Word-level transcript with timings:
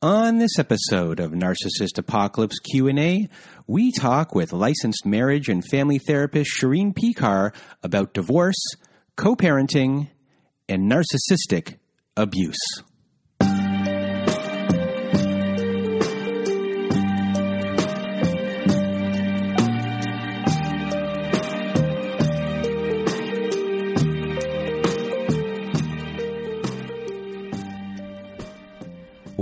On 0.00 0.38
this 0.38 0.60
episode 0.60 1.18
of 1.18 1.32
Narcissist 1.32 1.98
Apocalypse 1.98 2.60
Q&A, 2.60 3.28
we 3.66 3.90
talk 3.90 4.32
with 4.32 4.52
licensed 4.52 5.04
marriage 5.04 5.48
and 5.48 5.64
family 5.64 5.98
therapist 5.98 6.52
Shirin 6.52 6.94
Peykar 6.94 7.52
about 7.82 8.14
divorce, 8.14 8.62
co-parenting, 9.16 10.08
and 10.68 10.88
narcissistic 10.88 11.78
abuse. 12.16 12.60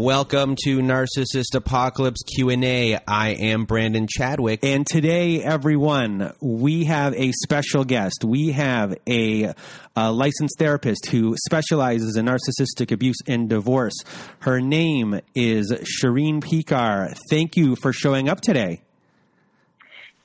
Welcome 0.06 0.54
to 0.62 0.78
Narcissist 0.78 1.56
Apocalypse 1.56 2.22
Q&A. 2.22 2.96
I 3.08 3.30
am 3.30 3.64
Brandon 3.64 4.06
Chadwick 4.08 4.60
and 4.62 4.86
today 4.86 5.42
everyone, 5.42 6.32
we 6.40 6.84
have 6.84 7.12
a 7.14 7.32
special 7.32 7.84
guest. 7.84 8.22
We 8.24 8.52
have 8.52 8.96
a, 9.08 9.52
a 9.96 10.12
licensed 10.12 10.60
therapist 10.60 11.06
who 11.06 11.34
specializes 11.44 12.16
in 12.16 12.26
narcissistic 12.26 12.92
abuse 12.92 13.16
and 13.26 13.48
divorce. 13.48 13.96
Her 14.38 14.60
name 14.60 15.20
is 15.34 15.72
Shirin 15.72 16.40
Peykar. 16.40 17.18
Thank 17.28 17.56
you 17.56 17.74
for 17.74 17.92
showing 17.92 18.28
up 18.28 18.40
today. 18.40 18.82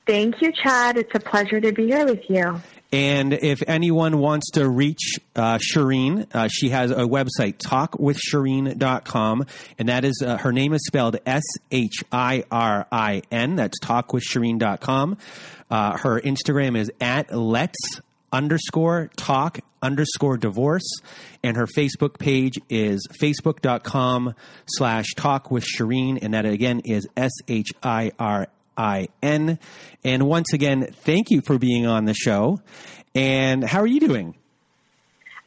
Thank 0.06 0.40
you, 0.42 0.52
Chad. 0.62 0.96
It's 0.96 1.10
a 1.12 1.18
pleasure 1.20 1.60
to 1.60 1.72
be 1.72 1.88
here 1.88 2.06
with 2.06 2.22
you. 2.30 2.60
And 2.92 3.32
if 3.32 3.62
anyone 3.66 4.18
wants 4.18 4.50
to 4.52 4.68
reach 4.68 5.18
uh, 5.34 5.58
Shirin, 5.58 6.26
uh, 6.34 6.48
she 6.48 6.68
has 6.68 6.90
a 6.90 7.04
website, 7.04 7.56
talkwithshirin.com. 7.56 9.46
And 9.78 9.88
that 9.88 10.04
is, 10.04 10.22
uh, 10.24 10.36
her 10.36 10.52
name 10.52 10.74
is 10.74 10.84
spelled 10.86 11.16
S 11.24 11.42
H 11.70 12.04
I 12.12 12.44
R 12.50 12.86
I 12.92 13.22
N. 13.30 13.56
That's 13.56 13.80
talkwithshirin.com. 13.80 15.16
Uh, 15.70 15.96
her 15.96 16.20
Instagram 16.20 16.76
is 16.76 16.92
at 17.00 17.34
let's 17.34 18.00
underscore 18.30 19.10
talk 19.16 19.60
underscore 19.82 20.36
divorce. 20.36 21.00
And 21.42 21.56
her 21.56 21.66
Facebook 21.66 22.18
page 22.18 22.58
is 22.68 23.08
facebook.com 23.20 24.34
slash 24.66 25.14
talk 25.16 25.50
with 25.50 25.64
Shirin. 25.64 26.18
And 26.22 26.34
that 26.34 26.44
again 26.44 26.80
is 26.84 27.08
S 27.16 27.32
H 27.48 27.70
I 27.82 28.12
R 28.18 28.48
I 28.76 29.08
N. 29.22 29.58
And 30.04 30.26
once 30.26 30.52
again, 30.52 30.88
thank 30.92 31.30
you 31.30 31.40
for 31.40 31.58
being 31.58 31.86
on 31.86 32.04
the 32.04 32.14
show. 32.14 32.60
And 33.14 33.62
how 33.64 33.80
are 33.80 33.86
you 33.86 34.00
doing? 34.00 34.34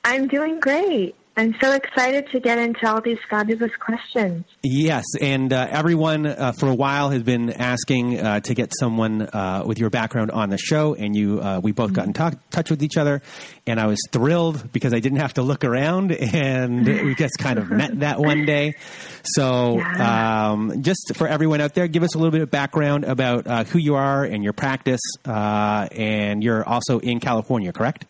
I'm 0.03 0.27
doing 0.27 0.59
great. 0.59 1.15
I'm 1.37 1.53
so 1.61 1.73
excited 1.73 2.29
to 2.31 2.39
get 2.39 2.57
into 2.57 2.89
all 2.89 3.01
these 3.01 3.17
fabulous 3.29 3.71
questions. 3.77 4.45
Yes, 4.63 5.03
and 5.19 5.51
uh, 5.51 5.67
everyone 5.69 6.25
uh, 6.25 6.53
for 6.53 6.69
a 6.69 6.73
while 6.73 7.09
has 7.09 7.23
been 7.23 7.49
asking 7.51 8.17
uh, 8.17 8.39
to 8.39 8.53
get 8.53 8.71
someone 8.79 9.21
uh, 9.21 9.63
with 9.65 9.77
your 9.77 9.89
background 9.89 10.31
on 10.31 10.49
the 10.49 10.57
show, 10.57 10.93
and 10.95 11.13
you, 11.13 11.41
uh, 11.41 11.59
we 11.61 11.73
both 11.73 11.91
got 11.91 12.07
in 12.07 12.13
t- 12.13 12.37
touch 12.51 12.69
with 12.69 12.81
each 12.81 12.95
other, 12.95 13.21
and 13.67 13.81
I 13.81 13.87
was 13.87 13.99
thrilled 14.13 14.71
because 14.71 14.93
I 14.93 14.99
didn't 15.01 15.19
have 15.19 15.33
to 15.33 15.41
look 15.41 15.65
around, 15.65 16.11
and 16.33 16.85
we 16.85 17.15
just 17.15 17.37
kind 17.37 17.59
of 17.59 17.69
met 17.69 17.99
that 17.99 18.19
one 18.19 18.45
day. 18.45 18.75
So, 19.23 19.79
yeah. 19.79 20.51
um, 20.51 20.83
just 20.83 21.15
for 21.15 21.27
everyone 21.27 21.59
out 21.59 21.73
there, 21.73 21.89
give 21.89 22.03
us 22.03 22.15
a 22.15 22.17
little 22.17 22.31
bit 22.31 22.43
of 22.43 22.51
background 22.51 23.03
about 23.03 23.45
uh, 23.45 23.63
who 23.65 23.79
you 23.79 23.95
are 23.95 24.23
and 24.23 24.41
your 24.41 24.53
practice, 24.53 25.01
and 25.25 26.41
you're 26.41 26.63
also 26.63 26.99
in 26.99 27.19
California, 27.19 27.73
correct? 27.73 28.05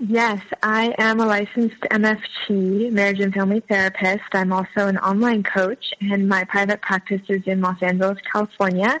Yes, 0.00 0.40
I 0.62 0.94
am 0.98 1.18
a 1.18 1.26
licensed 1.26 1.80
MFT, 1.80 2.92
marriage 2.92 3.18
and 3.18 3.34
family 3.34 3.58
therapist. 3.68 4.22
I'm 4.32 4.52
also 4.52 4.86
an 4.86 4.96
online 4.98 5.42
coach, 5.42 5.92
and 6.00 6.28
my 6.28 6.44
private 6.44 6.80
practice 6.80 7.22
is 7.28 7.42
in 7.46 7.60
Los 7.60 7.82
Angeles, 7.82 8.18
California. 8.32 9.00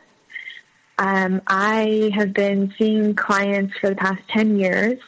Um, 0.98 1.40
I 1.46 2.10
have 2.14 2.32
been 2.32 2.74
seeing 2.76 3.14
clients 3.14 3.78
for 3.78 3.90
the 3.90 3.94
past 3.94 4.20
10 4.30 4.58
years, 4.58 4.98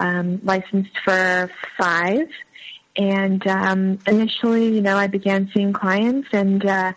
um, 0.00 0.40
licensed 0.42 0.98
for 1.04 1.48
five. 1.78 2.26
And 2.96 3.46
um, 3.46 4.00
initially, 4.08 4.74
you 4.74 4.80
know, 4.80 4.96
I 4.96 5.06
began 5.06 5.48
seeing 5.54 5.72
clients 5.72 6.26
and 6.32 6.66
uh, 6.66 6.92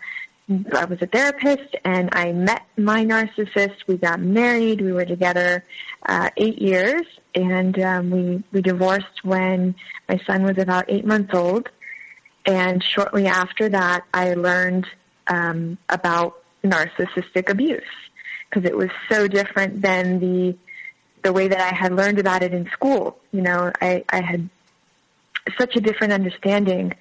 I 0.74 0.84
was 0.86 1.00
a 1.00 1.06
therapist 1.06 1.76
and 1.84 2.08
I 2.12 2.32
met 2.32 2.62
my 2.76 3.04
narcissist. 3.04 3.86
We 3.86 3.96
got 3.96 4.18
married. 4.18 4.80
We 4.80 4.90
were 4.90 5.04
together 5.04 5.62
uh, 6.04 6.30
eight 6.36 6.60
years 6.60 7.06
and 7.34 7.78
um, 7.80 8.10
we, 8.10 8.44
we 8.52 8.62
divorced 8.62 9.24
when 9.24 9.74
my 10.08 10.20
son 10.26 10.44
was 10.44 10.58
about 10.58 10.84
eight 10.88 11.04
months 11.04 11.34
old. 11.34 11.68
And 12.46 12.82
shortly 12.82 13.26
after 13.26 13.68
that, 13.70 14.04
I 14.12 14.34
learned 14.34 14.86
um, 15.26 15.78
about 15.88 16.42
narcissistic 16.62 17.48
abuse 17.48 17.82
because 18.48 18.68
it 18.68 18.76
was 18.76 18.90
so 19.10 19.26
different 19.26 19.82
than 19.82 20.20
the 20.20 20.56
the 21.22 21.32
way 21.32 21.48
that 21.48 21.58
I 21.58 21.74
had 21.74 21.94
learned 21.94 22.18
about 22.18 22.42
it 22.42 22.52
in 22.52 22.68
school. 22.70 23.18
You 23.32 23.40
know, 23.40 23.72
I, 23.80 24.04
I 24.10 24.20
had 24.20 24.50
such 25.58 25.74
a 25.74 25.80
different 25.80 26.12
understanding 26.12 26.92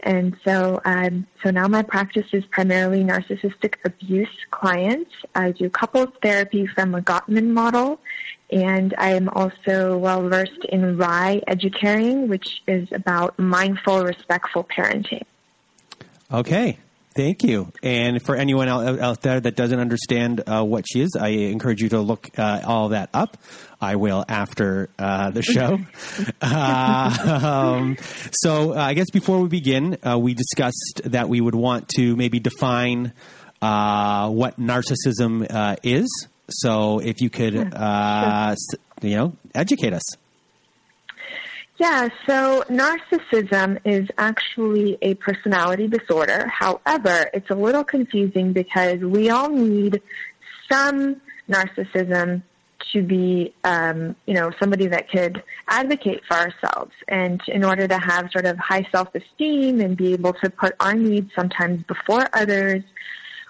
and 0.00 0.36
so, 0.44 0.80
um, 0.84 1.26
so 1.42 1.50
now 1.50 1.66
my 1.66 1.82
practice 1.82 2.26
is 2.32 2.44
primarily 2.46 3.02
narcissistic 3.02 3.74
abuse 3.84 4.28
clients. 4.50 5.10
I 5.34 5.50
do 5.50 5.68
couples 5.68 6.10
therapy 6.22 6.66
from 6.66 6.94
a 6.94 7.00
Gottman 7.00 7.48
model, 7.48 8.00
and 8.50 8.94
I 8.96 9.10
am 9.10 9.28
also 9.30 9.98
well 9.98 10.28
versed 10.28 10.64
in 10.68 10.96
RIE 10.96 11.42
educaring, 11.48 12.28
which 12.28 12.62
is 12.68 12.88
about 12.92 13.38
mindful, 13.38 14.04
respectful 14.04 14.64
parenting. 14.64 15.24
Okay, 16.32 16.78
Thank 17.18 17.42
you. 17.42 17.72
And 17.82 18.22
for 18.22 18.36
anyone 18.36 18.68
out, 18.68 19.22
there 19.22 19.40
that 19.40 19.56
doesn't 19.56 19.80
understand 19.80 20.40
uh, 20.46 20.62
what 20.62 20.84
she 20.88 21.00
is, 21.00 21.16
I 21.18 21.30
encourage 21.30 21.82
you 21.82 21.88
to 21.88 22.00
look 22.00 22.30
uh, 22.38 22.60
all 22.64 22.90
that 22.90 23.10
up. 23.12 23.36
I 23.80 23.96
will 23.96 24.24
after 24.28 24.88
uh, 25.00 25.32
the 25.32 25.42
show. 25.42 25.80
Uh, 26.40 27.74
um, 27.76 27.96
so 28.40 28.72
uh, 28.72 28.76
I 28.76 28.94
guess 28.94 29.10
before 29.10 29.40
we 29.40 29.48
begin, 29.48 29.98
uh, 30.06 30.16
we 30.16 30.34
discussed 30.34 31.00
that 31.06 31.28
we 31.28 31.40
would 31.40 31.56
want 31.56 31.88
to 31.96 32.14
maybe 32.14 32.38
define 32.38 33.12
what 33.60 34.60
narcissism 34.60 35.76
is. 35.82 36.28
So 36.48 37.00
if 37.00 37.20
you 37.20 37.30
could, 37.30 37.54
you 37.54 39.16
know, 39.16 39.32
educate 39.56 39.92
us. 39.92 40.04
Yeah, 41.78 42.08
so 42.26 42.64
narcissism 42.68 43.78
is 43.84 44.08
actually 44.18 44.98
a 45.00 45.14
personality 45.14 45.86
disorder. 45.86 46.48
However, 46.48 47.30
it's 47.32 47.50
a 47.50 47.54
little 47.54 47.84
confusing 47.84 48.52
because 48.52 48.98
we 48.98 49.30
all 49.30 49.48
need 49.48 50.02
some 50.70 51.20
narcissism 51.48 52.42
to 52.92 53.02
be, 53.02 53.54
um, 53.62 54.16
you 54.26 54.34
know, 54.34 54.50
somebody 54.58 54.88
that 54.88 55.08
could 55.08 55.40
advocate 55.68 56.22
for 56.26 56.36
ourselves. 56.36 56.92
And 57.06 57.40
in 57.46 57.64
order 57.64 57.86
to 57.86 57.98
have 57.98 58.28
sort 58.32 58.46
of 58.46 58.58
high 58.58 58.86
self-esteem 58.90 59.80
and 59.80 59.96
be 59.96 60.14
able 60.14 60.32
to 60.34 60.50
put 60.50 60.74
our 60.80 60.94
needs 60.94 61.30
sometimes 61.36 61.84
before 61.84 62.28
others, 62.32 62.82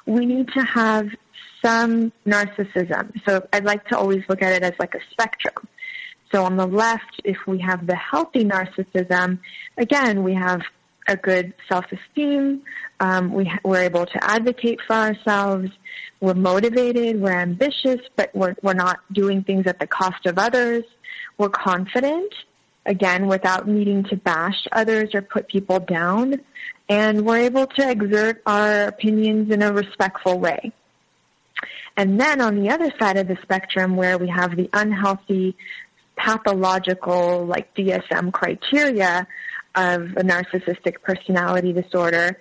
we 0.04 0.26
need 0.26 0.48
to 0.52 0.62
have 0.64 1.08
some 1.64 2.12
narcissism. 2.26 3.10
So 3.26 3.46
I'd 3.54 3.64
like 3.64 3.86
to 3.88 3.96
always 3.96 4.22
look 4.28 4.42
at 4.42 4.52
it 4.52 4.62
as 4.62 4.74
like 4.78 4.94
a 4.94 5.00
spectrum. 5.12 5.66
So 6.32 6.44
on 6.44 6.56
the 6.56 6.66
left, 6.66 7.20
if 7.24 7.38
we 7.46 7.58
have 7.60 7.86
the 7.86 7.96
healthy 7.96 8.44
narcissism, 8.44 9.38
again, 9.76 10.22
we 10.22 10.34
have 10.34 10.62
a 11.06 11.16
good 11.16 11.54
self-esteem. 11.68 12.62
Um, 13.00 13.32
we, 13.32 13.50
we're 13.64 13.82
able 13.82 14.04
to 14.04 14.24
advocate 14.24 14.80
for 14.86 14.94
ourselves. 14.94 15.70
We're 16.20 16.34
motivated. 16.34 17.20
We're 17.20 17.40
ambitious, 17.40 18.00
but 18.16 18.30
we're, 18.34 18.54
we're 18.62 18.74
not 18.74 19.00
doing 19.12 19.42
things 19.42 19.66
at 19.66 19.80
the 19.80 19.86
cost 19.86 20.26
of 20.26 20.38
others. 20.38 20.84
We're 21.38 21.48
confident, 21.48 22.34
again, 22.84 23.26
without 23.26 23.66
needing 23.66 24.04
to 24.04 24.16
bash 24.16 24.66
others 24.72 25.14
or 25.14 25.22
put 25.22 25.48
people 25.48 25.80
down. 25.80 26.42
And 26.90 27.24
we're 27.24 27.38
able 27.38 27.66
to 27.66 27.90
exert 27.90 28.42
our 28.44 28.84
opinions 28.84 29.50
in 29.50 29.62
a 29.62 29.72
respectful 29.72 30.38
way. 30.38 30.72
And 31.96 32.20
then 32.20 32.40
on 32.40 32.62
the 32.62 32.70
other 32.70 32.92
side 32.98 33.16
of 33.16 33.28
the 33.28 33.36
spectrum 33.42 33.96
where 33.96 34.18
we 34.18 34.28
have 34.28 34.56
the 34.56 34.70
unhealthy 34.72 35.56
pathological 36.18 37.46
like 37.46 37.74
DSM 37.74 38.32
criteria 38.32 39.26
of 39.74 40.02
a 40.16 40.22
narcissistic 40.22 41.02
personality 41.02 41.72
disorder 41.72 42.38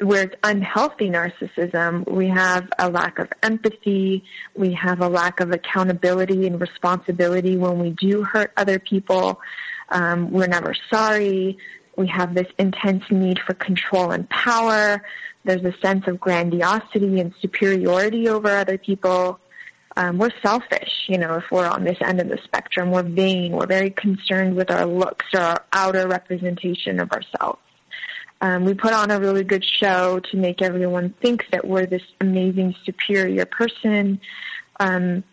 where 0.00 0.24
it's 0.24 0.34
unhealthy 0.44 1.10
narcissism, 1.10 2.08
we 2.08 2.28
have 2.28 2.68
a 2.78 2.88
lack 2.88 3.18
of 3.18 3.28
empathy, 3.42 4.22
we 4.54 4.72
have 4.74 5.00
a 5.00 5.08
lack 5.08 5.40
of 5.40 5.50
accountability 5.50 6.46
and 6.46 6.60
responsibility 6.60 7.56
when 7.56 7.80
we 7.80 7.90
do 7.90 8.22
hurt 8.22 8.52
other 8.56 8.78
people. 8.78 9.40
Um, 9.88 10.30
we're 10.30 10.46
never 10.46 10.74
sorry. 10.92 11.58
We 11.96 12.06
have 12.08 12.34
this 12.34 12.46
intense 12.58 13.04
need 13.10 13.40
for 13.44 13.54
control 13.54 14.12
and 14.12 14.28
power. 14.30 15.02
There's 15.44 15.64
a 15.64 15.74
sense 15.82 16.06
of 16.06 16.20
grandiosity 16.20 17.18
and 17.18 17.34
superiority 17.40 18.28
over 18.28 18.54
other 18.56 18.78
people 18.78 19.40
um, 19.98 20.16
we're 20.16 20.30
selfish, 20.42 21.06
you 21.08 21.18
know, 21.18 21.34
if 21.34 21.44
we're 21.50 21.66
on 21.66 21.82
this 21.82 21.98
end 22.00 22.20
of 22.20 22.28
the 22.28 22.38
spectrum. 22.44 22.92
We're 22.92 23.02
vain. 23.02 23.50
We're 23.50 23.66
very 23.66 23.90
concerned 23.90 24.54
with 24.54 24.70
our 24.70 24.86
looks 24.86 25.26
or 25.34 25.40
our 25.40 25.64
outer 25.72 26.06
representation 26.06 27.00
of 27.00 27.10
ourselves. 27.10 27.58
Um, 28.40 28.64
we 28.64 28.74
put 28.74 28.92
on 28.92 29.10
a 29.10 29.18
really 29.18 29.42
good 29.42 29.64
show 29.64 30.20
to 30.20 30.36
make 30.36 30.62
everyone 30.62 31.14
think 31.20 31.46
that 31.50 31.66
we're 31.66 31.86
this 31.86 32.04
amazing, 32.20 32.76
superior 32.84 33.44
person. 33.44 34.20
Um, 34.78 35.24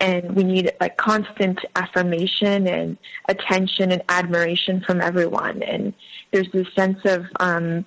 and 0.00 0.34
we 0.34 0.44
need 0.44 0.72
like 0.80 0.96
constant 0.96 1.60
affirmation 1.74 2.66
and 2.66 2.96
attention 3.28 3.92
and 3.92 4.02
admiration 4.08 4.80
from 4.80 5.02
everyone. 5.02 5.62
And 5.62 5.92
there's 6.32 6.50
this 6.52 6.68
sense 6.74 7.00
of 7.04 7.26
um, 7.38 7.84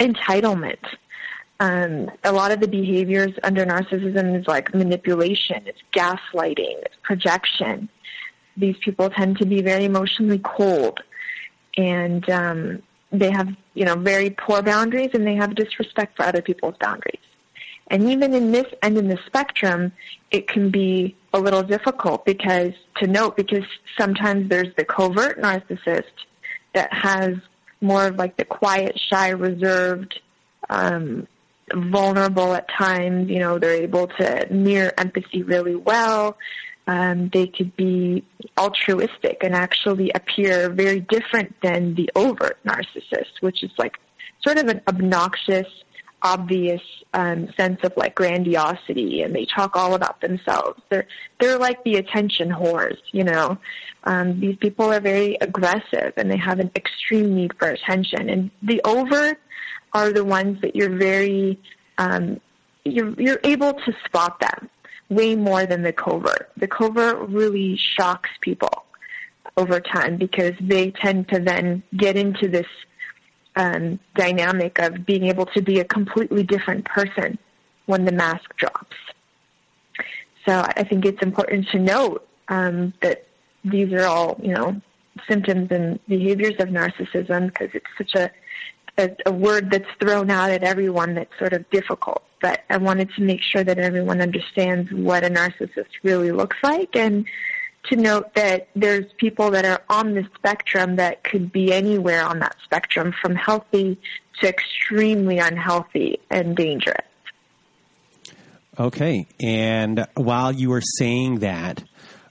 entitlement. 0.00 0.84
Um, 1.60 2.10
a 2.22 2.32
lot 2.32 2.52
of 2.52 2.60
the 2.60 2.68
behaviors 2.68 3.32
under 3.42 3.66
narcissism 3.66 4.38
is 4.38 4.46
like 4.46 4.72
manipulation, 4.74 5.64
it's 5.66 5.82
gaslighting, 5.92 6.82
it's 6.84 6.94
projection. 7.02 7.88
These 8.56 8.76
people 8.78 9.10
tend 9.10 9.38
to 9.38 9.46
be 9.46 9.60
very 9.60 9.84
emotionally 9.84 10.38
cold, 10.38 11.00
and 11.76 12.28
um, 12.30 12.82
they 13.10 13.30
have 13.32 13.48
you 13.74 13.84
know 13.84 13.96
very 13.96 14.30
poor 14.30 14.62
boundaries, 14.62 15.10
and 15.14 15.26
they 15.26 15.34
have 15.34 15.56
disrespect 15.56 16.16
for 16.16 16.24
other 16.24 16.42
people's 16.42 16.76
boundaries. 16.78 17.18
And 17.88 18.08
even 18.10 18.34
in 18.34 18.52
this 18.52 18.66
end 18.82 18.98
in 18.98 19.08
the 19.08 19.18
spectrum, 19.26 19.92
it 20.30 20.46
can 20.46 20.70
be 20.70 21.16
a 21.32 21.40
little 21.40 21.62
difficult 21.62 22.24
because 22.24 22.72
to 22.96 23.06
note 23.06 23.36
because 23.36 23.64
sometimes 23.98 24.48
there's 24.48 24.74
the 24.76 24.84
covert 24.84 25.40
narcissist 25.40 26.04
that 26.74 26.92
has 26.92 27.36
more 27.80 28.06
of 28.06 28.16
like 28.16 28.36
the 28.36 28.44
quiet, 28.44 28.98
shy, 28.98 29.30
reserved, 29.30 30.20
um, 30.68 31.26
vulnerable 31.74 32.54
at 32.54 32.68
times. 32.68 33.30
You 33.30 33.38
know, 33.38 33.58
they're 33.58 33.82
able 33.82 34.08
to 34.18 34.46
mirror 34.50 34.92
empathy 34.98 35.42
really 35.42 35.76
well. 35.76 36.36
Um, 36.86 37.28
they 37.34 37.46
could 37.46 37.76
be 37.76 38.24
altruistic 38.58 39.42
and 39.42 39.54
actually 39.54 40.10
appear 40.14 40.70
very 40.70 41.00
different 41.00 41.54
than 41.62 41.94
the 41.94 42.10
overt 42.16 42.58
narcissist, 42.64 43.40
which 43.40 43.62
is 43.62 43.70
like 43.76 43.98
sort 44.42 44.56
of 44.56 44.68
an 44.68 44.80
obnoxious, 44.88 45.66
obvious 46.22 46.80
um, 47.12 47.52
sense 47.58 47.80
of 47.82 47.92
like 47.96 48.14
grandiosity, 48.14 49.20
and 49.20 49.34
they 49.34 49.44
talk 49.44 49.76
all 49.76 49.94
about 49.94 50.22
themselves. 50.22 50.80
They're 50.88 51.06
they're 51.38 51.58
like 51.58 51.84
the 51.84 51.96
attention 51.96 52.50
whores, 52.50 52.98
you 53.12 53.24
know. 53.24 53.58
Um, 54.04 54.40
these 54.40 54.56
people 54.56 54.90
are 54.90 55.00
very 55.00 55.36
aggressive, 55.42 56.14
and 56.16 56.30
they 56.30 56.38
have 56.38 56.58
an 56.58 56.70
extreme 56.74 57.34
need 57.34 57.52
for 57.58 57.68
attention. 57.68 58.30
And 58.30 58.50
the 58.62 58.80
overt 58.84 59.38
are 59.92 60.12
the 60.12 60.24
ones 60.24 60.60
that 60.62 60.76
you're 60.76 60.96
very 60.96 61.58
um, 61.98 62.40
you're 62.84 63.12
you're 63.20 63.40
able 63.44 63.74
to 63.74 63.94
spot 64.04 64.40
them 64.40 64.70
way 65.08 65.34
more 65.34 65.66
than 65.66 65.82
the 65.82 65.92
covert. 65.92 66.50
The 66.56 66.68
covert 66.68 67.28
really 67.28 67.76
shocks 67.76 68.30
people 68.40 68.84
over 69.56 69.80
time 69.80 70.16
because 70.16 70.54
they 70.60 70.90
tend 70.90 71.28
to 71.30 71.40
then 71.40 71.82
get 71.96 72.16
into 72.16 72.48
this 72.48 72.66
um, 73.56 73.98
dynamic 74.14 74.78
of 74.78 75.04
being 75.04 75.24
able 75.24 75.46
to 75.46 75.60
be 75.62 75.80
a 75.80 75.84
completely 75.84 76.42
different 76.42 76.84
person 76.84 77.38
when 77.86 78.04
the 78.04 78.12
mask 78.12 78.54
drops. 78.56 78.96
So 80.46 80.60
I 80.76 80.84
think 80.84 81.04
it's 81.04 81.22
important 81.22 81.68
to 81.68 81.78
note 81.78 82.26
um, 82.48 82.94
that 83.02 83.26
these 83.64 83.92
are 83.92 84.04
all, 84.04 84.38
you 84.42 84.54
know, 84.54 84.80
symptoms 85.28 85.68
and 85.70 85.98
behaviors 86.06 86.54
of 86.60 86.68
narcissism 86.68 87.48
because 87.48 87.70
it's 87.74 87.86
such 87.98 88.14
a, 88.14 88.30
a, 88.98 89.16
a 89.26 89.32
word 89.32 89.70
that's 89.70 89.88
thrown 90.00 90.30
out 90.30 90.50
at 90.50 90.62
everyone 90.62 91.14
that's 91.14 91.36
sort 91.38 91.52
of 91.52 91.68
difficult. 91.70 92.22
But 92.40 92.62
I 92.70 92.76
wanted 92.76 93.10
to 93.16 93.22
make 93.22 93.40
sure 93.42 93.64
that 93.64 93.78
everyone 93.78 94.20
understands 94.20 94.92
what 94.92 95.24
a 95.24 95.30
narcissist 95.30 95.88
really 96.02 96.30
looks 96.30 96.56
like 96.62 96.94
and 96.94 97.26
to 97.84 97.96
note 97.96 98.34
that 98.34 98.68
there's 98.76 99.06
people 99.16 99.50
that 99.52 99.64
are 99.64 99.82
on 99.88 100.14
the 100.14 100.28
spectrum 100.34 100.96
that 100.96 101.24
could 101.24 101.50
be 101.50 101.72
anywhere 101.72 102.24
on 102.24 102.40
that 102.40 102.56
spectrum 102.62 103.14
from 103.22 103.34
healthy 103.34 103.98
to 104.40 104.48
extremely 104.48 105.38
unhealthy 105.38 106.20
and 106.30 106.56
dangerous. 106.56 107.04
Okay. 108.78 109.26
And 109.40 110.06
while 110.14 110.52
you 110.52 110.70
were 110.70 110.82
saying 110.98 111.40
that, 111.40 111.82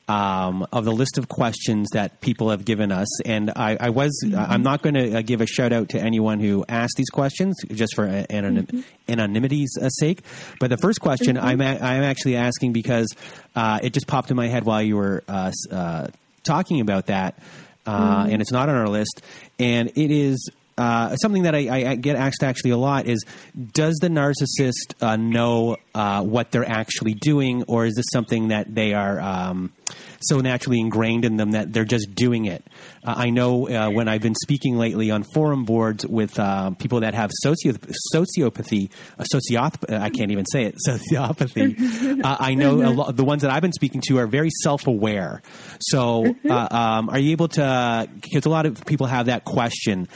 um, 0.08 0.66
of 0.72 0.86
the 0.86 0.92
list 0.92 1.18
of 1.18 1.28
questions 1.28 1.90
that 1.94 2.22
people 2.22 2.50
have 2.50 2.64
given 2.64 2.92
us, 2.92 3.22
and 3.22 3.52
I, 3.56 3.78
I 3.80 3.90
was 3.90 4.24
mm-hmm. 4.24 4.40
I'm 4.40 4.64
not 4.64 4.82
going 4.82 4.96
to 4.96 5.18
uh, 5.18 5.22
give 5.22 5.42
a 5.42 5.46
shout 5.46 5.74
out 5.74 5.90
to 5.90 6.00
anyone 6.00 6.40
who 6.40 6.64
asked 6.70 6.96
these 6.96 7.10
questions 7.10 7.56
just 7.74 7.94
for 7.96 8.08
anonym, 8.08 8.68
mm-hmm. 8.68 8.82
anonymity's 9.10 9.72
uh, 9.82 9.90
sake. 9.90 10.22
But 10.60 10.70
the 10.70 10.78
first 10.78 11.02
question 11.02 11.36
mm-hmm. 11.36 11.46
I'm 11.46 11.62
a, 11.62 11.78
I'm 11.80 12.04
actually 12.04 12.38
asking 12.38 12.74
because 12.74 13.14
uh, 13.56 13.80
it 13.84 13.94
just 13.94 14.08
popped 14.08 14.32
in 14.32 14.38
my 14.38 14.48
head 14.48 14.64
while 14.64 14.82
you 14.82 14.96
were 14.96 15.24
uh, 15.28 15.52
uh, 15.72 16.08
talking 16.44 16.80
about 16.80 17.08
that, 17.08 17.38
uh, 17.86 18.24
mm-hmm. 18.24 18.32
and 18.32 18.42
it's 18.42 18.52
not 18.52 18.70
on 18.70 18.76
our 18.76 18.90
list, 18.90 19.22
and 19.60 19.90
it 19.96 20.12
is 20.12 20.50
uh, 20.78 21.16
something 21.16 21.44
that 21.44 21.56
I, 21.56 21.90
I, 21.92 21.96
get 21.96 22.16
asked 22.16 22.44
actually 22.44 22.72
a 22.72 22.78
lot 22.78 23.08
is 23.08 23.26
does 23.74 23.96
the 23.96 24.10
narcissist 24.10 24.94
uh, 25.02 25.16
know 25.16 25.78
uh, 25.96 26.24
what 26.24 26.52
they're 26.52 26.70
actually 26.70 27.14
doing 27.14 27.64
or 27.64 27.86
is 27.86 27.96
this 27.96 28.06
something 28.12 28.50
that 28.50 28.74
they 28.74 28.94
are 28.94 29.20
um, 29.20 29.74
so 30.22 30.40
naturally 30.40 30.80
ingrained 30.80 31.26
in 31.26 31.38
them 31.38 31.52
that 31.52 31.74
they're 31.74 31.86
just 31.86 32.14
doing 32.16 32.46
it. 32.46 32.64
Uh, 33.04 33.14
i 33.18 33.30
know 33.30 33.68
uh, 33.70 33.90
when 33.90 34.08
i've 34.08 34.22
been 34.22 34.36
speaking 34.36 34.78
lately 34.78 35.12
on 35.12 35.24
forum 35.34 35.64
boards 35.66 36.06
with 36.06 36.38
uh, 36.40 36.72
people 36.72 37.00
that 37.02 37.14
have 37.14 37.32
socio- 37.42 37.74
sociopathy 38.14 38.90
socioth 39.34 39.76
i 39.94 40.10
can't 40.10 40.32
even 40.32 40.46
say 40.46 40.64
it 40.66 40.76
sociopathy. 40.88 42.22
I 42.24 42.54
know 42.54 42.76
lo- 42.76 43.12
the 43.12 43.24
ones 43.24 43.42
that 43.44 43.52
i've 43.52 43.62
been 43.62 43.74
speaking 43.74 44.02
to 44.08 44.18
are 44.20 44.28
very 44.28 44.50
self-aware. 44.64 45.42
So 45.80 46.24
mm-hmm. 46.24 46.52
um, 46.52 47.10
are 47.10 47.20
you 47.20 47.32
able 47.32 47.48
to 47.50 48.10
because 48.22 48.46
a 48.46 48.50
lot 48.50 48.66
of 48.66 48.86
people 48.86 49.08
have 49.08 49.28
that 49.28 49.46
question 49.46 50.08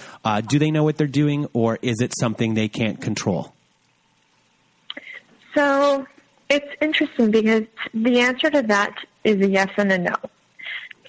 do 0.47 0.59
they 0.59 0.71
know 0.71 0.83
what 0.83 0.97
they're 0.97 1.07
doing 1.07 1.47
or 1.53 1.79
is 1.81 2.01
it 2.01 2.13
something 2.19 2.53
they 2.53 2.67
can't 2.67 3.01
control? 3.01 3.53
So 5.55 6.07
it's 6.49 6.73
interesting 6.81 7.31
because 7.31 7.63
the 7.93 8.19
answer 8.19 8.49
to 8.49 8.61
that 8.63 8.95
is 9.23 9.41
a 9.41 9.49
yes 9.49 9.69
and 9.77 9.91
a 9.91 9.97
no. 9.97 10.15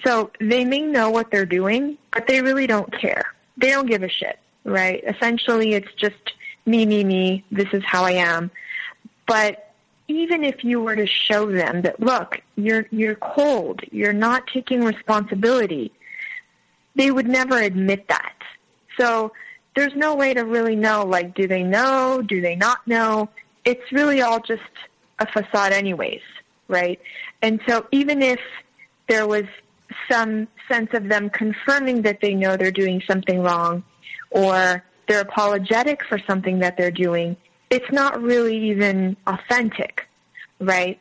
So 0.03 0.31
they 0.39 0.65
may 0.65 0.81
know 0.81 1.09
what 1.09 1.31
they're 1.31 1.45
doing, 1.45 1.97
but 2.11 2.27
they 2.27 2.41
really 2.41 2.67
don't 2.67 2.91
care. 2.99 3.33
They 3.57 3.69
don't 3.69 3.87
give 3.87 4.03
a 4.03 4.09
shit, 4.09 4.39
right? 4.63 5.03
Essentially, 5.05 5.73
it's 5.73 5.93
just 5.93 6.33
me, 6.65 6.85
me, 6.85 7.03
me. 7.03 7.43
This 7.51 7.67
is 7.73 7.83
how 7.85 8.03
I 8.03 8.11
am. 8.11 8.51
But 9.27 9.73
even 10.07 10.43
if 10.43 10.63
you 10.63 10.81
were 10.81 10.95
to 10.95 11.07
show 11.07 11.49
them 11.49 11.83
that, 11.83 11.99
look, 11.99 12.41
you're 12.55 12.85
you're 12.91 13.15
cold, 13.15 13.81
you're 13.91 14.13
not 14.13 14.47
taking 14.47 14.83
responsibility, 14.83 15.91
they 16.95 17.11
would 17.11 17.27
never 17.27 17.59
admit 17.59 18.07
that. 18.09 18.35
So 18.99 19.31
there's 19.75 19.95
no 19.95 20.15
way 20.15 20.33
to 20.33 20.43
really 20.45 20.75
know. 20.75 21.05
Like, 21.05 21.33
do 21.33 21.47
they 21.47 21.63
know? 21.63 22.21
Do 22.21 22.41
they 22.41 22.55
not 22.55 22.85
know? 22.85 23.29
It's 23.65 23.91
really 23.91 24.21
all 24.21 24.39
just 24.39 24.61
a 25.19 25.25
facade 25.25 25.71
anyways, 25.71 26.21
right? 26.67 26.99
And 27.43 27.59
so 27.67 27.85
even 27.91 28.23
if 28.23 28.39
there 29.07 29.27
was 29.27 29.43
some 30.09 30.47
sense 30.71 30.89
of 30.93 31.09
them 31.09 31.29
confirming 31.29 32.01
that 32.03 32.19
they 32.21 32.33
know 32.33 32.57
they're 32.57 32.71
doing 32.71 33.01
something 33.05 33.43
wrong 33.43 33.83
or 34.31 34.83
they're 35.07 35.21
apologetic 35.21 36.03
for 36.05 36.17
something 36.25 36.59
that 36.59 36.77
they're 36.77 36.89
doing, 36.89 37.35
it's 37.69 37.91
not 37.91 38.21
really 38.21 38.69
even 38.69 39.17
authentic, 39.27 40.07
right? 40.59 40.99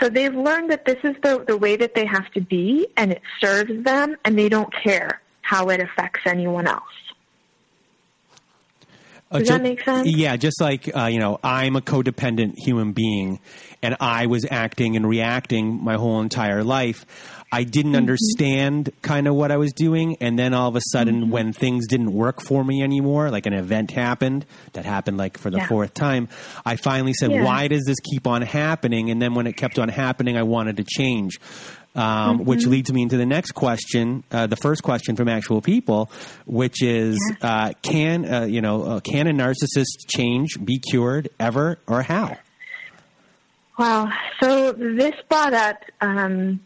So 0.00 0.08
they've 0.08 0.34
learned 0.34 0.70
that 0.70 0.84
this 0.84 0.98
is 1.02 1.16
the, 1.22 1.44
the 1.46 1.56
way 1.56 1.76
that 1.76 1.94
they 1.94 2.06
have 2.06 2.30
to 2.32 2.40
be 2.40 2.86
and 2.96 3.10
it 3.10 3.22
serves 3.40 3.82
them 3.82 4.16
and 4.24 4.38
they 4.38 4.48
don't 4.48 4.72
care 4.72 5.20
how 5.42 5.70
it 5.70 5.80
affects 5.80 6.20
anyone 6.24 6.68
else. 6.68 6.84
Uh, 9.30 9.40
Does 9.40 9.50
uh, 9.50 9.52
that 9.54 9.62
make 9.62 9.82
sense? 9.82 10.08
Yeah, 10.08 10.36
just 10.36 10.60
like 10.60 10.94
uh, 10.96 11.06
you 11.06 11.18
know, 11.18 11.38
I'm 11.42 11.76
a 11.76 11.80
codependent 11.80 12.54
human 12.56 12.92
being, 12.92 13.40
and 13.82 13.96
I 14.00 14.26
was 14.26 14.46
acting 14.50 14.96
and 14.96 15.08
reacting 15.08 15.82
my 15.82 15.94
whole 15.94 16.20
entire 16.20 16.64
life. 16.64 17.06
I 17.50 17.64
didn't 17.64 17.92
mm-hmm. 17.92 17.98
understand 17.98 18.92
kind 19.00 19.26
of 19.26 19.34
what 19.34 19.50
I 19.50 19.56
was 19.56 19.72
doing, 19.72 20.16
and 20.20 20.38
then 20.38 20.52
all 20.52 20.68
of 20.68 20.76
a 20.76 20.82
sudden, 20.92 21.22
mm-hmm. 21.22 21.30
when 21.30 21.52
things 21.52 21.86
didn't 21.86 22.12
work 22.12 22.42
for 22.42 22.62
me 22.62 22.82
anymore, 22.82 23.30
like 23.30 23.46
an 23.46 23.54
event 23.54 23.90
happened 23.90 24.44
that 24.74 24.84
happened 24.84 25.16
like 25.16 25.38
for 25.38 25.50
the 25.50 25.58
yeah. 25.58 25.66
fourth 25.66 25.94
time, 25.94 26.28
I 26.66 26.76
finally 26.76 27.14
said, 27.14 27.30
yeah. 27.30 27.44
"Why 27.44 27.68
does 27.68 27.84
this 27.86 28.00
keep 28.00 28.26
on 28.26 28.42
happening?" 28.42 29.10
And 29.10 29.20
then 29.22 29.34
when 29.34 29.46
it 29.46 29.56
kept 29.56 29.78
on 29.78 29.88
happening, 29.88 30.36
I 30.36 30.42
wanted 30.42 30.76
to 30.76 30.84
change 30.84 31.38
um, 31.98 32.38
mm-hmm. 32.38 32.44
which 32.44 32.66
leads 32.66 32.92
me 32.92 33.02
into 33.02 33.16
the 33.16 33.26
next 33.26 33.52
question, 33.52 34.22
uh, 34.30 34.46
the 34.46 34.56
first 34.56 34.82
question 34.82 35.16
from 35.16 35.28
actual 35.28 35.60
people, 35.60 36.10
which 36.46 36.82
is, 36.82 37.18
uh, 37.42 37.72
can 37.82 38.24
uh, 38.24 38.44
you 38.44 38.60
know, 38.60 38.84
uh, 38.84 39.00
can 39.00 39.26
a 39.26 39.32
narcissist 39.32 40.06
change, 40.08 40.64
be 40.64 40.78
cured 40.78 41.28
ever, 41.40 41.78
or 41.86 42.02
how? 42.02 42.36
Wow. 43.78 44.10
So 44.42 44.72
this 44.72 45.14
brought 45.28 45.54
up 45.54 45.84
um, 46.00 46.60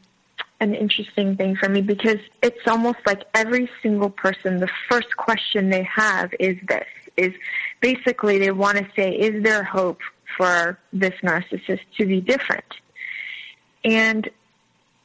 an 0.61 0.75
interesting 0.75 1.37
thing 1.37 1.57
for 1.57 1.69
me 1.69 1.83
because 1.83 2.17
it's 2.43 2.67
almost 2.67 3.01
like 3.05 3.25
every 3.35 3.69
single 3.83 4.09
person, 4.09 4.61
the 4.61 4.71
first 4.89 5.15
question 5.19 5.69
they 5.69 5.83
have 5.83 6.33
is 6.41 6.57
this: 6.67 6.87
is 7.19 7.35
basically 7.81 8.39
they 8.39 8.51
want 8.51 8.79
to 8.79 8.87
say, 8.97 9.13
is 9.13 9.43
there 9.43 9.63
hope 9.63 10.01
for 10.39 10.79
this 10.95 11.13
narcissist 11.23 11.81
to 11.99 12.07
be 12.07 12.23
different? 12.23 12.65
And 13.85 14.31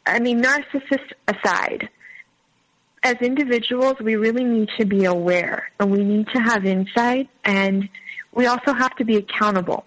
I 0.06 0.20
mean, 0.20 0.42
narcissists 0.42 1.12
aside, 1.28 1.90
as 3.04 3.18
individuals, 3.18 4.00
we 4.00 4.16
really 4.16 4.46
need 4.46 4.70
to 4.78 4.86
be 4.86 5.04
aware 5.04 5.72
and 5.78 5.92
we 5.92 6.06
need 6.06 6.30
to 6.30 6.40
have 6.40 6.66
insight 6.66 7.30
and 7.44 7.90
we 8.34 8.46
also 8.46 8.72
have 8.72 8.96
to 8.96 9.04
be 9.04 9.18
accountable 9.18 9.87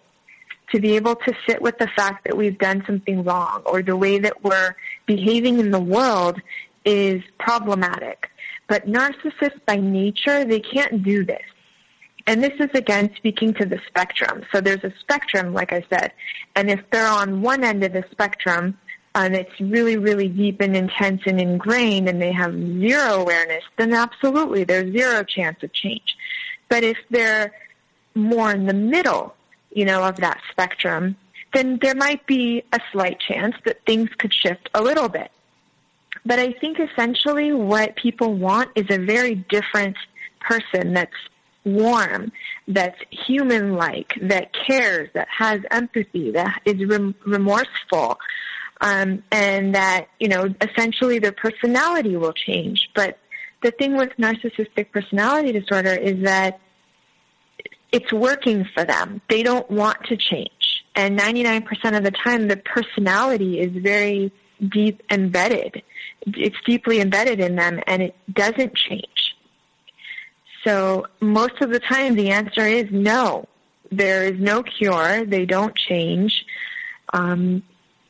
to 0.73 0.81
be 0.81 0.97
able 0.97 1.17
to 1.17 1.35
sit 1.49 1.61
with 1.61 1.79
the 1.79 1.89
fact 1.89 2.25
that 2.25 2.37
we've 2.37 2.59
done 2.59 2.83
something 2.87 3.25
wrong 3.25 3.63
or 3.67 3.83
the 3.83 3.97
way 3.97 4.19
that 4.19 4.43
we're 4.45 4.75
behaving 5.07 5.59
in 5.59 5.71
the 5.71 5.81
world 5.81 6.41
is 6.85 7.23
problematic. 7.39 8.31
But 8.69 8.87
narcissists 8.87 9.61
by 9.67 9.77
nature, 9.77 10.45
they 10.45 10.61
can't 10.61 11.03
do 11.03 11.25
this. 11.25 11.43
And 12.27 12.43
this 12.43 12.53
is 12.61 12.71
again 12.75 13.11
speaking 13.17 13.55
to 13.55 13.67
the 13.67 13.81
spectrum. 13.89 14.45
So 14.53 14.61
there's 14.61 14.85
a 14.85 14.93
spectrum, 15.01 15.53
like 15.53 15.73
I 15.73 15.85
said, 15.91 16.13
and 16.55 16.71
if 16.71 16.81
they're 16.91 17.09
on 17.09 17.43
one 17.43 17.65
end 17.65 17.83
of 17.83 17.93
the 17.93 18.05
spectrum, 18.11 18.79
and 19.15 19.35
it's 19.35 19.61
really, 19.61 19.97
really 19.97 20.29
deep 20.29 20.61
and 20.61 20.77
intense 20.77 21.23
and 21.27 21.41
ingrained 21.41 22.09
and 22.09 22.23
they 22.23 22.31
have 22.31 22.53
zero 22.53 23.23
awareness, 23.23 23.65
then 23.77 23.93
absolutely 23.93 24.63
there's 24.65 24.93
zero 24.93 25.25
chance 25.25 25.61
of 25.63 25.73
change. 25.73 26.17
But 26.69 26.85
if 26.85 26.97
they're 27.11 27.53
more 28.15 28.53
in 28.53 28.67
the 28.67 28.75
middle, 28.75 29.35
you 29.71 29.85
know, 29.85 30.03
of 30.05 30.17
that 30.17 30.41
spectrum, 30.51 31.17
then 31.53 31.79
there 31.83 31.95
might 31.95 32.27
be 32.27 32.63
a 32.73 32.81
slight 32.93 33.19
chance 33.21 33.55
that 33.65 33.85
things 33.87 34.09
could 34.19 34.33
shift 34.33 34.69
a 34.75 34.83
little 34.83 35.09
bit. 35.09 35.31
But 36.25 36.39
I 36.39 36.53
think 36.53 36.79
essentially 36.79 37.53
what 37.53 37.97
people 37.97 38.35
want 38.35 38.71
is 38.75 38.87
a 38.91 38.99
very 38.99 39.35
different 39.35 39.97
person 40.41 40.93
that's 40.93 41.15
warm, 41.65 42.33
that's 42.69 42.99
human-like, 43.11 44.15
that 44.23 44.51
cares, 44.67 45.11
that 45.15 45.29
has 45.29 45.61
empathy, 45.71 46.31
that 46.33 46.61
is 46.65 46.85
rem- 46.87 47.15
remorseful, 47.27 48.19
um, 48.81 49.23
and 49.31 49.75
that 49.75 50.09
you 50.19 50.29
know 50.29 50.55
essentially 50.61 51.19
their 51.19 51.33
personality 51.33 52.17
will 52.17 52.33
change. 52.33 52.91
But 52.95 53.19
the 53.63 53.71
thing 53.71 53.97
with 53.97 54.11
narcissistic 54.19 54.91
personality 54.91 55.53
disorder 55.53 55.93
is 55.93 56.23
that 56.25 56.61
it's 57.93 58.13
working 58.13 58.67
for 58.75 58.85
them. 58.85 59.21
They 59.29 59.43
don't 59.43 59.71
want 59.71 60.05
to 60.05 60.17
change, 60.17 60.85
and 60.95 61.19
99% 61.19 61.97
of 61.97 62.05
the 62.05 62.11
time, 62.11 62.49
the 62.49 62.57
personality 62.57 63.61
is 63.61 63.71
very 63.83 64.33
deep 64.69 65.03
embedded. 65.11 65.83
It's 66.27 66.57
deeply 66.67 67.01
embedded 67.01 67.41
in 67.41 67.57
them, 67.57 67.81
and 67.87 68.03
it 68.03 68.17
doesn't 68.33 68.75
change. 68.75 69.35
So 70.65 71.07
most 71.21 71.61
of 71.63 71.71
the 71.71 71.81
time, 71.81 72.15
the 72.15 72.31
answer 72.31 72.67
is 72.67 72.87
no. 72.91 73.47
There 73.91 74.25
is 74.25 74.39
no 74.39 74.63
cure. 74.63 75.25
They 75.25 75.47
don't 75.47 75.75
change. 75.75 76.45
Um, 77.13 77.63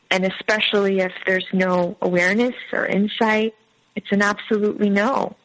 and 0.09 0.25
especially 0.25 0.99
if 0.99 1.13
there's 1.25 1.47
no 1.53 1.97
awareness 2.01 2.55
or 2.73 2.85
insight, 2.85 3.55
it's 3.95 4.11
an 4.11 4.21
absolutely 4.21 4.89
no. 4.89 5.35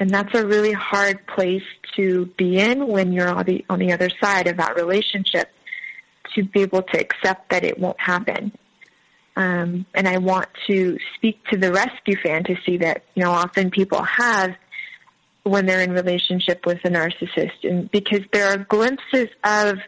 And 0.00 0.10
that's 0.10 0.34
a 0.34 0.46
really 0.46 0.72
hard 0.72 1.26
place 1.26 1.64
to 1.96 2.26
be 2.36 2.58
in 2.58 2.86
when 2.86 3.12
you're 3.12 3.28
on 3.28 3.44
the, 3.44 3.64
on 3.68 3.78
the 3.78 3.92
other 3.92 4.10
side 4.22 4.46
of 4.46 4.56
that 4.58 4.76
relationship 4.76 5.50
to 6.34 6.44
be 6.44 6.62
able 6.62 6.82
to 6.82 7.00
accept 7.00 7.50
that 7.50 7.64
it 7.64 7.78
won't 7.78 8.00
happen. 8.00 8.52
Um, 9.36 9.86
and 9.94 10.08
I 10.08 10.18
want 10.18 10.48
to 10.66 10.98
speak 11.14 11.44
to 11.46 11.56
the 11.56 11.72
rescue 11.72 12.16
fantasy 12.16 12.78
that, 12.78 13.04
you 13.14 13.22
know, 13.22 13.30
often 13.30 13.70
people 13.70 14.02
have 14.02 14.54
when 15.44 15.66
they're 15.66 15.80
in 15.80 15.92
relationship 15.92 16.66
with 16.66 16.78
a 16.84 16.88
narcissist 16.88 17.64
and 17.64 17.90
because 17.90 18.20
there 18.32 18.48
are 18.48 18.58
glimpses 18.58 19.28
of 19.44 19.78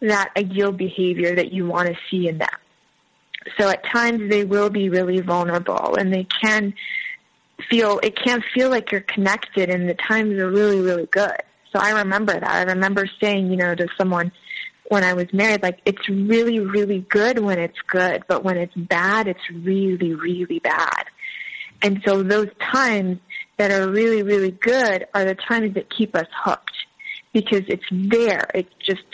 that 0.00 0.30
ideal 0.36 0.72
behavior 0.72 1.34
that 1.36 1.52
you 1.52 1.66
want 1.66 1.88
to 1.88 1.96
see 2.10 2.28
in 2.28 2.38
them. 2.38 2.48
So 3.58 3.68
at 3.68 3.84
times 3.84 4.28
they 4.28 4.44
will 4.44 4.70
be 4.70 4.88
really 4.88 5.20
vulnerable 5.20 5.96
and 5.96 6.12
they 6.12 6.24
can 6.24 6.74
feel, 7.70 7.98
it 8.02 8.16
can't 8.16 8.44
feel 8.54 8.70
like 8.70 8.92
you're 8.92 9.00
connected 9.00 9.70
and 9.70 9.88
the 9.88 9.94
times 9.94 10.34
are 10.38 10.50
really, 10.50 10.80
really 10.80 11.06
good. 11.06 11.36
So 11.72 11.78
I 11.78 12.02
remember 12.02 12.32
that. 12.32 12.44
I 12.44 12.62
remember 12.62 13.06
saying, 13.20 13.50
you 13.50 13.56
know, 13.56 13.74
to 13.74 13.88
someone 13.96 14.32
when 14.88 15.04
I 15.04 15.14
was 15.14 15.32
married, 15.32 15.62
like, 15.62 15.80
it's 15.86 16.06
really, 16.08 16.60
really 16.60 17.00
good 17.00 17.38
when 17.38 17.58
it's 17.58 17.78
good, 17.88 18.24
but 18.28 18.44
when 18.44 18.58
it's 18.58 18.74
bad, 18.74 19.26
it's 19.26 19.50
really, 19.50 20.14
really 20.14 20.58
bad. 20.58 21.04
And 21.80 22.02
so 22.04 22.22
those 22.22 22.48
times 22.60 23.18
that 23.56 23.70
are 23.70 23.88
really, 23.90 24.22
really 24.22 24.50
good 24.50 25.06
are 25.14 25.24
the 25.24 25.34
times 25.34 25.74
that 25.74 25.88
keep 25.90 26.14
us 26.14 26.28
hooked 26.44 26.76
because 27.32 27.62
it's 27.68 27.86
there. 27.90 28.48
It's 28.54 28.72
just 28.78 29.04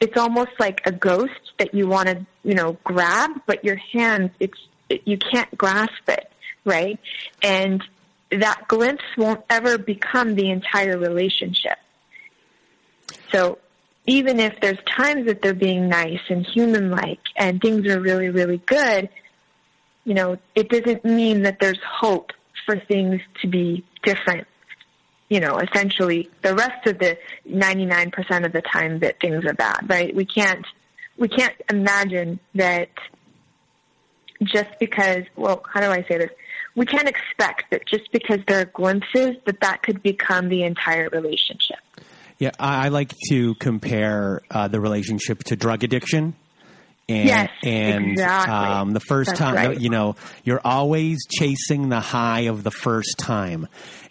it's 0.00 0.16
almost 0.16 0.50
like 0.58 0.80
a 0.86 0.92
ghost 0.92 1.52
that 1.58 1.74
you 1.74 1.88
want 1.88 2.08
to, 2.08 2.26
you 2.44 2.54
know, 2.54 2.76
grab, 2.84 3.30
but 3.46 3.64
your 3.64 3.76
hands, 3.76 4.30
it's, 4.38 4.58
it, 4.88 5.02
you 5.04 5.18
can't 5.18 5.56
grasp 5.58 6.08
it, 6.08 6.30
right? 6.64 6.98
And 7.42 7.82
that 8.30 8.68
glimpse 8.68 9.04
won't 9.16 9.42
ever 9.48 9.78
become 9.78 10.34
the 10.34 10.50
entire 10.50 10.98
relationship. 10.98 11.78
So 13.32 13.58
even 14.06 14.40
if 14.40 14.60
there's 14.60 14.78
times 14.86 15.26
that 15.26 15.42
they're 15.42 15.54
being 15.54 15.88
nice 15.88 16.20
and 16.28 16.46
human-like 16.46 17.20
and 17.36 17.60
things 17.60 17.86
are 17.86 18.00
really, 18.00 18.28
really 18.28 18.58
good, 18.58 19.08
you 20.04 20.14
know, 20.14 20.38
it 20.54 20.68
doesn't 20.68 21.04
mean 21.04 21.42
that 21.42 21.58
there's 21.60 21.80
hope 21.82 22.32
for 22.64 22.78
things 22.78 23.20
to 23.42 23.48
be 23.48 23.84
different 24.02 24.46
you 25.28 25.40
know, 25.40 25.58
essentially 25.58 26.30
the 26.42 26.54
rest 26.54 26.86
of 26.86 26.98
the 26.98 27.18
99% 27.48 28.46
of 28.46 28.52
the 28.52 28.62
time 28.62 29.00
that 29.00 29.20
things 29.20 29.44
are 29.44 29.52
bad, 29.52 29.88
right? 29.88 30.14
We 30.14 30.24
can't, 30.24 30.66
we 31.18 31.28
can't 31.28 31.54
imagine 31.70 32.40
that 32.54 32.88
just 34.42 34.70
because, 34.80 35.24
well, 35.36 35.62
how 35.70 35.80
do 35.80 35.88
I 35.88 36.02
say 36.08 36.18
this? 36.18 36.30
We 36.74 36.86
can't 36.86 37.08
expect 37.08 37.70
that 37.70 37.86
just 37.86 38.10
because 38.12 38.38
there 38.46 38.60
are 38.60 38.64
glimpses 38.66 39.36
that 39.46 39.60
that 39.60 39.82
could 39.82 40.02
become 40.02 40.48
the 40.48 40.62
entire 40.62 41.08
relationship. 41.10 41.78
Yeah, 42.38 42.50
I 42.60 42.88
like 42.88 43.12
to 43.30 43.54
compare 43.56 44.42
uh, 44.50 44.68
the 44.68 44.80
relationship 44.80 45.42
to 45.44 45.56
drug 45.56 45.82
addiction. 45.82 46.34
And, 47.10 47.26
yes, 47.26 47.50
and 47.64 48.12
exactly. 48.12 48.54
um, 48.54 48.92
the 48.92 49.00
first 49.00 49.28
That's 49.30 49.38
time, 49.40 49.54
right. 49.54 49.80
you 49.80 49.88
know, 49.88 50.14
you're 50.44 50.60
always 50.62 51.18
chasing 51.26 51.88
the 51.88 52.00
high 52.00 52.42
of 52.42 52.62
the 52.64 52.70
first 52.70 53.16
time 53.18 53.66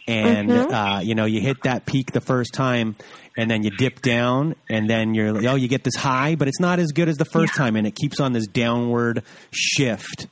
and 0.08 0.50
Mm-hmm. 0.50 0.74
uh, 0.74 1.00
you 1.02 1.16
know 1.16 1.26
you 1.26 1.42
hit 1.42 1.64
that 1.64 1.86
peak 1.86 2.14
the 2.14 2.22
first 2.22 2.54
time 2.54 2.96
and 3.38 3.52
then 3.52 3.64
you 3.64 3.70
dip 3.72 4.02
down 4.02 4.56
and 4.70 4.90
then 4.90 5.14
you're 5.14 5.34
like, 5.34 5.44
oh 5.46 5.56
you 5.56 5.68
get 5.68 5.84
this 5.84 5.96
high 5.98 6.36
but 6.36 6.48
it's 6.48 6.62
not 6.62 6.80
as 6.80 6.94
good 6.94 7.10
as 7.10 7.18
the 7.18 7.26
first 7.26 7.52
Yeah. 7.56 7.64
time 7.66 7.76
and 7.76 7.86
it 7.86 7.94
keeps 7.94 8.22
on 8.22 8.32
this 8.32 8.48
downward 8.48 9.24
shift 9.52 10.28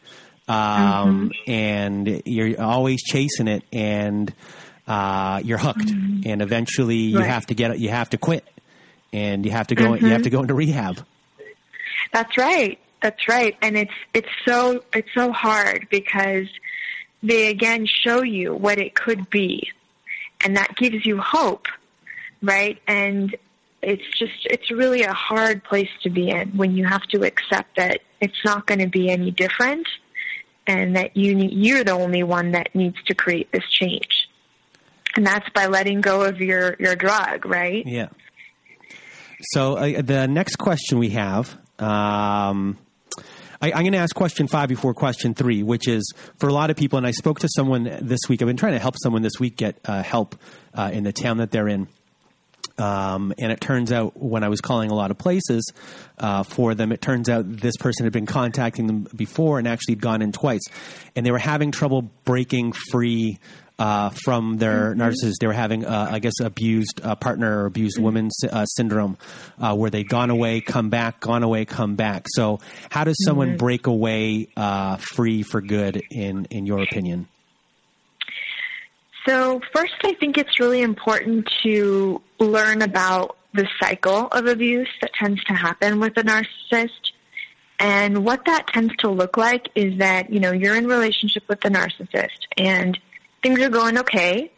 um, 0.47 1.29
Mm-hmm. 1.31 1.51
and 1.51 2.21
you're 2.25 2.61
always 2.61 3.01
chasing 3.03 3.47
it 3.47 3.63
and 3.73 4.33
uh, 4.87 5.41
you're 5.43 5.57
hooked 5.57 5.89
and 5.89 6.41
eventually 6.41 6.97
you 6.97 7.13
Mm-hmm. 7.15 7.21
Right. 7.23 7.29
have 7.31 7.45
to 7.47 7.55
get 7.55 7.79
you 7.79 7.89
have 7.89 8.09
to 8.11 8.17
quit 8.17 8.45
and 9.13 9.45
you 9.45 9.51
have 9.51 9.67
to 9.67 9.75
go 9.75 9.95
you 9.95 10.07
have 10.07 10.23
to 10.23 10.29
go 10.29 10.41
into 10.41 10.53
rehab 10.53 11.03
That's 12.13 12.37
right. 12.37 12.77
That's 13.01 13.27
right. 13.27 13.55
And 13.61 13.75
it's 13.77 13.93
it's 14.13 14.29
so 14.47 14.83
it's 14.93 15.09
so 15.13 15.31
hard 15.31 15.87
because 15.89 16.47
they 17.23 17.47
again 17.49 17.85
show 17.87 18.23
you 18.23 18.53
what 18.55 18.77
it 18.77 18.93
could 18.95 19.29
be. 19.29 19.69
And 20.41 20.57
that 20.57 20.75
gives 20.75 21.05
you 21.05 21.17
hope, 21.19 21.67
right? 22.41 22.79
And 22.87 23.35
it's 23.81 24.03
just 24.17 24.33
it's 24.45 24.69
really 24.71 25.03
a 25.03 25.13
hard 25.13 25.63
place 25.63 25.89
to 26.03 26.09
be 26.09 26.29
in 26.29 26.49
when 26.57 26.75
you 26.75 26.85
have 26.85 27.03
to 27.13 27.23
accept 27.23 27.75
that 27.77 28.01
it's 28.21 28.43
not 28.45 28.65
going 28.67 28.79
to 28.79 28.87
be 28.87 29.09
any 29.09 29.31
different 29.31 29.87
and 30.67 30.95
that 30.95 31.15
you 31.15 31.35
need, 31.35 31.53
you're 31.53 31.83
the 31.83 31.91
only 31.91 32.23
one 32.23 32.51
that 32.51 32.73
needs 32.73 32.97
to 33.07 33.13
create 33.13 33.51
this 33.51 33.63
change. 33.69 34.29
And 35.15 35.25
that's 35.25 35.47
by 35.49 35.67
letting 35.67 36.01
go 36.01 36.23
of 36.23 36.41
your 36.41 36.75
your 36.79 36.95
drug, 36.95 37.45
right? 37.45 37.85
Yeah. 37.85 38.09
So 39.53 39.75
uh, 39.75 40.01
the 40.01 40.27
next 40.27 40.57
question 40.57 40.99
we 40.99 41.11
have, 41.11 41.53
um, 41.79 42.77
I, 43.61 43.71
I'm 43.71 43.83
going 43.83 43.93
to 43.93 43.99
ask 43.99 44.15
question 44.15 44.47
five 44.47 44.69
before 44.69 44.93
question 44.93 45.33
three, 45.33 45.63
which 45.63 45.87
is 45.87 46.13
for 46.37 46.49
a 46.49 46.53
lot 46.53 46.69
of 46.69 46.75
people. 46.75 46.97
And 46.97 47.07
I 47.07 47.11
spoke 47.11 47.39
to 47.39 47.49
someone 47.49 47.83
this 48.01 48.21
week. 48.27 48.41
I've 48.41 48.47
been 48.47 48.57
trying 48.57 48.73
to 48.73 48.79
help 48.79 48.95
someone 49.01 49.21
this 49.21 49.39
week 49.39 49.57
get 49.57 49.79
uh, 49.85 50.03
help 50.03 50.35
uh, 50.73 50.89
in 50.91 51.03
the 51.03 51.13
town 51.13 51.37
that 51.37 51.51
they're 51.51 51.67
in. 51.67 51.87
Um, 52.77 53.33
and 53.37 53.51
it 53.51 53.61
turns 53.61 53.91
out 53.91 54.21
when 54.21 54.43
I 54.43 54.49
was 54.49 54.59
calling 54.61 54.91
a 54.91 54.95
lot 54.95 55.11
of 55.11 55.17
places 55.17 55.71
uh, 56.17 56.43
for 56.43 56.75
them, 56.75 56.91
it 56.91 57.01
turns 57.01 57.29
out 57.29 57.45
this 57.47 57.77
person 57.77 58.05
had 58.05 58.13
been 58.13 58.25
contacting 58.25 58.87
them 58.87 59.07
before 59.15 59.59
and 59.59 59.67
actually 59.67 59.93
had 59.93 60.01
gone 60.01 60.21
in 60.21 60.31
twice, 60.31 60.63
and 61.15 61.25
they 61.25 61.31
were 61.31 61.37
having 61.37 61.71
trouble 61.71 62.09
breaking 62.25 62.73
free 62.91 63.39
uh, 63.77 64.09
from 64.09 64.57
their 64.57 64.95
narcissist. 64.95 65.35
They 65.41 65.47
were 65.47 65.53
having, 65.53 65.85
uh, 65.85 66.07
I 66.11 66.19
guess, 66.19 66.39
abused 66.41 67.01
uh, 67.03 67.15
partner 67.15 67.63
or 67.63 67.65
abused 67.65 67.99
woman 67.99 68.31
sy- 68.31 68.47
uh, 68.47 68.65
syndrome, 68.65 69.17
uh, 69.59 69.75
where 69.75 69.89
they'd 69.89 70.07
gone 70.07 70.29
away, 70.29 70.61
come 70.61 70.89
back, 70.89 71.19
gone 71.19 71.43
away, 71.43 71.65
come 71.65 71.95
back. 71.95 72.25
So, 72.29 72.59
how 72.89 73.03
does 73.03 73.17
someone 73.25 73.57
break 73.57 73.87
away 73.87 74.47
uh, 74.55 74.97
free 74.97 75.43
for 75.43 75.61
good? 75.61 76.01
In 76.09 76.45
in 76.51 76.65
your 76.65 76.81
opinion? 76.81 77.27
So 79.27 79.61
first, 79.73 79.95
I 80.03 80.13
think 80.13 80.37
it's 80.37 80.59
really 80.59 80.81
important 80.81 81.49
to 81.63 82.21
learn 82.39 82.81
about 82.81 83.37
the 83.53 83.67
cycle 83.81 84.27
of 84.27 84.45
abuse 84.45 84.89
that 85.01 85.13
tends 85.13 85.43
to 85.45 85.53
happen 85.53 85.99
with 85.99 86.17
a 86.17 86.23
narcissist. 86.23 87.11
And 87.79 88.23
what 88.23 88.45
that 88.45 88.67
tends 88.67 88.95
to 88.97 89.09
look 89.09 89.37
like 89.37 89.69
is 89.75 89.97
that, 89.97 90.31
you 90.31 90.39
know, 90.39 90.51
you're 90.51 90.75
in 90.75 90.87
relationship 90.87 91.43
with 91.47 91.61
the 91.61 91.69
narcissist 91.69 92.47
and 92.57 92.97
things 93.41 93.59
are 93.61 93.69
going 93.69 93.97
okay, 93.99 94.51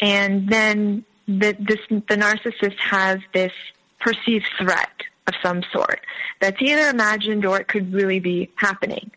and 0.00 0.48
then 0.48 1.04
the 1.26 1.56
this 1.58 1.78
the 1.88 2.16
narcissist 2.16 2.78
has 2.78 3.20
this 3.32 3.52
perceived 4.00 4.48
threat 4.58 5.02
of 5.26 5.34
some 5.42 5.62
sort 5.72 6.00
that's 6.40 6.60
either 6.60 6.88
imagined 6.88 7.44
or 7.44 7.60
it 7.60 7.68
could 7.68 7.92
really 7.92 8.18
be 8.20 8.50
happening. 8.56 9.10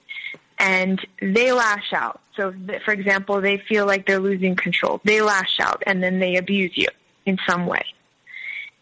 And 0.66 1.06
they 1.22 1.52
lash 1.52 1.92
out. 1.92 2.22
So, 2.38 2.54
for 2.86 2.94
example, 2.94 3.42
they 3.42 3.58
feel 3.68 3.86
like 3.86 4.08
they're 4.08 4.18
losing 4.18 4.56
control. 4.56 5.02
They 5.04 5.22
lash 5.22 5.60
out 5.60 5.84
and 5.86 6.02
then 6.02 6.20
they 6.20 6.38
abuse 6.38 6.72
you 6.76 6.88
in 7.26 7.38
some 7.46 7.68
way. 7.68 7.84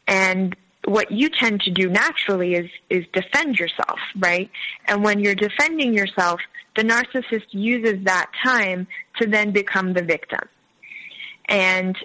And 0.08 0.56
what 0.86 1.10
you 1.12 1.28
tend 1.30 1.62
to 1.62 1.72
do 1.72 1.90
naturally 1.90 2.54
is, 2.54 2.70
is 2.92 3.06
defend 3.14 3.58
yourself, 3.58 4.00
right? 4.16 4.52
And 4.86 5.04
when 5.04 5.22
you're 5.22 5.34
defending 5.34 5.96
yourself, 5.96 6.40
the 6.76 6.84
narcissist 6.84 7.48
uses 7.50 8.04
that 8.04 8.30
time 8.44 8.86
to 9.20 9.26
then 9.26 9.50
become 9.50 9.94
the 9.94 10.04
victim. 10.04 10.48
And 11.46 11.98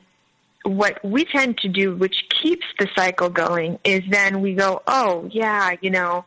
what 0.62 1.04
we 1.04 1.26
tend 1.26 1.58
to 1.58 1.68
do, 1.68 1.94
which 1.94 2.24
keeps 2.30 2.64
the 2.78 2.88
cycle 2.96 3.28
going, 3.28 3.78
is 3.84 4.00
then 4.08 4.40
we 4.40 4.54
go, 4.54 4.82
oh, 4.86 5.28
yeah, 5.30 5.74
you 5.82 5.90
know, 5.90 6.24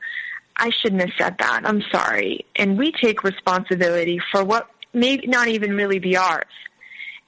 I 0.59 0.69
shouldn't 0.69 1.01
have 1.01 1.13
said 1.17 1.37
that. 1.39 1.61
I'm 1.63 1.81
sorry. 1.91 2.45
And 2.55 2.77
we 2.77 2.91
take 2.91 3.23
responsibility 3.23 4.19
for 4.31 4.43
what 4.43 4.69
may 4.93 5.17
not 5.17 5.47
even 5.47 5.75
really 5.75 5.99
be 5.99 6.17
ours. 6.17 6.45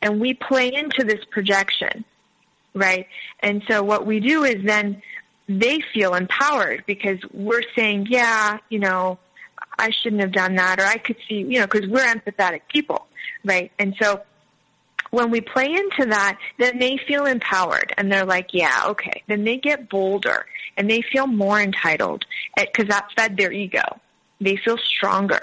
And 0.01 0.19
we 0.19 0.33
play 0.33 0.73
into 0.73 1.03
this 1.03 1.23
projection, 1.29 2.03
right? 2.73 3.07
And 3.39 3.63
so 3.67 3.83
what 3.83 4.05
we 4.05 4.19
do 4.19 4.43
is 4.43 4.63
then 4.65 5.01
they 5.47 5.79
feel 5.93 6.13
empowered 6.13 6.83
because 6.85 7.19
we're 7.31 7.63
saying, 7.75 8.07
yeah, 8.09 8.57
you 8.69 8.79
know, 8.79 9.17
I 9.79 9.91
shouldn't 9.91 10.21
have 10.21 10.31
done 10.31 10.55
that, 10.55 10.79
or 10.79 10.85
I 10.85 10.97
could 10.97 11.17
see, 11.27 11.35
you 11.35 11.59
know, 11.59 11.67
because 11.67 11.87
we're 11.87 12.05
empathetic 12.05 12.61
people, 12.67 13.07
right? 13.43 13.71
And 13.79 13.95
so 14.01 14.21
when 15.11 15.31
we 15.31 15.41
play 15.41 15.67
into 15.67 16.05
that, 16.09 16.37
then 16.57 16.79
they 16.79 16.97
feel 16.97 17.25
empowered 17.25 17.93
and 17.97 18.11
they're 18.11 18.25
like, 18.25 18.53
yeah, 18.53 18.83
okay. 18.87 19.23
Then 19.27 19.43
they 19.43 19.57
get 19.57 19.89
bolder 19.89 20.45
and 20.81 20.89
they 20.89 21.03
feel 21.03 21.27
more 21.27 21.61
entitled 21.61 22.25
because 22.57 22.87
that 22.87 23.07
fed 23.15 23.37
their 23.37 23.51
ego. 23.51 23.83
They 24.39 24.55
feel 24.55 24.79
stronger. 24.79 25.39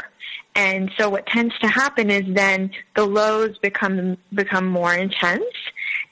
And 0.56 0.90
so 0.98 1.08
what 1.08 1.26
tends 1.26 1.56
to 1.60 1.68
happen 1.68 2.10
is 2.10 2.24
then 2.26 2.72
the 2.96 3.06
lows 3.06 3.56
become, 3.58 4.18
become 4.34 4.66
more 4.66 4.92
intense 4.92 5.44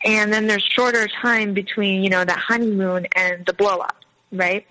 and 0.05 0.33
then 0.33 0.47
there's 0.47 0.63
shorter 0.63 1.09
time 1.09 1.55
between, 1.55 2.05
you 2.05 2.09
know, 2.09 2.25
the 2.25 2.35
honeymoon 2.35 3.09
and 3.17 3.45
the 3.47 3.53
blow 3.53 3.79
up, 3.79 3.97
right? 4.31 4.65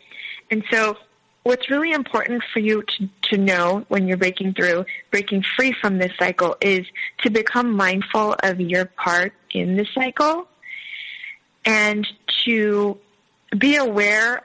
And 0.49 0.63
so 0.71 0.95
what's 1.43 1.69
really 1.69 1.91
important 1.91 2.41
for 2.53 2.59
you 2.59 2.81
to, 2.83 3.09
to 3.23 3.37
know 3.37 3.83
when 3.89 4.07
you're 4.07 4.15
breaking 4.15 4.53
through, 4.53 4.85
breaking 5.11 5.43
free 5.57 5.73
from 5.73 5.97
this 5.97 6.13
cycle 6.17 6.55
is 6.61 6.85
to 7.23 7.29
become 7.29 7.73
mindful 7.73 8.37
of 8.41 8.61
your 8.61 8.85
part 8.85 9.33
in 9.51 9.75
the 9.75 9.85
cycle 9.93 10.47
and 11.65 12.07
to 12.45 12.97
be 13.57 13.75
aware 13.75 14.43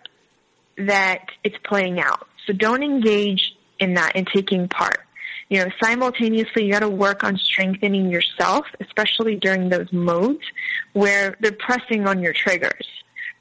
that 0.76 1.26
it's 1.44 1.56
playing 1.64 2.00
out. 2.00 2.26
So 2.46 2.52
don't 2.52 2.82
engage 2.82 3.54
in 3.78 3.94
that 3.94 4.12
and 4.14 4.26
taking 4.26 4.68
part. 4.68 5.00
You 5.48 5.64
know, 5.64 5.70
simultaneously 5.82 6.64
you 6.64 6.72
gotta 6.72 6.88
work 6.88 7.24
on 7.24 7.36
strengthening 7.36 8.08
yourself, 8.10 8.66
especially 8.80 9.36
during 9.36 9.68
those 9.68 9.92
modes 9.92 10.44
where 10.92 11.36
they're 11.40 11.52
pressing 11.52 12.06
on 12.06 12.22
your 12.22 12.32
triggers, 12.32 12.86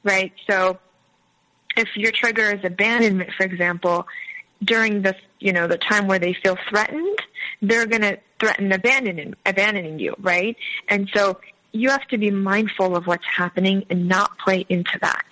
right? 0.02 0.32
So 0.48 0.78
if 1.76 1.88
your 1.96 2.10
trigger 2.10 2.50
is 2.50 2.64
abandonment, 2.64 3.30
for 3.36 3.44
example, 3.44 4.06
during 4.62 5.02
the 5.02 5.14
you 5.38 5.52
know 5.52 5.66
the 5.66 5.78
time 5.78 6.06
where 6.06 6.18
they 6.18 6.34
feel 6.34 6.56
threatened, 6.68 7.18
they're 7.62 7.86
going 7.86 8.02
to 8.02 8.18
threaten 8.38 8.72
abandoning 8.72 9.34
abandoning 9.46 9.98
you, 9.98 10.14
right? 10.18 10.56
And 10.88 11.08
so 11.14 11.40
you 11.72 11.90
have 11.90 12.06
to 12.08 12.18
be 12.18 12.30
mindful 12.30 12.96
of 12.96 13.06
what's 13.06 13.24
happening 13.24 13.86
and 13.88 14.08
not 14.08 14.38
play 14.38 14.66
into 14.68 14.98
that. 15.00 15.24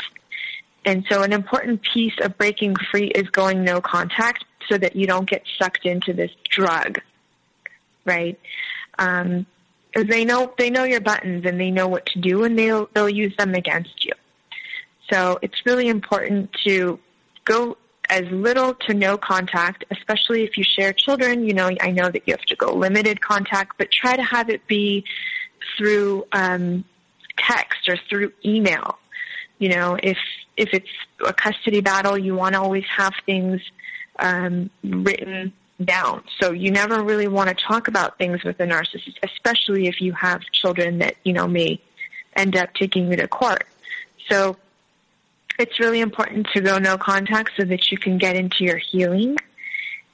And 0.85 1.05
so 1.11 1.23
an 1.23 1.33
important 1.33 1.83
piece 1.83 2.15
of 2.23 2.39
breaking 2.39 2.77
free 2.91 3.09
is 3.09 3.29
going 3.31 3.65
no 3.65 3.81
contact 3.81 4.45
so 4.69 4.79
that 4.79 4.97
you 4.97 5.07
don't 5.07 5.29
get 5.29 5.43
sucked 5.59 5.87
into 5.87 6.13
this 6.13 6.31
drug, 6.49 7.01
right? 8.05 8.39
Um, 8.99 9.47
they 9.95 10.25
know 10.25 10.53
they 10.59 10.71
know 10.71 10.85
your 10.85 11.01
buttons 11.01 11.45
and 11.47 11.59
they 11.59 11.71
know 11.71 11.89
what 11.89 12.07
to 12.07 12.21
do 12.21 12.45
and 12.45 12.59
they'll 12.59 12.89
they'll 12.95 13.09
use 13.09 13.35
them 13.37 13.55
against 13.55 14.05
you. 14.05 14.13
So 15.11 15.39
it's 15.43 15.65
really 15.65 15.89
important 15.89 16.53
to 16.67 16.99
go 17.45 17.77
as 18.11 18.25
little 18.31 18.75
to 18.75 18.95
no 18.95 19.17
contact, 19.19 19.85
especially 19.91 20.45
if 20.45 20.57
you 20.57 20.65
share 20.65 20.93
children. 20.93 21.47
You 21.47 21.55
know, 21.55 21.71
I 21.81 21.91
know 21.91 22.11
that 22.11 22.23
you 22.27 22.35
have 22.35 22.45
to 22.47 22.57
go 22.57 22.73
limited 22.73 23.21
contact, 23.21 23.77
but 23.79 23.91
try 23.91 24.17
to 24.17 24.23
have 24.23 24.51
it 24.51 24.67
be 24.67 25.05
through 25.77 26.25
um, 26.33 26.85
text 27.37 27.89
or 27.89 27.97
through 28.09 28.33
email. 28.45 28.99
You 29.59 29.71
know, 29.71 29.99
if 30.03 30.19
if 30.59 30.71
it's 30.75 30.91
a 31.25 31.33
custody 31.33 31.81
battle, 31.81 32.19
you 32.19 32.35
want 32.35 32.55
to 32.55 32.61
always 32.61 32.85
have 32.95 33.15
things 33.25 33.63
um, 34.19 34.69
written 34.83 35.53
down. 35.83 36.25
So 36.41 36.51
you 36.51 36.73
never 36.73 37.03
really 37.03 37.29
want 37.29 37.49
to 37.49 37.55
talk 37.55 37.87
about 37.87 38.19
things 38.19 38.43
with 38.43 38.59
a 38.59 38.67
narcissist, 38.67 39.17
especially 39.23 39.87
if 39.87 40.01
you 40.01 40.13
have 40.13 40.43
children 40.53 40.99
that 40.99 41.15
you 41.23 41.33
know 41.33 41.47
may 41.47 41.81
end 42.35 42.57
up 42.57 42.75
taking 42.75 43.09
you 43.11 43.17
to 43.17 43.29
court. 43.29 43.65
So 44.29 44.57
it's 45.59 45.79
really 45.79 46.01
important 46.01 46.49
to 46.55 46.61
go 46.61 46.79
no 46.79 46.99
contact 46.99 47.53
so 47.57 47.65
that 47.65 47.91
you 47.91 47.99
can 47.99 48.19
get 48.19 48.35
into 48.35 48.65
your 48.65 48.79
healing, 48.79 49.37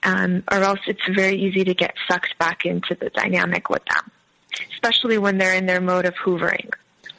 um, 0.02 0.44
or 0.52 0.59
else 0.59 0.80
it's 0.87 1.07
very 1.14 1.37
easy 1.37 1.64
to 1.64 1.74
get 1.74 1.94
sucked 2.07 2.38
back 2.38 2.66
into 2.66 2.94
the 2.94 3.09
dynamic 3.11 3.70
with 3.70 3.85
them, 3.87 4.11
especially 4.74 5.16
when 5.16 5.38
they're 5.38 5.54
in 5.54 5.64
their 5.64 5.80
mode 5.80 6.04
of 6.04 6.14
hoovering, 6.14 6.70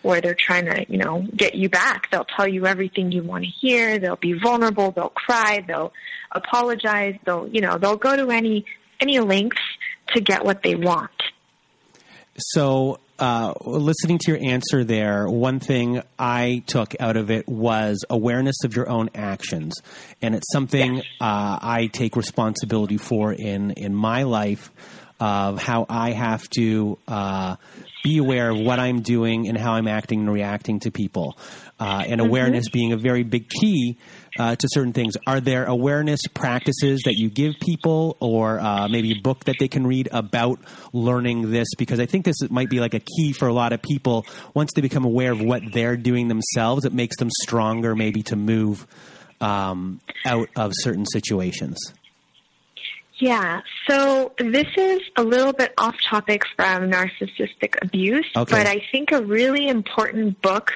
where 0.05 0.21
they're 0.21 0.35
trying 0.35 0.65
to, 0.65 0.85
you 0.87 0.97
know, 0.97 1.25
get 1.35 1.55
you 1.55 1.67
back. 1.67 2.11
They'll 2.11 2.25
tell 2.25 2.47
you 2.47 2.67
everything 2.67 3.11
you 3.11 3.23
want 3.23 3.43
to 3.43 3.49
hear. 3.49 3.97
They'll 3.97 4.15
be 4.15 4.33
vulnerable. 4.33 4.91
They'll 4.91 5.09
cry. 5.09 5.63
They'll 5.67 5.93
apologize. 6.31 7.15
They'll, 7.25 7.47
you 7.47 7.61
know, 7.61 7.77
they'll 7.77 7.97
go 7.97 8.15
to 8.15 8.29
any 8.29 8.65
any 8.99 9.19
lengths 9.19 9.61
to 10.13 10.21
get 10.21 10.45
what 10.45 10.61
they 10.63 10.75
want. 10.75 11.11
So 12.37 12.99
uh, 13.17 13.53
listening 13.65 14.19
to 14.19 14.31
your 14.31 14.39
answer 14.43 14.83
there, 14.83 15.27
one 15.27 15.59
thing 15.59 16.01
I 16.19 16.63
took 16.67 16.95
out 16.99 17.17
of 17.17 17.31
it 17.31 17.47
was 17.47 18.05
awareness 18.09 18.63
of 18.63 18.75
your 18.75 18.87
own 18.87 19.09
actions, 19.15 19.73
and 20.21 20.35
it's 20.35 20.51
something 20.51 20.97
yes. 20.97 21.05
uh, 21.19 21.59
I 21.61 21.89
take 21.91 22.15
responsibility 22.15 22.97
for 22.97 23.33
in 23.33 23.71
in 23.71 23.95
my 23.95 24.23
life 24.23 24.71
of 25.19 25.61
how 25.61 25.85
I 25.87 26.11
have 26.11 26.47
to 26.51 26.97
uh, 27.07 27.55
be 28.05 28.19
aware 28.19 28.51
of 28.51 28.59
what 28.59 28.79
I'm 28.79 29.01
doing 29.01 29.47
and 29.47 29.57
how 29.57 29.73
I'm 29.73 29.87
acting 29.87 30.19
and 30.19 30.31
reacting 30.31 30.79
to 30.81 30.91
people, 30.91 31.37
uh, 31.79 32.03
and 32.07 32.21
mm-hmm. 32.21 32.29
awareness 32.29 32.69
being 32.69 32.93
a 32.93 32.97
very 32.97 33.23
big 33.23 33.49
key 33.49 33.97
uh, 34.37 34.55
to 34.55 34.67
certain 34.69 34.93
things. 34.93 35.15
Are 35.25 35.39
there 35.39 35.65
awareness 35.65 36.21
practices 36.33 37.01
that 37.05 37.15
you 37.15 37.31
give 37.31 37.55
people, 37.59 38.15
or 38.19 38.59
uh, 38.59 38.87
maybe 38.87 39.11
a 39.11 39.19
book 39.19 39.45
that 39.45 39.55
they 39.59 39.67
can 39.67 39.87
read 39.87 40.07
about 40.11 40.59
learning 40.93 41.49
this? 41.49 41.67
Because 41.79 41.99
I 41.99 42.05
think 42.05 42.25
this 42.25 42.37
might 42.49 42.69
be 42.69 42.79
like 42.79 42.93
a 42.93 43.01
key 43.01 43.33
for 43.33 43.47
a 43.47 43.53
lot 43.53 43.73
of 43.73 43.81
people. 43.81 44.25
Once 44.53 44.71
they 44.75 44.81
become 44.81 45.03
aware 45.03 45.31
of 45.31 45.41
what 45.41 45.63
they're 45.73 45.97
doing 45.97 46.27
themselves, 46.27 46.85
it 46.85 46.93
makes 46.93 47.17
them 47.17 47.29
stronger, 47.41 47.95
maybe 47.95 48.21
to 48.23 48.35
move 48.35 48.85
um, 49.41 49.99
out 50.25 50.49
of 50.55 50.71
certain 50.75 51.07
situations. 51.07 51.77
Yeah, 53.17 53.61
so 53.87 54.33
this 54.37 54.67
is 54.75 55.01
a 55.15 55.23
little 55.23 55.53
bit 55.53 55.73
off 55.77 55.95
topic 56.09 56.43
from 56.55 56.91
narcissistic 56.91 57.75
abuse, 57.81 58.25
okay. 58.35 58.51
but 58.51 58.67
I 58.67 58.85
think 58.91 59.13
a 59.13 59.21
really 59.21 59.69
important 59.69 60.41
book 60.41 60.73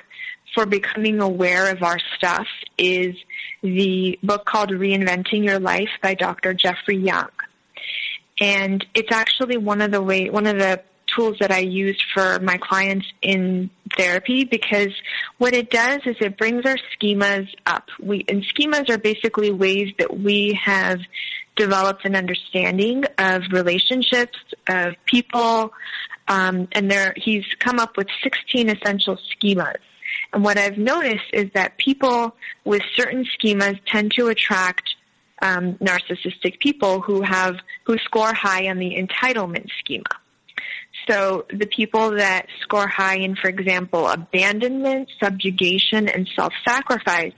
for 0.56 0.66
becoming 0.66 1.20
aware 1.20 1.70
of 1.70 1.84
our 1.84 2.00
stuff 2.18 2.48
is 2.78 3.16
the 3.62 4.18
book 4.24 4.46
called 4.46 4.70
Reinventing 4.70 5.44
Your 5.44 5.60
Life 5.60 5.90
by 6.02 6.14
Dr. 6.14 6.54
Jeffrey 6.54 6.98
Young. 6.98 7.30
And 8.40 8.86
it's 8.94 9.12
actually 9.12 9.58
one 9.58 9.82
of 9.82 9.92
the 9.92 10.02
way, 10.02 10.30
one 10.30 10.48
of 10.48 10.58
the 10.58 10.82
tools 11.16 11.38
that 11.40 11.52
I 11.52 11.60
use 11.60 12.02
for 12.14 12.40
my 12.40 12.58
clients 12.58 13.06
in 13.22 13.70
therapy 13.98 14.46
because 14.46 14.94
what 15.38 15.54
it 15.54 15.70
does 15.70 16.02
is 16.06 16.16
it 16.22 16.38
brings 16.38 16.66
our 16.66 16.78
schemas 16.96 17.48
up. 17.66 17.90
We, 18.00 18.24
and 18.28 18.44
schemas 18.44 18.90
are 18.90 18.98
basically 18.98 19.52
ways 19.52 19.94
that 19.98 20.20
we 20.20 20.60
have 20.64 21.00
developed 21.60 22.06
an 22.06 22.16
understanding 22.16 23.04
of 23.18 23.44
relationships, 23.52 24.38
of 24.68 24.94
people, 25.06 25.72
um, 26.30 26.68
and 26.72 26.90
there, 26.90 27.14
he's 27.18 27.46
come 27.60 27.80
up 27.80 27.98
with 27.98 28.08
16 28.24 28.70
essential 28.70 29.18
schemas. 29.18 29.76
And 30.32 30.44
what 30.44 30.58
I've 30.58 30.78
noticed 30.78 31.30
is 31.34 31.50
that 31.54 31.78
people 31.78 32.36
with 32.64 32.82
certain 32.96 33.26
schemas 33.26 33.78
tend 33.86 34.14
to 34.18 34.28
attract 34.28 34.96
um, 35.42 35.76
narcissistic 35.76 36.60
people 36.60 37.02
who 37.02 37.22
have 37.22 37.56
who 37.86 37.98
score 38.00 38.34
high 38.34 38.68
on 38.70 38.78
the 38.78 38.96
entitlement 38.96 39.68
schema. 39.80 40.04
So 41.10 41.46
the 41.50 41.66
people 41.66 42.12
that 42.12 42.48
score 42.62 42.88
high 42.88 43.18
in, 43.18 43.36
for 43.36 43.50
example, 43.50 44.08
abandonment, 44.08 45.10
subjugation, 45.22 46.08
and 46.08 46.30
self-sacrifice 46.36 47.34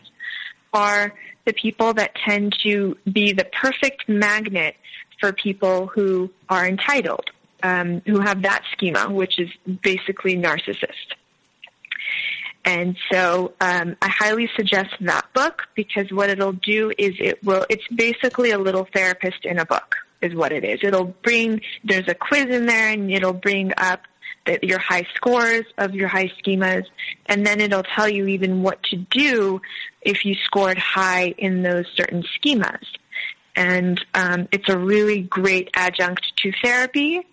are 0.74 1.14
the 1.46 1.54
people 1.54 1.94
that 1.94 2.16
tend 2.16 2.56
to 2.64 2.98
be 3.12 3.34
the 3.34 3.46
perfect 3.46 4.08
magnet 4.08 4.76
for 5.20 5.32
people 5.34 5.88
who 5.88 6.32
are 6.50 6.68
entitled. 6.68 7.30
um, 7.64 8.02
who 8.06 8.20
have 8.20 8.42
that 8.44 8.64
schema, 8.72 9.10
which 9.10 9.40
is 9.40 9.50
basically 9.84 10.36
narcissist. 10.36 11.14
And 12.64 12.96
so 13.12 13.54
um, 13.60 13.96
I 14.02 14.10
highly 14.10 14.50
suggest 14.56 14.92
that 15.02 15.26
book 15.34 15.64
because 15.76 16.12
what 16.12 16.30
it'll 16.30 16.52
do 16.54 16.92
is 16.98 17.14
it 17.20 17.44
will, 17.44 17.66
it's 17.70 17.88
basically 17.88 18.52
a 18.52 18.60
little 18.60 18.88
therapist 18.94 19.46
in 19.46 19.58
a 19.58 19.66
book 19.66 19.96
is 20.22 20.36
what 20.36 20.52
it 20.52 20.64
is. 20.64 20.80
It'll 20.84 21.16
bring, 21.24 21.62
there's 21.84 22.08
a 22.08 22.14
quiz 22.14 22.46
in 22.46 22.68
there 22.68 22.90
and 22.90 23.12
it'll 23.12 23.34
bring 23.34 23.74
up 23.78 24.02
the, 24.46 24.60
your 24.62 24.80
high 24.80 25.06
scores 25.16 25.66
of 25.78 25.94
your 25.94 26.08
high 26.08 26.32
schemas 26.44 26.86
and 27.28 27.46
then 27.46 27.62
it'll 27.62 27.84
tell 27.84 28.10
you 28.10 28.28
even 28.28 28.64
what 28.64 28.82
to 28.84 28.98
do 28.98 29.62
if 30.02 30.26
you 30.26 30.36
scored 30.46 30.78
high 30.78 31.34
in 31.38 31.62
those 31.62 31.86
certain 31.96 32.24
schemas. 32.24 32.86
And 33.56 34.04
um, 34.14 34.48
it's 34.52 34.70
a 34.70 34.78
really 34.78 35.22
great 35.22 35.70
adjunct 35.76 36.26
to 36.38 36.52
therapy 36.64 37.26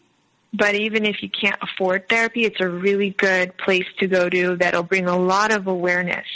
but 0.53 0.75
even 0.75 1.05
if 1.05 1.23
you 1.23 1.29
can't 1.29 1.61
afford 1.63 2.09
therapy, 2.09 2.45
it's 2.45 2.61
a 2.61 2.69
really 2.69 3.11
good 3.11 3.57
place 3.59 3.87
to 3.99 4.07
go 4.07 4.29
to 4.29 4.57
that'll 4.57 4.83
bring 4.83 5.07
a 5.07 5.17
lot 5.17 5.53
of 5.53 5.67
awareness 5.67 6.27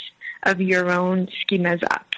of 0.43 0.61
your 0.61 0.91
own 0.91 1.27
schemas 1.27 1.83
up. 1.83 2.15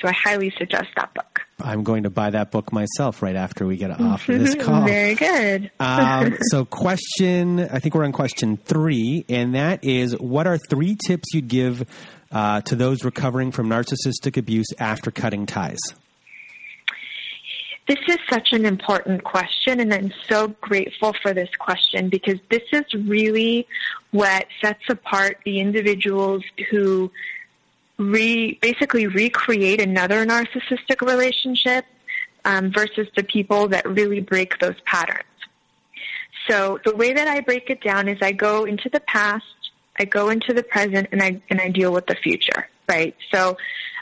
So 0.00 0.08
I 0.08 0.12
highly 0.12 0.50
suggest 0.56 0.88
that 0.96 1.12
book. 1.12 1.35
I'm 1.58 1.84
going 1.84 2.02
to 2.02 2.10
buy 2.10 2.30
that 2.30 2.50
book 2.50 2.72
myself 2.72 3.22
right 3.22 3.36
after 3.36 3.66
we 3.66 3.76
get 3.76 3.90
off 3.90 4.28
of 4.28 4.38
this 4.38 4.54
call. 4.62 4.84
Very 4.84 5.14
good. 5.14 5.70
um, 5.80 6.36
so, 6.50 6.64
question 6.64 7.60
I 7.60 7.78
think 7.78 7.94
we're 7.94 8.04
on 8.04 8.12
question 8.12 8.58
three, 8.58 9.24
and 9.28 9.54
that 9.54 9.82
is 9.82 10.18
what 10.18 10.46
are 10.46 10.58
three 10.58 10.96
tips 11.06 11.32
you'd 11.32 11.48
give 11.48 11.86
uh, 12.30 12.60
to 12.62 12.76
those 12.76 13.04
recovering 13.04 13.52
from 13.52 13.68
narcissistic 13.68 14.36
abuse 14.36 14.66
after 14.78 15.10
cutting 15.10 15.46
ties? 15.46 15.78
This 17.88 17.98
is 18.08 18.18
such 18.28 18.48
an 18.52 18.66
important 18.66 19.22
question, 19.22 19.78
and 19.78 19.94
I'm 19.94 20.12
so 20.28 20.48
grateful 20.60 21.14
for 21.22 21.32
this 21.32 21.48
question 21.58 22.08
because 22.08 22.40
this 22.50 22.64
is 22.72 22.84
really 22.92 23.66
what 24.10 24.46
sets 24.60 24.82
apart 24.88 25.38
the 25.44 25.60
individuals 25.60 26.42
who 26.70 27.12
re, 27.98 28.58
basically 28.60 29.06
recreate 29.06 29.80
another 29.80 30.26
narcissistic 30.26 31.00
relationship 31.00 31.84
um, 32.44 32.72
versus 32.72 33.08
the 33.16 33.22
people 33.22 33.68
that 33.68 33.88
really 33.88 34.20
break 34.20 34.58
those 34.58 34.80
patterns. 34.84 35.24
So 36.48 36.78
the 36.84 36.94
way 36.94 37.12
that 37.12 37.26
I 37.26 37.40
break 37.40 37.70
it 37.70 37.82
down 37.82 38.08
is 38.08 38.18
I 38.22 38.32
go 38.32 38.64
into 38.64 38.88
the 38.88 39.00
past, 39.00 39.44
I 39.98 40.04
go 40.04 40.28
into 40.28 40.52
the 40.52 40.62
present, 40.62 41.08
and 41.10 41.22
I 41.22 41.40
and 41.50 41.60
I 41.60 41.70
deal 41.70 41.92
with 41.92 42.06
the 42.06 42.14
future. 42.14 42.68
Right. 42.88 43.16
So 43.32 43.56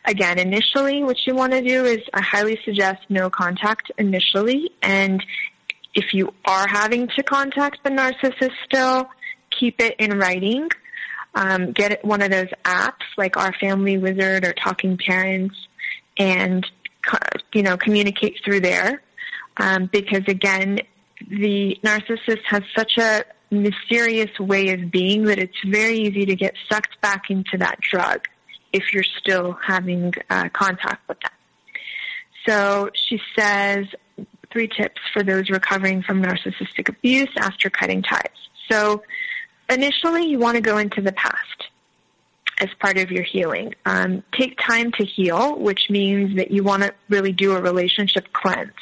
Again, 0.07 0.39
initially, 0.39 1.03
what 1.03 1.27
you 1.27 1.35
want 1.35 1.53
to 1.53 1.63
do 1.63 1.87
is 1.87 2.01
I 2.13 2.21
highly 2.21 2.61
suggest 2.65 3.01
no 3.09 3.31
contact 3.31 3.91
initially. 3.97 4.71
And 4.83 5.25
if 5.95 6.13
you 6.13 6.35
are 6.45 6.69
having 6.69 7.09
to 7.17 7.23
contact 7.23 7.83
the 7.85 7.91
narcissist 7.91 8.53
still, 8.67 9.09
keep 9.51 9.81
it 9.81 9.97
in 9.99 10.19
writing. 10.19 10.69
Um, 11.35 11.73
get 11.73 12.05
one 12.05 12.23
of 12.23 12.31
those 12.31 12.49
apps 12.65 13.03
like 13.17 13.37
Our 13.37 13.53
Family 13.55 13.99
Wizard 13.99 14.45
or 14.45 14.53
Talking 14.53 14.97
Parents 14.97 15.57
and, 16.17 16.65
you 17.53 17.63
know, 17.63 17.77
communicate 17.77 18.41
through 18.45 18.61
there. 18.61 19.03
Um, 19.57 19.87
because 19.93 20.23
again, 20.29 20.81
the 21.29 21.79
narcissist 21.83 22.43
has 22.47 22.63
such 22.77 22.99
a 22.99 23.25
mysterious 23.51 24.39
way 24.39 24.71
of 24.71 24.91
being 24.91 25.25
that 25.25 25.39
it's 25.39 25.57
very 25.67 25.99
easy 25.99 26.27
to 26.27 26.35
get 26.35 26.55
sucked 26.69 27.01
back 27.01 27.31
into 27.31 27.57
that 27.59 27.81
drug 27.81 28.27
if 28.73 28.93
you're 28.93 29.05
still 29.05 29.53
having 29.53 30.13
uh, 30.31 30.49
contact 30.51 31.09
with 31.09 31.19
them. 31.21 31.31
So 32.47 32.91
she 32.95 33.21
says 33.37 33.87
three 34.53 34.69
tips 34.69 35.01
for 35.13 35.23
those 35.23 35.51
recovering 35.51 36.03
from 36.03 36.23
narcissistic 36.23 36.89
abuse 36.89 37.31
after 37.39 37.71
cutting 37.71 38.03
ties. 38.03 38.29
So 38.71 39.03
initially 39.69 40.27
you 40.27 40.39
want 40.39 40.57
to 40.57 40.61
go 40.61 40.79
into 40.79 41.01
the 41.01 41.13
past 41.13 41.69
as 42.61 42.69
part 42.79 42.99
of 42.99 43.11
your 43.11 43.25
healing. 43.25 43.75
Um, 43.85 44.23
take 44.33 44.59
time 44.59 44.93
to 44.93 45.05
heal, 45.05 45.59
which 45.59 45.91
means 45.91 46.37
that 46.37 46.51
you 46.51 46.63
want 46.63 46.83
to 46.83 46.95
really 47.09 47.33
do 47.33 47.53
a 47.53 47.61
relationship 47.61 48.33
cleanse. 48.33 48.73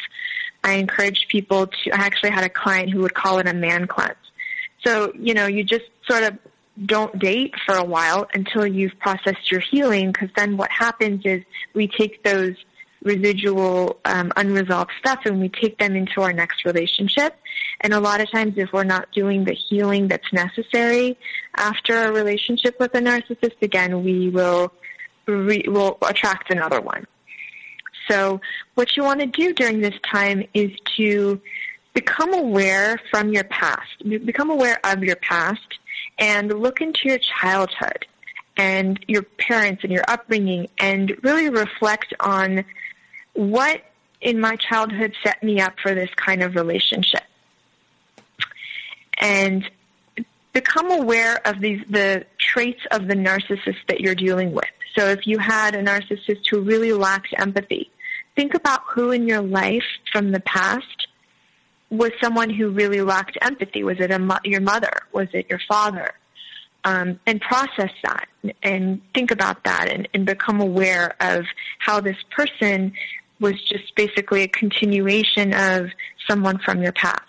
I 0.64 0.74
encourage 0.74 1.26
people 1.28 1.66
to, 1.66 1.90
I 1.92 1.98
actually 2.04 2.30
had 2.30 2.44
a 2.44 2.48
client 2.48 2.90
who 2.90 3.00
would 3.00 3.14
call 3.14 3.38
it 3.38 3.48
a 3.48 3.54
man 3.54 3.86
cleanse. 3.86 4.16
So, 4.84 5.12
you 5.18 5.34
know, 5.34 5.46
you 5.46 5.64
just 5.64 5.84
sort 6.08 6.22
of 6.22 6.38
don't 6.86 7.18
date 7.18 7.54
for 7.66 7.74
a 7.74 7.84
while 7.84 8.28
until 8.32 8.66
you've 8.66 8.98
processed 8.98 9.50
your 9.50 9.60
healing 9.60 10.12
because 10.12 10.30
then 10.36 10.56
what 10.56 10.70
happens 10.70 11.24
is 11.24 11.42
we 11.74 11.86
take 11.88 12.22
those 12.24 12.56
residual 13.04 14.00
um, 14.04 14.32
unresolved 14.36 14.90
stuff 14.98 15.20
and 15.24 15.40
we 15.40 15.48
take 15.48 15.78
them 15.78 15.96
into 15.96 16.20
our 16.22 16.32
next 16.32 16.64
relationship. 16.64 17.36
And 17.80 17.92
a 17.92 18.00
lot 18.00 18.20
of 18.20 18.30
times 18.30 18.54
if 18.56 18.72
we're 18.72 18.84
not 18.84 19.10
doing 19.12 19.44
the 19.44 19.54
healing 19.54 20.08
that's 20.08 20.32
necessary 20.32 21.18
after 21.56 22.04
a 22.04 22.12
relationship 22.12 22.78
with 22.78 22.94
a 22.94 23.00
narcissist 23.00 23.60
again 23.60 24.04
we 24.04 24.28
will 24.28 24.72
re- 25.26 25.64
will 25.66 25.98
attract 26.06 26.52
another 26.52 26.80
one. 26.80 27.06
So 28.08 28.40
what 28.74 28.96
you 28.96 29.04
want 29.04 29.20
to 29.20 29.26
do 29.26 29.52
during 29.52 29.80
this 29.80 29.94
time 30.10 30.44
is 30.54 30.70
to 30.96 31.40
become 31.94 32.32
aware 32.32 32.98
from 33.10 33.32
your 33.32 33.44
past 33.44 34.02
become 34.24 34.50
aware 34.50 34.78
of 34.84 35.02
your 35.02 35.16
past 35.16 35.78
and 36.18 36.52
look 36.60 36.80
into 36.80 37.08
your 37.08 37.18
childhood 37.18 38.06
and 38.56 39.04
your 39.08 39.22
parents 39.22 39.82
and 39.82 39.92
your 39.92 40.04
upbringing 40.08 40.68
and 40.78 41.16
really 41.22 41.48
reflect 41.48 42.14
on 42.20 42.64
what 43.34 43.82
in 44.20 44.40
my 44.40 44.56
childhood 44.56 45.14
set 45.24 45.42
me 45.42 45.60
up 45.60 45.74
for 45.80 45.94
this 45.94 46.10
kind 46.16 46.42
of 46.42 46.54
relationship. 46.54 47.22
And 49.18 49.68
become 50.52 50.90
aware 50.90 51.40
of 51.46 51.60
these 51.60 51.80
the 51.88 52.24
traits 52.38 52.80
of 52.90 53.08
the 53.08 53.14
narcissist 53.14 53.78
that 53.88 54.00
you're 54.00 54.14
dealing 54.14 54.52
with. 54.52 54.64
So 54.96 55.06
if 55.06 55.26
you 55.26 55.38
had 55.38 55.74
a 55.74 55.82
narcissist 55.82 56.48
who 56.50 56.60
really 56.60 56.92
lacked 56.92 57.34
empathy, 57.38 57.90
think 58.36 58.54
about 58.54 58.82
who 58.92 59.10
in 59.10 59.26
your 59.26 59.40
life 59.40 59.84
from 60.12 60.32
the 60.32 60.40
past 60.40 61.06
was 61.90 62.10
someone 62.22 62.50
who 62.50 62.70
really 62.70 63.02
lacked 63.02 63.36
empathy? 63.42 63.84
Was 63.84 64.00
it 64.00 64.10
a, 64.10 64.40
your 64.44 64.60
mother? 64.60 64.92
Was 65.12 65.28
it 65.32 65.46
your 65.48 65.60
father? 65.68 66.12
Um, 66.84 67.20
and 67.26 67.40
process 67.40 67.92
that 68.02 68.28
and 68.62 69.00
think 69.14 69.30
about 69.30 69.62
that 69.64 69.88
and, 69.88 70.08
and 70.12 70.26
become 70.26 70.60
aware 70.60 71.14
of 71.20 71.44
how 71.78 72.00
this 72.00 72.16
person 72.30 72.92
was 73.42 73.60
just 73.62 73.94
basically 73.96 74.42
a 74.42 74.48
continuation 74.48 75.52
of 75.52 75.90
someone 76.26 76.58
from 76.58 76.82
your 76.82 76.92
past. 76.92 77.20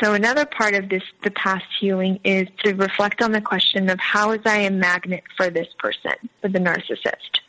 So 0.00 0.14
another 0.14 0.46
part 0.46 0.74
of 0.74 0.88
this, 0.88 1.02
the 1.24 1.32
past 1.32 1.66
healing 1.80 2.20
is 2.22 2.46
to 2.62 2.72
reflect 2.74 3.20
on 3.20 3.32
the 3.32 3.40
question 3.40 3.90
of 3.90 3.98
how 3.98 4.30
was 4.30 4.40
I 4.46 4.58
a 4.58 4.70
magnet 4.70 5.24
for 5.36 5.50
this 5.50 5.66
person, 5.78 6.14
for 6.40 6.48
the 6.48 6.60
narcissist? 6.60 7.40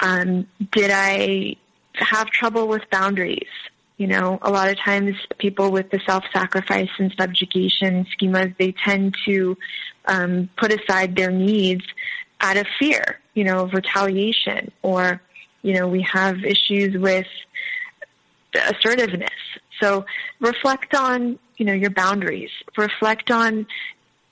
Um, 0.00 0.46
did 0.70 0.90
I 0.92 1.56
have 1.94 2.28
trouble 2.28 2.68
with 2.68 2.82
boundaries? 2.90 3.48
You 3.96 4.08
know, 4.08 4.38
a 4.42 4.50
lot 4.50 4.68
of 4.68 4.78
times 4.78 5.14
people 5.38 5.70
with 5.70 5.90
the 5.90 6.00
self-sacrifice 6.04 6.90
and 6.98 7.14
subjugation 7.18 8.06
schemas, 8.12 8.54
they 8.58 8.72
tend 8.72 9.16
to 9.26 9.56
um, 10.06 10.50
put 10.56 10.72
aside 10.72 11.16
their 11.16 11.30
needs 11.30 11.84
out 12.40 12.56
of 12.56 12.66
fear, 12.78 13.20
you 13.34 13.44
know, 13.44 13.60
of 13.64 13.72
retaliation 13.72 14.72
or, 14.82 15.22
you 15.62 15.74
know, 15.74 15.88
we 15.88 16.02
have 16.02 16.44
issues 16.44 16.96
with 16.96 17.26
assertiveness. 18.54 19.30
So 19.80 20.04
reflect 20.40 20.94
on, 20.94 21.38
you 21.56 21.66
know, 21.66 21.72
your 21.72 21.90
boundaries. 21.90 22.50
Reflect 22.76 23.30
on 23.30 23.66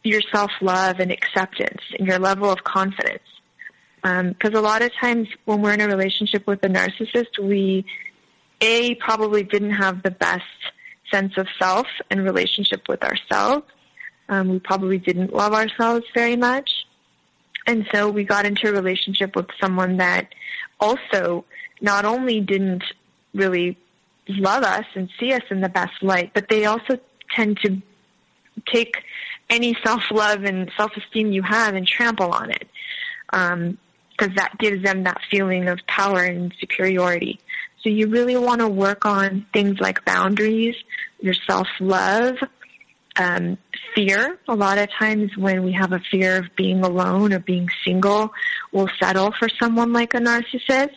your 0.03 0.21
self-love 0.33 1.01
and 1.01 1.11
acceptance 1.11 1.83
and 1.99 2.07
your 2.07 2.19
level 2.19 2.51
of 2.51 2.65
confidence. 2.65 3.23
Because 4.03 4.55
um, 4.55 4.55
a 4.55 4.61
lot 4.61 4.83
of 4.83 4.91
times 5.01 5.29
when 5.45 5.61
we're 5.61 5.75
in 5.75 5.81
a 5.81 5.89
relationship 5.89 6.47
with 6.47 6.65
a 6.65 6.69
narcissist, 6.69 7.39
we 7.43 7.85
a, 8.61 8.95
probably 8.97 9.43
didn't 9.43 9.73
have 9.73 10.03
the 10.03 10.11
best 10.11 10.45
sense 11.11 11.33
of 11.37 11.47
self 11.59 11.87
and 12.11 12.25
relationship 12.25 12.89
with 12.89 13.03
ourselves. 13.03 13.67
Um, 14.29 14.49
we 14.49 14.59
probably 14.59 14.99
didn't 14.99 15.35
love 15.35 15.53
ourselves 15.53 16.07
very 16.15 16.37
much. 16.37 16.71
And 17.71 17.87
so 17.93 18.11
we 18.11 18.25
got 18.25 18.47
into 18.47 18.69
a 18.69 18.73
relationship 18.73 19.37
with 19.37 19.47
someone 19.61 19.99
that 19.99 20.35
also 20.81 21.45
not 21.81 22.05
only 22.05 22.41
didn't 22.41 22.83
really 23.33 23.79
love 24.27 24.65
us 24.65 24.87
and 24.97 25.09
see 25.21 25.33
us 25.33 25.43
in 25.51 25.61
the 25.61 25.69
best 25.69 26.03
light, 26.03 26.33
but 26.35 26.49
they 26.49 26.65
also 26.65 26.99
tend 27.33 27.61
to 27.61 27.81
take 28.67 28.97
any 29.49 29.77
self-love 29.85 30.43
and 30.43 30.69
self-esteem 30.77 31.31
you 31.31 31.43
have 31.43 31.77
and 31.77 31.87
trample 31.87 32.33
on 32.33 32.51
it. 32.51 32.69
Um, 33.33 33.79
because 34.11 34.35
that 34.35 34.59
gives 34.59 34.83
them 34.83 35.05
that 35.05 35.21
feeling 35.31 35.69
of 35.69 35.79
power 35.87 36.25
and 36.25 36.53
superiority. 36.61 37.39
So 37.83 37.89
you 37.89 38.09
really 38.09 38.37
want 38.37 38.63
to 38.63 38.69
work 38.69 39.07
on 39.07 39.47
things 39.53 39.79
like 39.79 40.05
boundaries, 40.05 40.75
your 41.21 41.35
self-love, 41.35 42.37
um, 43.17 43.59
fear. 43.95 44.39
A 44.49 44.55
lot 44.55 44.79
of 44.79 44.89
times 44.91 45.37
when 45.37 45.65
we 45.65 45.73
have 45.73 45.93
a 45.93 46.01
fear 46.11 46.39
of 46.39 46.57
being 46.57 46.83
alone 46.83 47.33
or 47.33 47.39
being 47.39 47.69
single, 47.85 48.33
we'll 48.73 48.91
settle 49.01 49.33
for 49.39 49.49
someone 49.61 49.93
like 49.93 50.15
a 50.15 50.19
narcissist. 50.19 50.91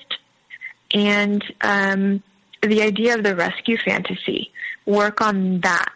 And 0.94 1.44
um, 1.62 2.24
the 2.62 2.82
idea 2.82 3.16
of 3.16 3.24
the 3.24 3.36
rescue 3.36 3.78
fantasy. 3.78 4.52
Work 4.86 5.22
on 5.22 5.62
that 5.62 5.94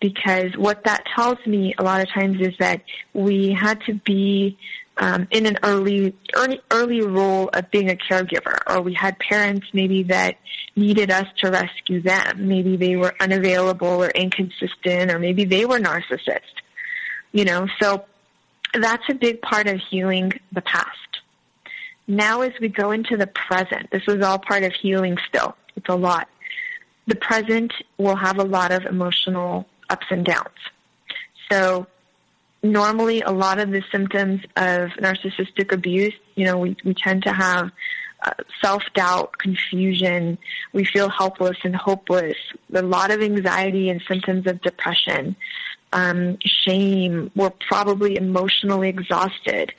because 0.00 0.56
what 0.56 0.84
that 0.84 1.04
tells 1.14 1.38
me 1.46 1.74
a 1.78 1.82
lot 1.82 2.00
of 2.00 2.08
times 2.08 2.40
is 2.40 2.54
that 2.58 2.82
we 3.14 3.52
had 3.52 3.80
to 3.82 3.94
be 3.94 4.58
um, 5.02 5.26
in 5.32 5.46
an 5.46 5.58
early, 5.64 6.14
early 6.36 6.60
early 6.70 7.00
role 7.00 7.50
of 7.52 7.68
being 7.72 7.90
a 7.90 7.96
caregiver, 7.96 8.56
or 8.68 8.82
we 8.82 8.94
had 8.94 9.18
parents 9.18 9.66
maybe 9.72 10.04
that 10.04 10.36
needed 10.76 11.10
us 11.10 11.26
to 11.38 11.50
rescue 11.50 12.00
them. 12.00 12.46
Maybe 12.46 12.76
they 12.76 12.94
were 12.94 13.12
unavailable 13.18 14.04
or 14.04 14.10
inconsistent, 14.10 15.10
or 15.10 15.18
maybe 15.18 15.44
they 15.44 15.64
were 15.64 15.80
narcissists. 15.80 16.54
You 17.32 17.44
know, 17.44 17.66
so 17.80 18.04
that's 18.72 19.02
a 19.10 19.14
big 19.14 19.42
part 19.42 19.66
of 19.66 19.80
healing 19.90 20.34
the 20.52 20.62
past. 20.62 20.88
Now, 22.06 22.42
as 22.42 22.52
we 22.60 22.68
go 22.68 22.92
into 22.92 23.16
the 23.16 23.26
present, 23.26 23.90
this 23.90 24.04
is 24.06 24.22
all 24.22 24.38
part 24.38 24.62
of 24.62 24.72
healing. 24.72 25.18
Still, 25.26 25.56
it's 25.74 25.88
a 25.88 25.96
lot. 25.96 26.28
The 27.08 27.16
present 27.16 27.72
will 27.98 28.16
have 28.16 28.38
a 28.38 28.44
lot 28.44 28.70
of 28.70 28.86
emotional 28.86 29.66
ups 29.90 30.06
and 30.10 30.24
downs. 30.24 30.60
So 31.50 31.88
normally 32.62 33.20
a 33.22 33.30
lot 33.30 33.58
of 33.58 33.70
the 33.70 33.82
symptoms 33.90 34.42
of 34.56 34.90
narcissistic 35.00 35.72
abuse, 35.72 36.14
you 36.34 36.44
know, 36.44 36.58
we, 36.58 36.76
we 36.84 36.94
tend 36.94 37.24
to 37.24 37.32
have 37.32 37.70
uh, 38.24 38.32
self-doubt, 38.62 39.36
confusion, 39.38 40.38
we 40.72 40.84
feel 40.84 41.08
helpless 41.08 41.56
and 41.64 41.74
hopeless, 41.74 42.36
a 42.72 42.82
lot 42.82 43.10
of 43.10 43.20
anxiety 43.20 43.90
and 43.90 44.00
symptoms 44.06 44.46
of 44.46 44.60
depression, 44.62 45.34
um, 45.92 46.38
shame, 46.44 47.30
we're 47.34 47.50
probably 47.50 48.16
emotionally 48.16 48.88
exhausted, 48.88 49.72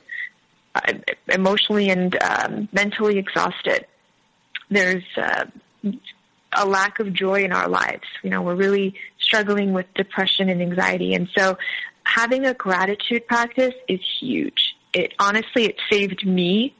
uh, 0.74 0.92
emotionally 1.28 1.90
and 1.90 2.16
um, 2.22 2.68
mentally 2.72 3.18
exhausted. 3.18 3.86
There's 4.70 5.04
uh, 5.16 5.44
a 6.52 6.66
lack 6.66 7.00
of 7.00 7.12
joy 7.12 7.44
in 7.44 7.52
our 7.52 7.68
lives. 7.68 8.04
You 8.22 8.30
know, 8.30 8.42
we're 8.42 8.54
really 8.54 8.94
struggling 9.18 9.72
with 9.72 9.86
depression 9.94 10.48
and 10.48 10.62
anxiety. 10.62 11.14
And 11.14 11.28
so 11.36 11.56
having 12.06 12.46
a 12.46 12.54
gratitude 12.54 13.26
practice 13.26 13.74
is 13.88 14.00
huge. 14.20 14.76
It 14.92 15.14
honestly, 15.18 15.64
it 15.64 15.76
saved 15.90 16.26
me. 16.26 16.74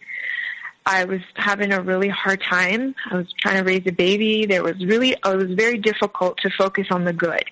I 0.86 1.04
was 1.04 1.20
having 1.36 1.72
a 1.72 1.80
really 1.80 2.08
hard 2.08 2.42
time. 2.42 2.94
I 3.10 3.16
was 3.16 3.32
trying 3.40 3.56
to 3.56 3.64
raise 3.64 3.82
a 3.86 3.92
baby. 3.92 4.44
There 4.44 4.62
was 4.62 4.76
really, 4.84 5.14
uh, 5.22 5.32
it 5.32 5.36
was 5.36 5.54
very 5.56 5.78
difficult 5.78 6.38
to 6.38 6.50
focus 6.50 6.88
on 6.90 7.04
the 7.04 7.12
good. 7.12 7.44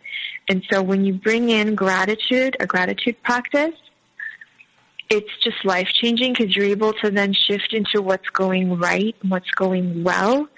And 0.48 0.62
so 0.70 0.82
when 0.82 1.04
you 1.04 1.14
bring 1.14 1.48
in 1.48 1.74
gratitude, 1.74 2.56
a 2.61 2.66
gratitude 2.66 3.22
practice, 3.22 3.74
it's 5.12 5.37
just 5.40 5.62
life 5.62 5.88
changing 5.88 6.33
because 6.33 6.57
you're 6.57 6.64
able 6.64 6.94
to 6.94 7.11
then 7.11 7.35
shift 7.35 7.75
into 7.75 8.01
what's 8.01 8.31
going 8.31 8.79
right, 8.79 9.14
what's 9.29 9.51
going 9.51 10.03
well, 10.03 10.48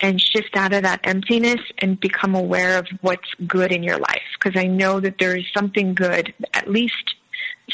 and 0.00 0.20
shift 0.20 0.54
out 0.54 0.74
of 0.74 0.82
that 0.82 1.00
emptiness 1.04 1.60
and 1.78 1.98
become 1.98 2.34
aware 2.34 2.78
of 2.78 2.86
what's 3.00 3.32
good 3.46 3.72
in 3.72 3.82
your 3.82 3.96
life. 3.96 4.22
Because 4.34 4.60
I 4.60 4.66
know 4.66 5.00
that 5.00 5.16
there 5.18 5.34
is 5.34 5.46
something 5.54 5.94
good, 5.94 6.34
at 6.52 6.70
least 6.70 7.14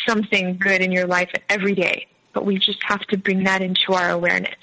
something 0.07 0.57
good 0.59 0.81
in 0.81 0.92
your 0.92 1.09
life 1.09 1.33
every 1.48 1.74
day, 1.74 2.07
but 2.33 2.44
we 2.46 2.57
just 2.59 2.85
have 2.85 3.01
to 3.09 3.18
bring 3.18 3.42
that 3.42 3.61
into 3.61 3.92
our 3.94 4.11
awareness. 4.11 4.55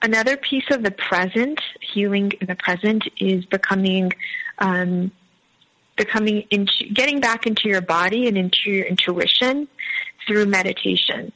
Another 0.00 0.36
piece 0.36 0.70
of 0.70 0.84
the 0.84 0.92
present, 0.92 1.60
healing 1.80 2.30
in 2.40 2.46
the 2.46 2.54
present, 2.54 3.08
is 3.18 3.44
becoming 3.46 4.12
um, 4.60 5.10
becoming 5.98 6.44
into 6.50 6.86
getting 6.92 7.20
back 7.20 7.46
into 7.46 7.68
your 7.68 7.82
body 7.82 8.26
and 8.28 8.38
into 8.38 8.70
your 8.70 8.86
intuition 8.86 9.68
through 10.26 10.46
meditation. 10.46 11.32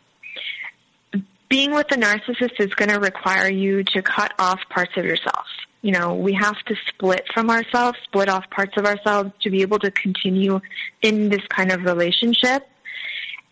Being 1.48 1.75
with 1.75 1.92
a 1.92 1.96
narcissist 1.96 2.59
is 2.61 2.72
going 2.75 2.88
to 2.88 2.98
require 2.98 3.51
you 3.51 3.85
to 3.85 4.01
cut 4.01 4.33
off 4.38 4.61
parts 4.70 4.92
of 4.96 5.05
yourself. 5.05 5.46
You 5.83 5.90
know, 5.92 6.14
we 6.14 6.33
have 6.35 6.57
to 6.66 6.77
split 6.88 7.27
from 7.35 7.51
ourselves, 7.51 7.98
split 8.05 8.29
off 8.29 8.48
parts 8.48 8.77
of 8.79 8.87
ourselves 8.87 9.33
to 9.42 9.51
be 9.51 9.62
able 9.62 9.81
to 9.81 9.90
continue 9.90 10.61
in 11.03 11.29
this 11.29 11.42
kind 11.48 11.70
of 11.70 11.83
relationship. 11.83 12.66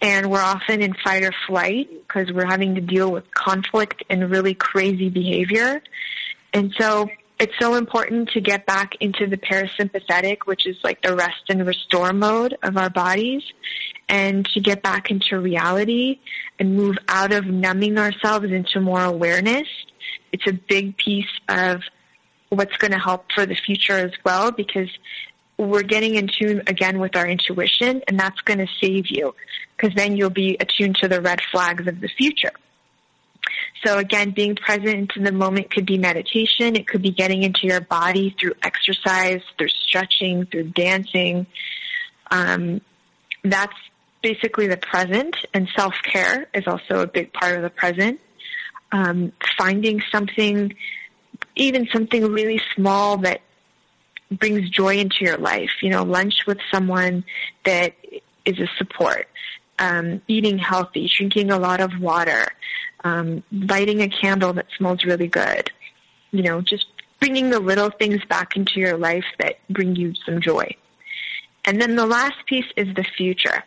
And 0.00 0.30
we're 0.30 0.40
often 0.40 0.80
in 0.80 0.94
fight 0.94 1.24
or 1.24 1.32
flight 1.46 1.90
because 1.90 2.32
we're 2.32 2.46
having 2.46 2.76
to 2.76 2.80
deal 2.80 3.12
with 3.12 3.30
conflict 3.34 4.02
and 4.08 4.30
really 4.30 4.54
crazy 4.54 5.10
behavior. 5.10 5.82
And 6.54 6.72
so 6.78 7.10
it's 7.40 7.58
so 7.58 7.74
important 7.74 8.28
to 8.28 8.40
get 8.40 8.66
back 8.66 8.94
into 9.00 9.26
the 9.26 9.38
parasympathetic, 9.38 10.40
which 10.44 10.66
is 10.66 10.76
like 10.84 11.00
the 11.00 11.16
rest 11.16 11.44
and 11.48 11.66
restore 11.66 12.12
mode 12.12 12.56
of 12.62 12.76
our 12.76 12.90
bodies, 12.90 13.42
and 14.10 14.44
to 14.50 14.60
get 14.60 14.82
back 14.82 15.10
into 15.10 15.40
reality 15.40 16.20
and 16.58 16.76
move 16.76 16.98
out 17.08 17.32
of 17.32 17.46
numbing 17.46 17.96
ourselves 17.96 18.50
into 18.50 18.78
more 18.78 19.02
awareness. 19.02 19.66
It's 20.32 20.46
a 20.46 20.52
big 20.52 20.98
piece 20.98 21.30
of 21.48 21.82
what's 22.50 22.76
going 22.76 22.92
to 22.92 22.98
help 22.98 23.32
for 23.32 23.46
the 23.46 23.54
future 23.54 23.96
as 23.96 24.12
well 24.22 24.50
because 24.50 24.90
we're 25.56 25.82
getting 25.82 26.16
in 26.16 26.28
tune 26.28 26.62
again 26.66 26.98
with 26.98 27.16
our 27.16 27.26
intuition 27.26 28.02
and 28.06 28.18
that's 28.18 28.40
going 28.42 28.58
to 28.58 28.68
save 28.80 29.06
you 29.08 29.34
because 29.76 29.94
then 29.94 30.16
you'll 30.16 30.30
be 30.30 30.56
attuned 30.60 30.96
to 30.96 31.08
the 31.08 31.20
red 31.20 31.40
flags 31.50 31.86
of 31.86 32.00
the 32.00 32.08
future. 32.08 32.52
So 33.84 33.98
again, 33.98 34.32
being 34.32 34.56
present 34.56 35.12
in 35.16 35.24
the 35.24 35.32
moment 35.32 35.70
could 35.70 35.86
be 35.86 35.96
meditation. 35.96 36.76
It 36.76 36.86
could 36.86 37.02
be 37.02 37.10
getting 37.10 37.42
into 37.42 37.66
your 37.66 37.80
body 37.80 38.34
through 38.38 38.54
exercise, 38.62 39.40
through 39.56 39.68
stretching, 39.68 40.46
through 40.46 40.70
dancing. 40.70 41.46
Um, 42.30 42.82
that's 43.42 43.76
basically 44.22 44.66
the 44.66 44.76
present, 44.76 45.34
and 45.54 45.68
self 45.74 45.94
care 46.02 46.48
is 46.52 46.64
also 46.66 47.00
a 47.00 47.06
big 47.06 47.32
part 47.32 47.56
of 47.56 47.62
the 47.62 47.70
present. 47.70 48.20
Um, 48.92 49.32
finding 49.56 50.02
something, 50.12 50.74
even 51.56 51.88
something 51.92 52.24
really 52.32 52.60
small 52.74 53.16
that 53.18 53.40
brings 54.30 54.68
joy 54.68 54.96
into 54.96 55.24
your 55.24 55.38
life. 55.38 55.70
You 55.80 55.90
know, 55.90 56.02
lunch 56.02 56.46
with 56.46 56.58
someone 56.70 57.24
that 57.64 57.94
is 58.44 58.58
a 58.58 58.68
support. 58.76 59.28
Um, 59.78 60.20
eating 60.28 60.58
healthy, 60.58 61.10
drinking 61.16 61.50
a 61.50 61.58
lot 61.58 61.80
of 61.80 61.98
water, 61.98 62.48
um, 63.04 63.42
lighting 63.52 64.02
a 64.02 64.08
candle 64.08 64.52
that 64.54 64.66
smells 64.76 65.04
really 65.04 65.28
good. 65.28 65.70
You 66.32 66.42
know, 66.42 66.60
just 66.60 66.86
bringing 67.18 67.50
the 67.50 67.60
little 67.60 67.90
things 67.90 68.24
back 68.28 68.56
into 68.56 68.80
your 68.80 68.96
life 68.96 69.24
that 69.38 69.56
bring 69.68 69.96
you 69.96 70.14
some 70.24 70.40
joy. 70.40 70.74
And 71.64 71.80
then 71.80 71.96
the 71.96 72.06
last 72.06 72.46
piece 72.46 72.66
is 72.76 72.94
the 72.94 73.04
future. 73.16 73.64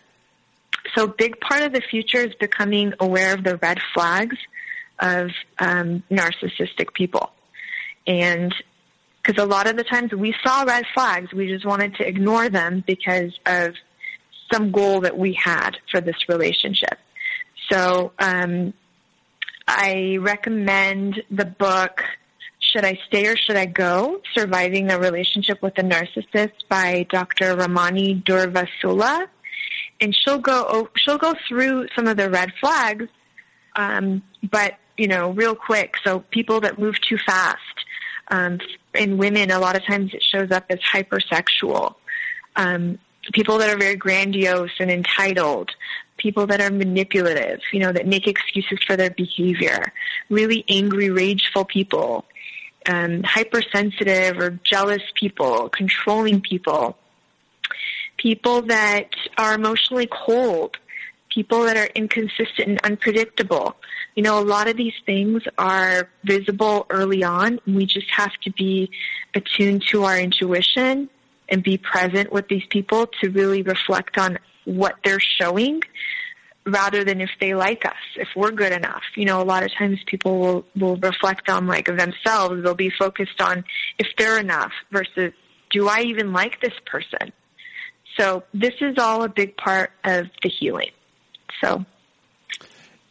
So 0.95 1.07
big 1.07 1.39
part 1.39 1.63
of 1.63 1.73
the 1.73 1.81
future 1.81 2.17
is 2.17 2.33
becoming 2.39 2.93
aware 2.99 3.33
of 3.33 3.43
the 3.43 3.57
red 3.57 3.79
flags 3.93 4.37
of 4.99 5.31
um, 5.59 6.03
narcissistic 6.09 6.93
people. 6.93 7.31
And 8.05 8.53
because 9.23 9.41
a 9.41 9.47
lot 9.47 9.67
of 9.67 9.77
the 9.77 9.83
times 9.83 10.11
we 10.11 10.35
saw 10.43 10.63
red 10.63 10.85
flags, 10.93 11.31
we 11.31 11.47
just 11.47 11.65
wanted 11.65 11.95
to 11.95 12.07
ignore 12.07 12.49
them 12.49 12.83
because 12.85 13.31
of 13.45 13.75
some 14.51 14.71
goal 14.71 15.01
that 15.01 15.17
we 15.17 15.33
had 15.33 15.77
for 15.89 16.01
this 16.01 16.27
relationship. 16.27 16.99
So 17.71 18.11
um, 18.19 18.73
I 19.67 20.17
recommend 20.19 21.23
the 21.31 21.45
book 21.45 22.03
Should 22.59 22.85
I 22.85 22.99
Stay 23.07 23.27
or 23.27 23.37
Should 23.37 23.55
I 23.55 23.65
Go? 23.65 24.21
Surviving 24.35 24.91
a 24.91 24.99
Relationship 24.99 25.61
with 25.61 25.77
a 25.77 25.83
Narcissist 25.83 26.53
by 26.69 27.05
Dr. 27.09 27.55
Ramani 27.55 28.21
Durvasula. 28.25 29.27
And 30.01 30.13
she'll 30.15 30.39
go 30.39 30.89
she'll 30.97 31.17
go 31.17 31.33
through 31.47 31.87
some 31.95 32.07
of 32.07 32.17
the 32.17 32.29
red 32.29 32.51
flags, 32.59 33.05
um, 33.75 34.21
but 34.51 34.73
you 34.97 35.07
know, 35.07 35.31
real 35.31 35.55
quick. 35.55 35.95
So 36.03 36.19
people 36.31 36.61
that 36.61 36.77
move 36.77 36.95
too 36.99 37.17
fast. 37.25 37.59
Um, 38.29 38.59
in 38.93 39.17
women, 39.17 39.51
a 39.51 39.59
lot 39.59 39.75
of 39.75 39.85
times 39.85 40.13
it 40.13 40.23
shows 40.23 40.51
up 40.51 40.65
as 40.69 40.79
hypersexual. 40.79 41.95
Um, 42.55 42.99
people 43.31 43.57
that 43.59 43.69
are 43.69 43.77
very 43.77 43.95
grandiose 43.95 44.71
and 44.79 44.91
entitled, 44.91 45.71
people 46.23 46.47
that 46.47 46.61
are 46.61 46.71
manipulative, 46.71 47.59
you 47.73 47.79
know, 47.79 47.91
that 47.91 48.07
make 48.07 48.27
excuses 48.27 48.79
for 48.87 48.95
their 48.95 49.09
behavior, 49.11 49.91
really 50.29 50.63
angry, 50.69 51.09
rageful 51.09 51.65
people, 51.65 52.23
um, 52.87 53.21
hypersensitive 53.23 54.37
or 54.39 54.57
jealous 54.63 55.03
people, 55.19 55.67
controlling 55.67 56.39
people, 56.39 56.97
people 58.15 58.61
that 58.61 59.09
are 59.37 59.53
emotionally 59.53 60.07
cold, 60.07 60.77
people 61.29 61.63
that 61.63 61.75
are 61.75 61.89
inconsistent 61.93 62.69
and 62.69 62.81
unpredictable. 62.83 63.75
You 64.15 64.23
know, 64.23 64.39
a 64.39 64.45
lot 64.45 64.69
of 64.69 64.77
these 64.77 64.93
things 65.05 65.41
are 65.57 66.09
visible 66.23 66.85
early 66.89 67.23
on. 67.23 67.59
We 67.67 67.85
just 67.85 68.09
have 68.11 68.31
to 68.43 68.51
be 68.51 68.91
attuned 69.35 69.83
to 69.89 70.05
our 70.05 70.17
intuition 70.17 71.09
and 71.49 71.61
be 71.61 71.77
present 71.77 72.31
with 72.31 72.47
these 72.47 72.65
people 72.69 73.07
to 73.21 73.29
really 73.29 73.61
reflect 73.61 74.17
on 74.17 74.39
what 74.65 74.95
they're 75.03 75.19
showing 75.19 75.81
rather 76.65 77.03
than 77.03 77.19
if 77.19 77.29
they 77.41 77.53
like 77.53 77.85
us, 77.85 77.93
if 78.15 78.29
we're 78.35 78.51
good 78.51 78.71
enough. 78.71 79.03
You 79.15 79.25
know, 79.25 79.41
a 79.41 79.43
lot 79.43 79.63
of 79.63 79.71
times 79.77 79.99
people 80.05 80.39
will, 80.39 80.65
will 80.79 80.95
reflect 80.97 81.49
on 81.49 81.67
like 81.67 81.85
themselves. 81.85 82.63
They'll 82.63 82.73
be 82.75 82.91
focused 82.97 83.41
on 83.41 83.65
if 83.99 84.07
they're 84.17 84.39
enough 84.39 84.71
versus 84.91 85.33
do 85.71 85.87
I 85.87 86.01
even 86.01 86.31
like 86.31 86.61
this 86.61 86.73
person? 86.85 87.33
So 88.17 88.43
this 88.53 88.73
is 88.79 88.97
all 88.97 89.23
a 89.23 89.29
big 89.29 89.57
part 89.57 89.91
of 90.03 90.27
the 90.43 90.49
healing. 90.49 90.91
So 91.63 91.83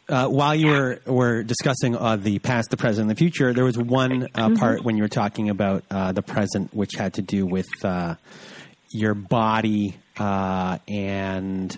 uh, 0.09 0.27
while 0.27 0.55
you 0.55 0.67
were 0.67 1.01
were 1.05 1.43
discussing 1.43 1.95
uh, 1.95 2.15
the 2.15 2.39
past, 2.39 2.69
the 2.69 2.77
present, 2.77 3.03
and 3.03 3.11
the 3.11 3.15
future, 3.15 3.53
there 3.53 3.65
was 3.65 3.77
one 3.77 4.27
uh, 4.35 4.49
Mm-hmm. 4.49 4.55
part 4.55 4.83
when 4.83 4.97
you 4.97 5.03
were 5.03 5.09
talking 5.09 5.49
about 5.49 5.83
uh, 5.91 6.11
the 6.11 6.21
present, 6.21 6.73
which 6.73 6.91
had 6.97 7.15
to 7.15 7.21
do 7.21 7.45
with 7.45 7.67
uh, 7.83 8.15
your 8.91 9.13
body 9.13 9.95
uh, 10.17 10.77
and 10.87 11.77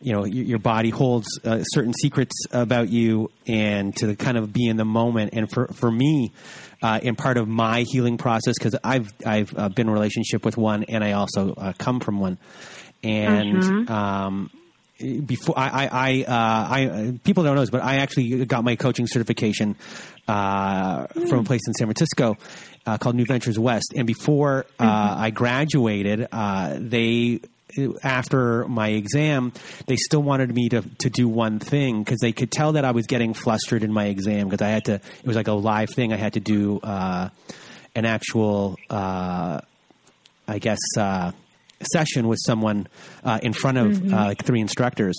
you 0.00 0.12
know 0.12 0.24
your, 0.24 0.44
your 0.44 0.58
body 0.58 0.90
holds 0.90 1.26
uh, 1.44 1.62
certain 1.62 1.92
secrets 1.94 2.34
about 2.52 2.88
you, 2.88 3.30
and 3.46 3.94
to 3.96 4.16
kind 4.16 4.36
of 4.36 4.52
be 4.52 4.66
in 4.66 4.76
the 4.76 4.84
moment. 4.84 5.30
And 5.34 5.50
for 5.50 5.68
for 5.68 5.90
me, 5.90 6.32
uh, 6.82 7.00
in 7.02 7.16
part 7.16 7.36
of 7.36 7.48
my 7.48 7.84
healing 7.88 8.18
process, 8.18 8.54
because 8.58 8.76
I've 8.82 9.12
I've 9.24 9.56
uh, 9.56 9.68
been 9.68 9.86
in 9.86 9.90
a 9.90 9.92
relationship 9.92 10.44
with 10.44 10.56
one, 10.56 10.84
and 10.84 11.04
I 11.04 11.12
also 11.12 11.54
uh, 11.54 11.72
come 11.78 12.00
from 12.00 12.20
one, 12.20 12.38
and. 13.02 13.90
Um, 13.90 14.50
before 15.24 15.58
I, 15.58 15.68
I, 15.68 15.88
I, 15.90 16.24
uh, 16.24 16.74
I, 17.08 17.18
people 17.24 17.42
don't 17.42 17.54
know 17.54 17.62
this, 17.62 17.70
but 17.70 17.82
I 17.82 17.96
actually 17.96 18.44
got 18.44 18.64
my 18.64 18.76
coaching 18.76 19.06
certification 19.06 19.76
uh, 20.28 21.06
from 21.06 21.38
a 21.38 21.44
place 21.44 21.62
in 21.66 21.72
San 21.74 21.86
Francisco 21.86 22.36
uh, 22.86 22.98
called 22.98 23.16
New 23.16 23.24
Ventures 23.24 23.58
West. 23.58 23.94
And 23.96 24.06
before 24.06 24.66
uh, 24.78 25.14
I 25.18 25.30
graduated, 25.30 26.28
uh, 26.30 26.76
they 26.78 27.40
after 28.02 28.66
my 28.68 28.88
exam, 28.88 29.52
they 29.86 29.96
still 29.96 30.22
wanted 30.22 30.54
me 30.54 30.68
to 30.70 30.82
to 30.98 31.10
do 31.10 31.28
one 31.28 31.58
thing 31.58 32.02
because 32.02 32.18
they 32.20 32.32
could 32.32 32.50
tell 32.50 32.72
that 32.72 32.84
I 32.84 32.90
was 32.92 33.06
getting 33.06 33.34
flustered 33.34 33.82
in 33.82 33.92
my 33.92 34.06
exam 34.06 34.48
because 34.48 34.62
I 34.62 34.68
had 34.68 34.84
to. 34.86 34.94
It 34.94 35.26
was 35.26 35.36
like 35.36 35.48
a 35.48 35.52
live 35.52 35.90
thing. 35.90 36.12
I 36.12 36.16
had 36.16 36.34
to 36.34 36.40
do 36.40 36.80
uh, 36.80 37.30
an 37.94 38.04
actual. 38.04 38.76
Uh, 38.88 39.60
I 40.50 40.58
guess, 40.58 40.80
uh, 40.98 41.30
session 41.92 42.26
with 42.26 42.40
someone 42.44 42.88
uh, 43.22 43.38
in 43.42 43.52
front 43.52 43.78
of 43.78 44.12
uh, 44.12 44.16
like 44.16 44.44
three 44.44 44.60
instructors. 44.60 45.16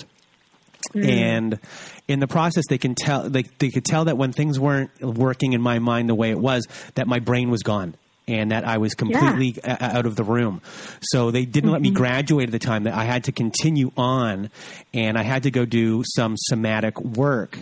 And 0.94 1.60
in 2.08 2.20
the 2.20 2.28
process, 2.28 2.66
they 2.70 2.78
can 2.78 2.96
tell 2.96 3.30
they, 3.30 3.44
they 3.44 3.70
could 3.70 3.86
tell 3.86 4.06
that 4.06 4.18
when 4.18 4.34
things 4.34 4.60
weren't 4.60 4.92
working 5.02 5.54
in 5.54 5.62
my 5.62 5.80
mind 5.80 6.10
the 6.10 6.16
way 6.16 6.32
it 6.32 6.40
was, 6.40 6.68
that 6.96 7.08
my 7.08 7.20
brain 7.20 7.50
was 7.50 7.64
gone 7.64 7.96
and 8.28 8.52
that 8.52 8.64
I 8.66 8.78
was 8.78 8.94
completely 8.96 9.56
a- 9.64 9.84
out 9.98 10.06
of 10.06 10.16
the 10.16 10.24
room. 10.24 10.62
So 11.02 11.32
they 11.32 11.46
didn't 11.46 11.72
let 11.72 11.82
me 11.82 11.92
graduate 11.92 12.48
at 12.50 12.52
the 12.52 12.60
time. 12.60 12.84
That 12.84 12.94
I 12.94 13.04
had 13.06 13.26
to 13.26 13.32
continue 13.32 13.92
on, 13.98 14.50
and 14.94 15.18
I 15.18 15.24
had 15.24 15.44
to 15.44 15.52
go 15.52 15.66
do 15.66 16.04
some 16.06 16.36
somatic 16.38 17.00
work 17.02 17.58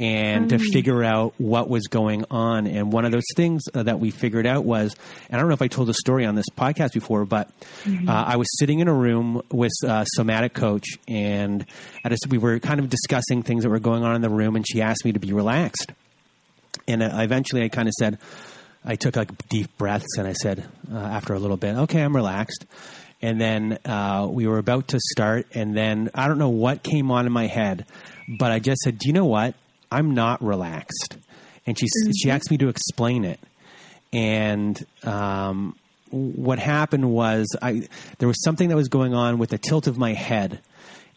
and 0.00 0.48
to 0.50 0.58
figure 0.72 1.02
out 1.02 1.34
what 1.38 1.68
was 1.68 1.88
going 1.88 2.24
on. 2.30 2.68
And 2.68 2.92
one 2.92 3.04
of 3.04 3.10
those 3.10 3.26
things 3.34 3.62
uh, 3.74 3.82
that 3.82 3.98
we 3.98 4.12
figured 4.12 4.46
out 4.46 4.64
was, 4.64 4.94
and 5.28 5.34
I 5.36 5.38
don't 5.40 5.48
know 5.48 5.54
if 5.54 5.62
I 5.62 5.66
told 5.66 5.88
the 5.88 5.94
story 5.94 6.24
on 6.24 6.36
this 6.36 6.46
podcast 6.56 6.92
before, 6.92 7.24
but 7.24 7.50
uh, 8.08 8.12
I 8.12 8.36
was 8.36 8.46
sitting 8.60 8.78
in 8.78 8.86
a 8.86 8.94
room 8.94 9.42
with 9.50 9.72
a 9.84 10.06
somatic 10.14 10.54
coach, 10.54 10.86
and 11.08 11.66
I 12.04 12.10
just, 12.10 12.28
we 12.28 12.38
were 12.38 12.60
kind 12.60 12.78
of 12.78 12.88
discussing 12.88 13.42
things 13.42 13.64
that 13.64 13.70
were 13.70 13.80
going 13.80 14.04
on 14.04 14.14
in 14.14 14.22
the 14.22 14.30
room, 14.30 14.54
and 14.54 14.64
she 14.68 14.80
asked 14.82 15.04
me 15.04 15.12
to 15.14 15.18
be 15.18 15.32
relaxed. 15.32 15.90
And 16.86 17.02
uh, 17.02 17.10
eventually, 17.14 17.64
I 17.64 17.68
kind 17.68 17.88
of 17.88 17.94
said, 17.98 18.18
I 18.84 18.96
took 18.96 19.16
like 19.16 19.48
deep 19.48 19.76
breaths, 19.76 20.18
and 20.18 20.26
I 20.26 20.32
said, 20.32 20.68
uh, 20.92 20.96
after 20.96 21.34
a 21.34 21.38
little 21.38 21.56
bit, 21.56 21.76
okay, 21.76 22.02
I'm 22.02 22.14
relaxed. 22.14 22.64
And 23.20 23.40
then 23.40 23.78
uh, 23.84 24.28
we 24.30 24.46
were 24.46 24.58
about 24.58 24.88
to 24.88 25.00
start, 25.12 25.46
and 25.52 25.76
then 25.76 26.10
I 26.14 26.28
don't 26.28 26.38
know 26.38 26.50
what 26.50 26.82
came 26.82 27.10
on 27.10 27.26
in 27.26 27.32
my 27.32 27.46
head, 27.46 27.84
but 28.38 28.52
I 28.52 28.60
just 28.60 28.80
said, 28.82 28.98
"Do 28.98 29.08
you 29.08 29.12
know 29.12 29.24
what? 29.24 29.56
I'm 29.90 30.14
not 30.14 30.40
relaxed." 30.40 31.16
And 31.66 31.76
she 31.76 31.88
she 32.16 32.30
asked 32.30 32.48
me 32.48 32.58
to 32.58 32.68
explain 32.68 33.24
it, 33.24 33.40
and 34.12 34.80
um, 35.02 35.74
what 36.10 36.60
happened 36.60 37.10
was 37.10 37.48
I 37.60 37.88
there 38.18 38.28
was 38.28 38.40
something 38.44 38.68
that 38.68 38.76
was 38.76 38.88
going 38.88 39.14
on 39.14 39.38
with 39.38 39.50
the 39.50 39.58
tilt 39.58 39.88
of 39.88 39.98
my 39.98 40.12
head 40.12 40.60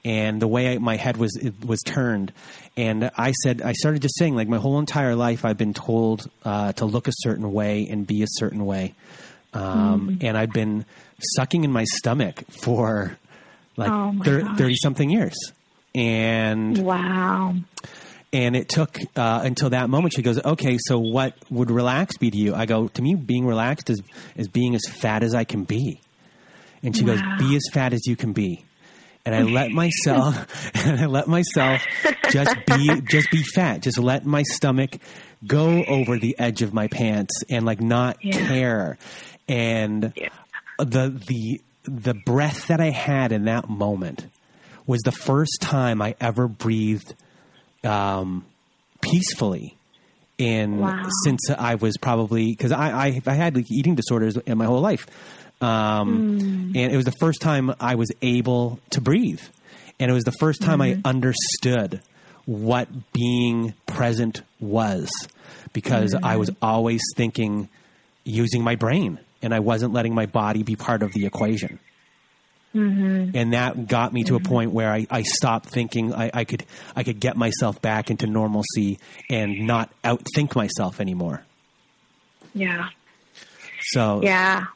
and 0.03 0.41
the 0.41 0.47
way 0.47 0.73
I, 0.73 0.77
my 0.79 0.95
head 0.95 1.17
was 1.17 1.35
it 1.35 1.53
was 1.65 1.79
turned 1.81 2.33
and 2.77 3.11
I 3.17 3.31
said 3.43 3.61
I 3.61 3.73
started 3.73 4.01
just 4.01 4.17
saying 4.17 4.35
like 4.35 4.47
my 4.47 4.57
whole 4.57 4.79
entire 4.79 5.15
life 5.15 5.45
I've 5.45 5.57
been 5.57 5.73
told 5.73 6.29
uh, 6.43 6.71
to 6.73 6.85
look 6.85 7.07
a 7.07 7.11
certain 7.13 7.51
way 7.53 7.87
and 7.89 8.05
be 8.07 8.23
a 8.23 8.27
certain 8.29 8.65
way 8.65 8.93
um, 9.53 10.17
and 10.21 10.37
I've 10.37 10.51
been 10.53 10.85
sucking 11.35 11.63
in 11.63 11.71
my 11.71 11.83
stomach 11.83 12.43
for 12.63 13.17
like 13.77 13.91
Oh 13.91 14.11
my 14.11 14.25
thir- 14.25 14.41
gosh. 14.41 14.57
30 14.57 14.75
something 14.81 15.09
years 15.09 15.35
and 15.93 16.77
Wow. 16.83 17.55
and 18.33 18.55
it 18.55 18.69
took 18.69 18.97
uh, 19.15 19.41
until 19.43 19.69
that 19.71 19.89
moment. 19.89 20.13
She 20.15 20.21
goes, 20.21 20.39
"Okay, 20.43 20.77
so 20.79 20.99
what 20.99 21.35
would 21.49 21.69
relax 21.69 22.17
be 22.17 22.31
to 22.31 22.37
you?" 22.37 22.55
I 22.55 22.65
go, 22.65 22.87
"To 22.87 23.01
me, 23.01 23.15
being 23.15 23.45
relaxed 23.45 23.89
is 23.89 24.01
is 24.37 24.47
being 24.47 24.73
as 24.73 24.81
fat 24.89 25.21
as 25.21 25.35
I 25.35 25.43
can 25.43 25.65
be." 25.65 25.99
And 26.81 26.95
she 26.95 27.03
goes, 27.03 27.19
"Be 27.39 27.55
as 27.57 27.63
fat 27.73 27.91
as 27.93 28.07
you 28.07 28.15
can 28.15 28.31
be." 28.31 28.63
And 29.25 29.35
I 29.35 29.43
let 29.43 29.71
myself, 29.71 30.71
and 30.85 30.99
I 30.99 31.05
let 31.05 31.27
myself 31.27 31.85
just 32.31 32.55
be, 32.65 33.01
just 33.01 33.29
be 33.31 33.43
fat. 33.43 33.81
Just 33.81 33.99
let 33.99 34.25
my 34.25 34.43
stomach 34.43 34.97
go 35.45 35.83
over 35.85 36.17
the 36.17 36.35
edge 36.39 36.61
of 36.61 36.73
my 36.73 36.87
pants 36.87 37.33
and 37.49 37.65
like 37.65 37.81
not 37.81 38.17
Yeah. 38.23 38.47
care. 38.47 38.97
And 39.47 40.13
Yeah. 40.15 40.29
the 40.77 41.09
the 41.27 41.61
the 41.83 42.13
breath 42.13 42.67
that 42.67 42.79
I 42.79 42.89
had 42.91 43.31
in 43.31 43.45
that 43.45 43.69
moment 43.69 44.27
was 44.87 45.01
the 45.01 45.11
first 45.11 45.57
time 45.61 46.01
I 46.01 46.15
ever 46.19 46.47
breathed 46.47 47.15
um, 47.83 48.45
peacefully 49.01 49.77
in 50.37 50.79
Wow. 50.79 51.07
since 51.23 51.49
I 51.49 51.75
was 51.75 51.97
probably 51.97 52.51
because 52.51 52.71
I, 52.71 52.89
I 53.07 53.21
I 53.25 53.33
had 53.33 53.55
like 53.55 53.71
eating 53.71 53.95
disorders 53.95 54.37
in 54.37 54.57
my 54.57 54.65
whole 54.65 54.81
life, 54.81 55.05
um, 55.61 56.39
hmm. 56.39 56.75
and 56.75 56.91
it 56.91 56.95
was 56.95 57.05
the 57.05 57.11
first 57.19 57.41
time 57.41 57.73
I 57.79 57.95
was 57.95 58.11
able 58.21 58.79
to 58.91 59.01
breathe, 59.01 59.41
and 59.99 60.09
it 60.09 60.13
was 60.13 60.23
the 60.23 60.33
first 60.33 60.61
time 60.61 60.81
I 60.81 60.93
hmm. 60.95 61.01
understood 61.05 62.01
what 62.45 62.87
being 63.13 63.73
present 63.85 64.41
was 64.59 65.09
because 65.73 66.15
I 66.15 66.37
was 66.37 66.49
hmm. 66.49 66.55
always 66.61 67.01
thinking 67.15 67.69
using 68.23 68.63
my 68.63 68.75
brain 68.75 69.19
and 69.41 69.53
I 69.53 69.59
wasn't 69.59 69.93
letting 69.93 70.13
my 70.13 70.25
body 70.25 70.63
be 70.63 70.75
part 70.75 71.03
of 71.03 71.13
the 71.13 71.25
equation. 71.25 71.79
Mm-hmm. 72.75 73.35
And 73.35 73.53
that 73.53 73.87
got 73.87 74.13
me 74.13 74.23
to 74.23 74.35
a 74.35 74.39
mm-hmm. 74.39 74.47
point 74.47 74.71
where 74.71 74.91
I, 74.91 75.05
I 75.09 75.23
stopped 75.23 75.69
thinking 75.69 76.13
I, 76.13 76.31
I 76.33 76.43
could 76.45 76.65
I 76.95 77.03
could 77.03 77.19
get 77.19 77.35
myself 77.35 77.81
back 77.81 78.09
into 78.09 78.27
normalcy 78.27 78.97
and 79.29 79.67
not 79.67 79.91
outthink 80.03 80.55
myself 80.55 81.01
anymore. 81.01 81.43
Yeah. 82.53 82.89
So 83.81 84.21
Yeah. 84.23 84.67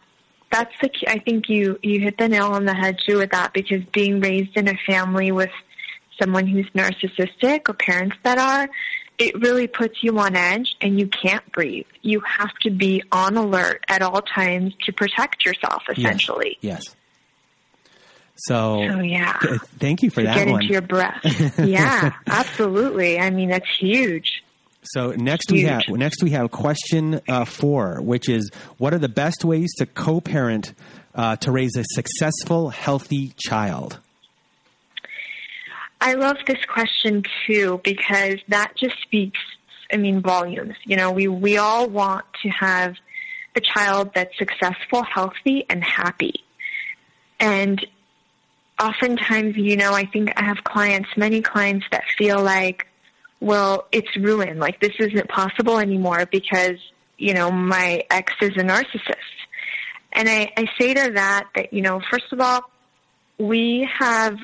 That's 0.57 0.73
the. 0.81 0.89
I 1.09 1.19
think 1.19 1.49
you, 1.49 1.77
you 1.83 1.99
hit 1.99 2.17
the 2.17 2.29
nail 2.29 2.47
on 2.53 2.65
the 2.65 2.73
head 2.73 2.97
too 3.05 3.17
with 3.17 3.31
that 3.31 3.51
because 3.53 3.83
being 3.91 4.19
raised 4.21 4.55
in 4.55 4.67
a 4.69 4.77
family 4.87 5.31
with 5.31 5.51
someone 6.21 6.47
who's 6.47 6.65
narcissistic 6.73 7.67
or 7.67 7.73
parents 7.73 8.15
that 8.23 8.37
are, 8.37 8.69
it 9.17 9.35
really 9.41 9.67
puts 9.67 10.01
you 10.01 10.17
on 10.17 10.35
edge 10.35 10.75
and 10.79 10.97
you 10.97 11.07
can't 11.07 11.49
breathe. 11.51 11.85
You 12.03 12.21
have 12.21 12.53
to 12.61 12.69
be 12.69 13.03
on 13.11 13.35
alert 13.35 13.83
at 13.89 14.01
all 14.01 14.21
times 14.21 14.73
to 14.85 14.93
protect 14.93 15.43
yourself 15.45 15.83
essentially. 15.89 16.57
yes. 16.61 16.83
So 18.37 18.85
So 18.89 18.99
yeah. 19.01 19.37
th- 19.41 19.59
thank 19.79 20.03
you 20.03 20.09
for 20.09 20.23
that 20.23 20.35
Get 20.35 20.47
one. 20.47 20.61
into 20.61 20.71
your 20.73 20.81
breath. 20.81 21.21
yeah, 21.59 22.13
absolutely. 22.27 23.19
I 23.19 23.29
mean, 23.29 23.49
that's 23.49 23.69
huge. 23.77 24.43
So 24.85 25.11
next 25.11 25.51
we 25.51 25.61
have 25.61 25.83
next 25.89 26.23
we 26.23 26.31
have 26.31 26.51
question 26.51 27.21
uh, 27.27 27.45
four, 27.45 28.01
which 28.01 28.29
is 28.29 28.51
what 28.77 28.93
are 28.93 28.99
the 28.99 29.09
best 29.09 29.43
ways 29.43 29.73
to 29.77 29.85
co-parent 29.85 30.73
uh, 31.15 31.35
to 31.37 31.51
raise 31.51 31.75
a 31.75 31.83
successful, 31.93 32.69
healthy 32.69 33.33
child? 33.37 33.99
I 36.01 36.13
love 36.13 36.37
this 36.45 36.63
question 36.65 37.23
too 37.47 37.81
because 37.83 38.35
that 38.49 38.73
just 38.75 39.01
speaks, 39.01 39.39
I 39.91 39.97
mean, 39.97 40.21
volumes. 40.21 40.75
You 40.83 40.97
know, 40.97 41.11
we, 41.11 41.27
we 41.27 41.57
all 41.57 41.89
want 41.89 42.25
to 42.43 42.49
have 42.49 42.95
a 43.55 43.61
child 43.61 44.11
that's 44.13 44.37
successful, 44.37 45.03
healthy, 45.03 45.65
and 45.69 45.83
happy. 45.83 46.43
And 47.39 47.85
oftentimes, 48.79 49.55
you 49.55 49.77
know, 49.77 49.93
I 49.93 50.05
think 50.05 50.33
I 50.35 50.43
have 50.43 50.63
clients, 50.63 51.09
many 51.15 51.41
clients 51.41 51.85
that 51.91 52.03
feel 52.17 52.41
like, 52.41 52.87
well, 53.39 53.87
it's 53.91 54.15
ruined. 54.15 54.59
Like 54.59 54.79
this 54.79 54.93
isn't 54.99 55.27
possible 55.29 55.79
anymore 55.79 56.25
because, 56.31 56.77
you 57.17 57.33
know, 57.33 57.51
my 57.51 58.03
ex 58.09 58.33
is 58.41 58.51
a 58.57 58.63
narcissist. 58.63 59.15
And 60.13 60.29
I, 60.29 60.51
I 60.55 60.65
say 60.79 60.93
to 60.93 61.11
that 61.11 61.49
that, 61.55 61.73
you 61.73 61.81
know, 61.81 62.01
first 62.09 62.31
of 62.31 62.39
all, 62.39 62.69
we 63.37 63.87
have 63.99 64.37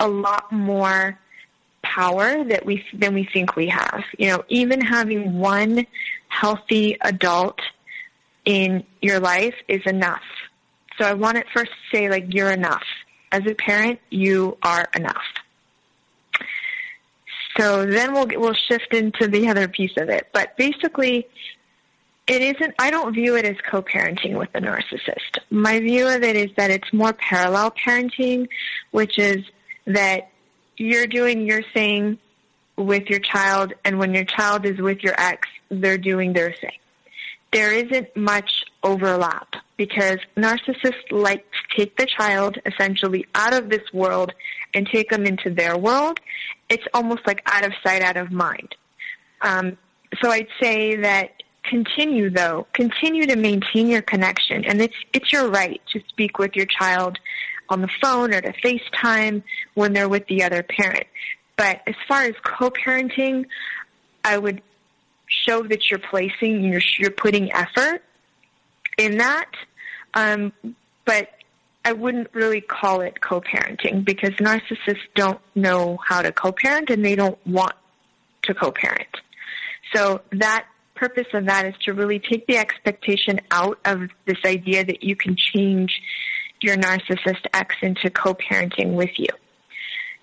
a 0.00 0.08
lot 0.08 0.50
more 0.50 1.18
power 1.82 2.44
that 2.44 2.64
we 2.66 2.84
than 2.92 3.14
we 3.14 3.28
think 3.32 3.56
we 3.56 3.68
have. 3.68 4.02
You 4.18 4.28
know, 4.28 4.44
even 4.48 4.80
having 4.80 5.38
one 5.38 5.86
healthy 6.28 6.96
adult 7.00 7.60
in 8.44 8.84
your 9.00 9.20
life 9.20 9.54
is 9.68 9.82
enough. 9.86 10.22
So 10.98 11.04
I 11.04 11.14
want 11.14 11.36
to 11.36 11.44
first 11.54 11.72
say 11.92 12.08
like 12.08 12.34
you're 12.34 12.50
enough. 12.50 12.82
As 13.30 13.42
a 13.46 13.54
parent, 13.54 14.00
you 14.10 14.58
are 14.62 14.88
enough. 14.94 15.22
So 17.58 17.84
then 17.84 18.12
we'll 18.14 18.28
we'll 18.28 18.54
shift 18.54 18.94
into 18.94 19.28
the 19.28 19.48
other 19.48 19.68
piece 19.68 19.96
of 19.96 20.08
it. 20.08 20.28
But 20.32 20.56
basically, 20.56 21.26
it 22.26 22.42
isn't. 22.42 22.74
I 22.78 22.90
don't 22.90 23.12
view 23.12 23.36
it 23.36 23.44
as 23.44 23.56
co-parenting 23.70 24.38
with 24.38 24.52
the 24.52 24.60
narcissist. 24.60 25.38
My 25.50 25.80
view 25.80 26.08
of 26.08 26.22
it 26.22 26.36
is 26.36 26.50
that 26.56 26.70
it's 26.70 26.92
more 26.92 27.12
parallel 27.12 27.72
parenting, 27.72 28.48
which 28.90 29.18
is 29.18 29.44
that 29.86 30.30
you're 30.76 31.06
doing 31.06 31.46
your 31.46 31.62
thing, 31.74 32.18
with 32.76 33.08
your 33.08 33.20
child 33.20 33.72
and 33.84 33.98
when 33.98 34.14
your 34.14 34.24
child 34.24 34.64
is 34.64 34.78
with 34.78 35.02
your 35.02 35.14
ex, 35.18 35.48
they're 35.70 35.98
doing 35.98 36.32
their 36.32 36.54
thing. 36.60 36.76
There 37.52 37.72
isn't 37.72 38.16
much 38.16 38.64
overlap 38.82 39.56
because 39.76 40.18
narcissists 40.36 41.10
like 41.10 41.44
to 41.52 41.76
take 41.76 41.96
the 41.98 42.06
child 42.06 42.58
essentially 42.64 43.26
out 43.34 43.52
of 43.52 43.68
this 43.68 43.82
world 43.92 44.32
and 44.72 44.86
take 44.86 45.10
them 45.10 45.26
into 45.26 45.50
their 45.50 45.76
world. 45.76 46.18
It's 46.72 46.86
almost 46.94 47.26
like 47.26 47.42
out 47.44 47.66
of 47.66 47.72
sight, 47.84 48.00
out 48.02 48.16
of 48.16 48.32
mind. 48.32 48.74
Um, 49.42 49.76
so 50.22 50.30
I'd 50.30 50.48
say 50.60 50.96
that 50.96 51.42
continue 51.64 52.30
though, 52.30 52.66
continue 52.72 53.26
to 53.26 53.36
maintain 53.36 53.88
your 53.88 54.02
connection 54.02 54.64
and 54.64 54.80
it's, 54.80 54.96
it's 55.12 55.32
your 55.32 55.48
right 55.48 55.80
to 55.92 56.00
speak 56.08 56.38
with 56.38 56.56
your 56.56 56.66
child 56.66 57.18
on 57.68 57.82
the 57.82 57.90
phone 58.00 58.32
or 58.34 58.40
to 58.40 58.52
FaceTime 58.52 59.42
when 59.74 59.92
they're 59.92 60.08
with 60.08 60.26
the 60.28 60.42
other 60.42 60.62
parent. 60.62 61.06
But 61.56 61.82
as 61.86 61.94
far 62.08 62.22
as 62.22 62.34
co-parenting, 62.42 63.46
I 64.24 64.38
would 64.38 64.62
show 65.26 65.62
that 65.64 65.90
you're 65.90 66.00
placing, 66.00 66.64
you're, 66.64 66.82
you're 66.98 67.10
putting 67.10 67.52
effort 67.52 68.02
in 68.98 69.18
that. 69.18 69.50
Um, 70.14 70.52
but 71.04 71.28
I 71.84 71.92
wouldn't 71.92 72.28
really 72.32 72.60
call 72.60 73.00
it 73.00 73.20
co-parenting 73.20 74.04
because 74.04 74.30
narcissists 74.32 75.00
don't 75.14 75.40
know 75.54 75.98
how 76.06 76.22
to 76.22 76.32
co-parent 76.32 76.90
and 76.90 77.04
they 77.04 77.16
don't 77.16 77.44
want 77.46 77.74
to 78.42 78.54
co-parent. 78.54 79.08
So 79.92 80.20
that 80.32 80.66
purpose 80.94 81.26
of 81.34 81.46
that 81.46 81.66
is 81.66 81.74
to 81.84 81.92
really 81.92 82.20
take 82.20 82.46
the 82.46 82.56
expectation 82.58 83.40
out 83.50 83.78
of 83.84 84.08
this 84.26 84.38
idea 84.44 84.84
that 84.84 85.02
you 85.02 85.16
can 85.16 85.34
change 85.36 86.00
your 86.60 86.76
narcissist 86.76 87.44
ex 87.52 87.74
into 87.82 88.08
co-parenting 88.10 88.92
with 88.94 89.10
you. 89.18 89.28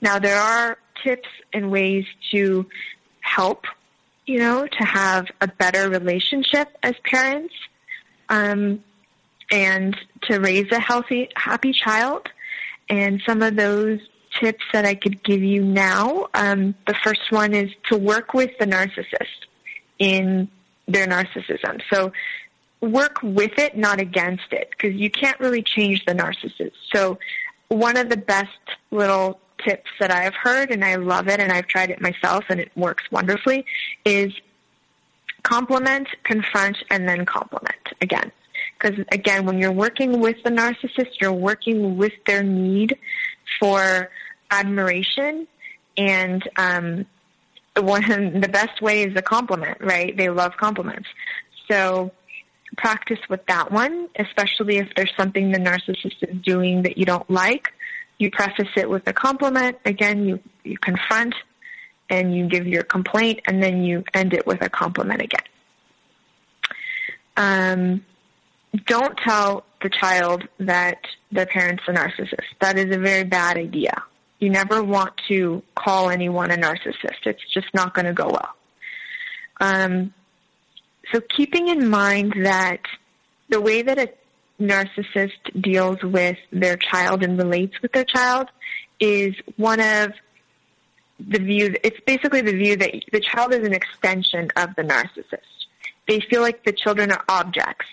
Now 0.01 0.20
there 0.20 0.39
are 0.39 0.78
tips 1.03 1.28
and 1.51 1.70
ways 1.70 2.05
to 2.32 2.66
help, 3.20 3.66
you 4.26 4.39
know, 4.39 4.66
to 4.66 4.86
have 4.86 5.28
a 5.41 5.47
better 5.47 5.89
relationship 5.89 6.70
as 6.82 6.93
parents, 7.03 7.53
um, 8.30 8.84
and 9.52 9.95
to 10.24 10.39
raise 10.39 10.72
a 10.72 10.80
healthy, 10.80 11.30
happy 11.36 11.74
child. 11.74 12.28
And 12.89 13.22
some 13.26 13.41
of 13.41 13.56
those 13.56 14.00
tips 14.39 14.64
that 14.74 14.86
I 14.86 14.95
could 14.95 15.24
give 15.24 15.41
you 15.41 15.64
now, 15.64 16.28
um, 16.34 16.76
the 16.88 16.95
first 17.04 17.32
one 17.32 17.54
is 17.54 17.72
to 17.89 17.97
work 17.97 18.34
with 18.34 18.52
the 18.60 18.66
narcissist 18.66 19.47
in 19.97 20.50
their 20.88 21.08
narcissism. 21.08 21.82
So 21.91 22.12
work 22.82 23.20
with 23.22 23.58
it, 23.58 23.78
not 23.78 24.00
against 24.00 24.52
it, 24.52 24.70
because 24.72 24.95
you 24.95 25.10
can't 25.10 25.39
really 25.39 25.62
change 25.62 26.06
the 26.06 26.14
narcissist. 26.14 26.72
So 26.93 27.20
one 27.68 27.97
of 27.97 28.10
the 28.10 28.18
best 28.18 28.50
little 28.91 29.39
tips 29.64 29.89
that 30.00 30.12
I've 30.12 30.36
heard, 30.36 30.72
and 30.72 30.84
I 30.84 30.95
love 30.95 31.28
it, 31.28 31.39
and 31.39 31.52
I've 31.52 31.68
tried 31.68 31.89
it 31.89 32.02
myself, 32.02 32.45
and 32.50 32.60
it 32.60 32.72
works 32.76 33.04
wonderfully, 33.12 33.66
is 34.06 34.32
compliment, 35.43 36.08
confront, 36.24 36.78
and 36.89 37.08
then 37.08 37.26
compliment 37.26 37.76
again. 38.02 38.32
Because 38.80 39.06
again, 39.12 39.46
when 39.46 39.60
you're 39.60 39.72
working 39.72 40.22
with 40.22 40.38
the 40.44 40.50
narcissist, 40.50 41.20
you're 41.20 41.34
working 41.34 41.98
with 41.98 42.14
their 42.26 42.44
need 42.44 42.98
for 43.60 44.10
admiration, 44.52 45.48
and 45.98 46.48
um, 46.56 47.06
one 47.78 48.40
the 48.42 48.50
best 48.50 48.82
way 48.82 49.04
is 49.04 49.16
a 49.16 49.22
compliment, 49.22 49.78
right? 49.82 50.16
They 50.16 50.30
love 50.30 50.54
compliments. 50.58 51.10
So 51.70 52.12
practice 52.78 53.20
with 53.30 53.46
that 53.48 53.72
one, 53.72 54.08
especially 54.18 54.78
if 54.78 54.90
there's 54.96 55.14
something 55.18 55.52
the 55.52 55.60
narcissist 55.60 56.16
is 56.22 56.42
doing 56.42 56.84
that 56.84 56.98
you 56.98 57.06
don't 57.06 57.30
like. 57.30 57.74
You 58.18 58.32
preface 58.32 58.70
it 58.76 58.90
with 58.90 59.08
a 59.08 59.14
compliment. 59.14 59.78
Again, 59.86 60.26
you, 60.26 60.40
you 60.64 60.78
confront 60.78 61.36
and 62.10 62.36
you 62.36 62.48
give 62.48 62.68
your 62.68 62.84
complaint 62.84 63.42
and 63.48 63.62
then 63.62 63.84
you 63.84 64.04
end 64.14 64.34
it 64.34 64.46
with 64.46 64.62
a 64.62 64.70
compliment 64.70 65.22
again. 65.22 65.42
Um, 67.38 68.06
don't 68.86 69.18
tell 69.18 69.66
the 69.82 69.90
child 69.90 70.48
that 70.60 71.00
their 71.32 71.46
parent's 71.46 71.84
a 71.88 71.92
narcissist. 71.92 72.46
That 72.60 72.78
is 72.78 72.96
a 72.96 73.00
very 73.00 73.24
bad 73.24 73.58
idea. 73.58 74.04
You 74.40 74.50
never 74.50 74.84
want 74.84 75.14
to 75.28 75.64
call 75.76 76.10
anyone 76.10 76.52
a 76.52 76.56
narcissist. 76.56 77.26
It's 77.26 77.44
just 77.54 77.68
not 77.74 77.94
going 77.94 78.06
to 78.06 78.14
go 78.14 78.28
well. 78.28 78.56
Um, 79.60 80.14
so 81.12 81.22
keeping 81.36 81.68
in 81.68 81.90
mind 81.90 82.34
that 82.44 82.82
the 83.50 83.60
way 83.60 83.82
that 83.82 83.98
a 83.98 84.10
narcissist 84.62 85.62
deals 85.62 86.02
with 86.04 86.38
their 86.52 86.78
child 86.78 87.24
and 87.24 87.38
relates 87.38 87.82
with 87.82 87.92
their 87.92 88.06
child 88.06 88.48
is 89.00 89.34
one 89.58 89.80
of 89.80 90.14
the 91.20 91.40
view, 91.40 91.76
it's 91.84 92.00
basically 92.06 92.42
the 92.42 92.54
view 92.54 92.76
that 92.76 92.94
the 93.12 93.20
child 93.20 93.54
is 93.54 93.66
an 93.66 93.74
extension 93.74 94.50
of 94.56 94.76
the 94.76 94.84
narcissist. 94.84 95.40
They 96.08 96.20
feel 96.20 96.42
like 96.42 96.64
the 96.64 96.72
children 96.72 97.12
are 97.12 97.24
objects. 97.28 97.88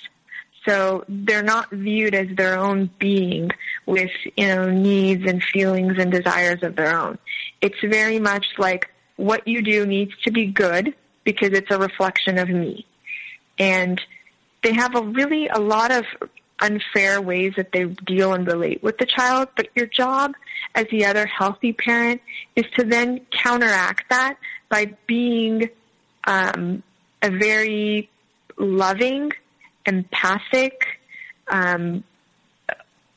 So 0.66 1.04
they're 1.08 1.42
not 1.42 1.70
viewed 1.70 2.14
as 2.14 2.28
their 2.36 2.58
own 2.58 2.90
being 2.98 3.50
with, 3.86 4.10
you 4.36 4.48
know, 4.48 4.70
needs 4.70 5.24
and 5.26 5.42
feelings 5.42 5.96
and 5.98 6.10
desires 6.10 6.62
of 6.62 6.76
their 6.76 6.98
own. 6.98 7.18
It's 7.60 7.80
very 7.82 8.18
much 8.18 8.46
like 8.58 8.90
what 9.16 9.46
you 9.46 9.62
do 9.62 9.86
needs 9.86 10.12
to 10.24 10.30
be 10.30 10.46
good 10.46 10.94
because 11.24 11.50
it's 11.52 11.70
a 11.70 11.78
reflection 11.78 12.38
of 12.38 12.48
me 12.48 12.86
and 13.58 14.00
they 14.62 14.72
have 14.72 14.94
a 14.94 15.02
really 15.02 15.48
a 15.48 15.58
lot 15.58 15.90
of 15.90 16.04
unfair 16.60 17.20
ways 17.20 17.52
that 17.56 17.72
they 17.72 17.84
deal 17.84 18.32
and 18.32 18.46
relate 18.46 18.82
with 18.82 18.98
the 18.98 19.06
child, 19.06 19.48
but 19.56 19.68
your 19.74 19.86
job 19.86 20.32
as 20.74 20.86
the 20.90 21.04
other 21.04 21.26
healthy 21.26 21.72
parent 21.72 22.20
is 22.54 22.64
to 22.76 22.84
then 22.84 23.20
counteract 23.30 24.08
that 24.08 24.36
by 24.68 24.94
being 25.06 25.68
um, 26.24 26.82
a 27.22 27.30
very 27.30 28.08
loving, 28.56 29.32
empathic, 29.87 31.01
um, 31.49 32.05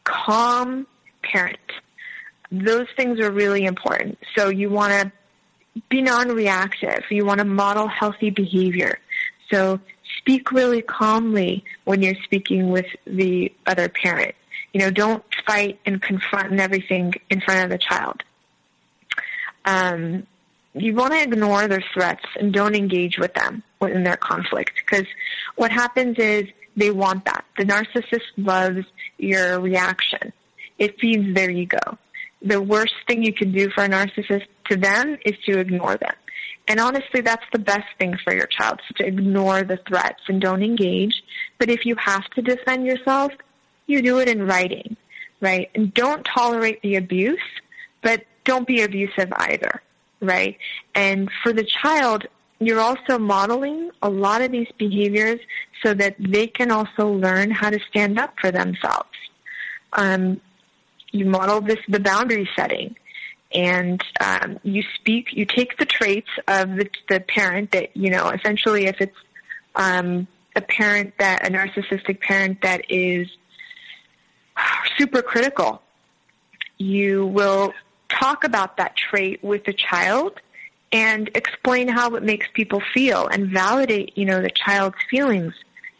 calm 0.03 0.88
parent. 1.24 1.57
Those 2.51 2.88
things 2.95 3.20
are 3.20 3.32
really 3.32 3.65
important. 3.65 4.17
So 4.36 4.49
you 4.49 4.70
want 4.70 4.93
to 4.93 5.11
be 5.89 6.01
non-reactive. 6.01 7.03
You 7.09 7.26
want 7.26 7.39
to 7.39 7.45
model 7.45 7.88
healthy 7.88 8.32
behavior. 8.32 8.99
So 9.51 9.80
speak 10.17 10.51
really 10.51 10.82
calmly 10.82 11.63
when 11.86 12.01
you're 12.01 12.22
speaking 12.24 12.70
with 12.70 12.88
the 13.05 13.53
other 13.65 13.89
parent. 13.89 14.36
You 14.74 14.82
know, 14.82 14.91
don't 14.91 15.24
fight 15.45 15.80
and 15.86 16.01
confront 16.01 16.51
and 16.51 16.59
everything 16.59 17.13
in 17.30 17.41
front 17.41 17.63
of 17.63 17.70
the 17.70 17.78
child. 17.78 18.24
Um, 19.65 20.28
you 20.74 20.93
want 20.93 21.13
to 21.13 21.22
ignore 21.22 21.67
their 21.67 21.84
threats 21.93 22.26
and 22.39 22.53
don't 22.53 22.76
engage 22.76 23.17
with 23.17 23.34
them 23.34 23.63
in 23.82 24.03
their 24.03 24.17
conflict 24.17 24.74
because 24.76 25.05
what 25.55 25.72
happens 25.72 26.17
is 26.17 26.45
they 26.80 26.91
want 26.91 27.25
that. 27.25 27.45
The 27.57 27.65
narcissist 27.65 28.21
loves 28.38 28.86
your 29.17 29.59
reaction. 29.59 30.34
It 30.77 30.99
feeds 30.99 31.34
their 31.36 31.49
ego. 31.49 31.97
The 32.41 32.61
worst 32.61 32.93
thing 33.07 33.23
you 33.23 33.34
can 33.34 33.51
do 33.51 33.69
for 33.69 33.84
a 33.84 33.89
narcissist 33.89 34.45
to 34.69 34.77
them 34.77 35.17
is 35.25 35.36
to 35.45 35.59
ignore 35.59 35.97
them. 35.97 36.13
And 36.69 36.80
honestly, 36.80 37.21
that's 37.21 37.45
the 37.51 37.59
best 37.59 37.88
thing 37.97 38.15
for 38.23 38.34
your 38.34 38.45
child, 38.45 38.80
to 38.95 39.05
ignore 39.05 39.63
the 39.63 39.80
threats 39.88 40.21
and 40.27 40.39
don't 40.39 40.63
engage. 40.63 41.23
But 41.57 41.69
if 41.69 41.86
you 41.86 41.95
have 41.95 42.25
to 42.36 42.41
defend 42.41 42.86
yourself, 42.86 43.34
you 43.88 44.01
do 44.01 44.19
it 44.19 44.30
in 44.30 44.45
writing, 44.45 44.95
right? 45.41 45.69
And 45.73 45.93
don't 45.93 46.23
tolerate 46.23 46.82
the 46.84 46.95
abuse, 46.95 47.41
but 48.03 48.23
don't 48.45 48.67
be 48.67 48.84
abusive 48.84 49.34
either, 49.36 49.82
right? 50.21 50.57
And 50.93 51.30
for 51.41 51.51
the 51.51 51.63
child, 51.63 52.27
you're 52.59 52.80
also 52.80 53.17
modeling 53.17 53.89
a 54.01 54.09
lot 54.09 54.41
of 54.41 54.51
these 54.51 54.67
behaviors 54.77 55.39
so 55.84 55.93
that 55.93 56.15
they 56.19 56.47
can 56.47 56.71
also 56.71 57.07
learn 57.07 57.51
how 57.51 57.69
to 57.69 57.80
stand 57.89 58.19
up 58.19 58.34
for 58.39 58.51
themselves. 58.51 59.09
Um, 59.93 60.41
you 61.11 61.25
model 61.25 61.61
this 61.61 61.80
the 61.88 61.99
boundary 61.99 62.47
setting 62.55 62.95
and 63.51 64.03
um, 64.21 64.59
you 64.63 64.84
speak, 64.95 65.30
you 65.32 65.45
take 65.45 65.77
the 65.77 65.86
traits 65.86 66.30
of 66.47 66.75
the, 66.75 66.89
the 67.09 67.19
parent 67.19 67.71
that, 67.71 67.95
you 67.97 68.11
know, 68.11 68.30
essentially 68.30 68.86
if 68.86 69.01
it's 69.01 69.17
um, 69.75 70.27
a 70.55 70.61
parent 70.61 71.13
that, 71.17 71.47
a 71.47 71.51
narcissistic 71.51 72.21
parent 72.21 72.61
that 72.61 72.91
is 72.91 73.27
super 74.97 75.21
critical, 75.21 75.82
you 76.77 77.25
will 77.25 77.73
talk 78.09 78.43
about 78.43 78.77
that 78.77 78.95
trait 78.95 79.43
with 79.43 79.63
the 79.65 79.73
child 79.73 80.39
and 80.91 81.30
explain 81.36 81.88
how 81.88 82.15
it 82.15 82.23
makes 82.23 82.47
people 82.53 82.82
feel 82.93 83.27
and 83.27 83.49
validate, 83.49 84.17
you 84.17 84.25
know, 84.25 84.41
the 84.41 84.49
child's 84.49 84.97
feelings 85.09 85.53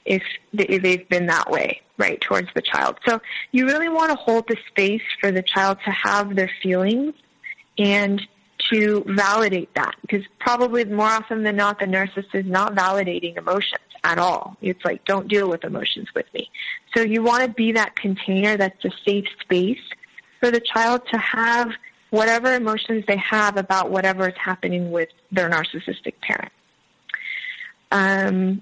if 0.10 0.24
they've 0.54 1.08
been 1.08 1.28
that 1.28 1.50
way, 1.50 1.82
right, 1.98 2.20
towards 2.20 2.50
the 2.56 2.62
child. 2.62 2.98
So 3.08 3.22
you 3.52 3.68
really 3.68 3.88
want 3.88 4.10
to 4.12 4.18
hold 4.18 4.48
the 4.48 4.58
space 4.68 5.04
for 5.22 5.32
the 5.32 5.44
child 5.44 5.78
to 5.86 5.92
have 5.92 6.36
their 6.36 6.52
feelings 6.62 7.14
and 7.78 8.22
to 8.72 9.04
validate 9.08 9.74
that 9.76 9.96
because 10.02 10.26
probably 10.40 10.84
more 10.84 11.08
often 11.08 11.44
than 11.44 11.56
not 11.56 11.80
the 11.80 11.86
narcissist 11.86 12.34
is 12.34 12.46
not 12.46 12.76
validating 12.76 13.38
emotions 13.38 13.80
at 14.04 14.18
all. 14.18 14.58
It's 14.62 14.84
like, 14.84 15.06
don't 15.06 15.28
deal 15.28 15.48
with 15.48 15.64
emotions 15.64 16.08
with 16.16 16.26
me. 16.34 16.50
So 16.96 17.02
you 17.02 17.22
want 17.22 17.44
to 17.44 17.50
be 17.50 17.72
that 17.74 17.96
container 17.96 18.58
that's 18.58 18.84
a 18.84 18.92
safe 19.06 19.28
space 19.42 19.80
for 20.40 20.50
the 20.50 20.60
child 20.60 21.04
to 21.12 21.18
have 21.18 21.72
whatever 22.10 22.54
emotions 22.54 23.06
they 23.08 23.18
have 23.18 23.58
about 23.58 23.92
whatever 23.92 24.28
is 24.28 24.36
happening 24.38 24.90
with 24.90 25.10
their 25.32 25.50
narcissistic 25.50 26.16
parent. 26.22 26.52
Um, 27.92 28.62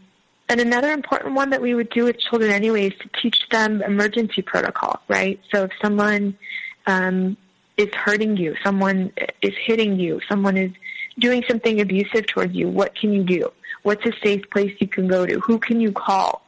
and 0.49 0.61
another 0.61 0.91
important 0.91 1.35
one 1.35 1.49
that 1.49 1.61
we 1.61 1.73
would 1.73 1.89
do 1.89 2.05
with 2.05 2.19
children 2.19 2.51
anyway 2.51 2.87
is 2.87 2.93
to 2.99 3.09
teach 3.21 3.37
them 3.49 3.81
emergency 3.81 4.41
protocol, 4.41 5.01
right? 5.07 5.39
So 5.53 5.65
if 5.65 5.71
someone 5.81 6.37
um, 6.85 7.35
is 7.75 7.93
hurting 7.93 8.37
you, 8.37 8.55
someone 8.63 9.11
is 9.41 9.53
hitting 9.65 9.99
you, 9.99 10.21
someone 10.29 10.55
is 10.55 10.71
doing 11.19 11.43
something 11.47 11.81
abusive 11.81 12.27
towards 12.27 12.55
you, 12.55 12.69
what 12.69 12.95
can 12.95 13.11
you 13.11 13.23
do? 13.23 13.51
What's 13.83 14.05
a 14.05 14.13
safe 14.23 14.49
place 14.49 14.73
you 14.79 14.87
can 14.87 15.07
go 15.07 15.25
to? 15.25 15.39
Who 15.41 15.59
can 15.59 15.81
you 15.81 15.91
call? 15.91 16.43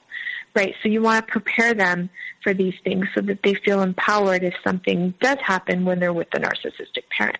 Right? 0.55 0.75
So 0.81 0.89
you 0.89 1.01
want 1.01 1.27
to 1.27 1.31
prepare 1.31 1.73
them 1.73 2.09
for 2.41 2.53
these 2.53 2.73
things 2.83 3.07
so 3.13 3.21
that 3.21 3.43
they 3.43 3.53
feel 3.53 3.81
empowered 3.81 4.43
if 4.43 4.55
something 4.63 5.13
does 5.21 5.37
happen 5.39 5.85
when 5.85 5.99
they're 5.99 6.13
with 6.13 6.29
the 6.31 6.39
narcissistic 6.39 7.07
parent. 7.15 7.37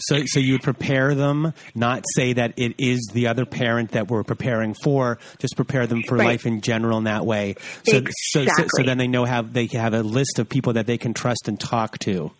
So, 0.00 0.22
so 0.26 0.38
you 0.38 0.52
would 0.54 0.62
prepare 0.62 1.14
them, 1.14 1.52
not 1.74 2.04
say 2.14 2.32
that 2.34 2.54
it 2.56 2.74
is 2.78 3.10
the 3.12 3.26
other 3.26 3.44
parent 3.44 3.90
that 3.92 4.08
we're 4.08 4.22
preparing 4.22 4.74
for. 4.74 5.18
Just 5.38 5.56
prepare 5.56 5.86
them 5.88 6.02
for 6.06 6.16
Right. 6.16 6.26
life 6.26 6.46
in 6.46 6.60
general 6.60 6.98
in 6.98 7.04
that 7.04 7.26
way. 7.26 7.56
So, 7.84 8.02
so, 8.30 8.44
so, 8.46 8.64
so 8.76 8.82
then 8.84 8.98
they 8.98 9.08
know 9.08 9.24
have 9.24 9.52
they 9.52 9.66
have 9.72 9.94
a 9.94 10.02
list 10.02 10.38
of 10.38 10.48
people 10.48 10.74
that 10.74 10.86
they 10.86 10.98
can 10.98 11.14
trust 11.14 11.48
and 11.48 11.58
talk 11.58 11.98
to. 12.00 12.30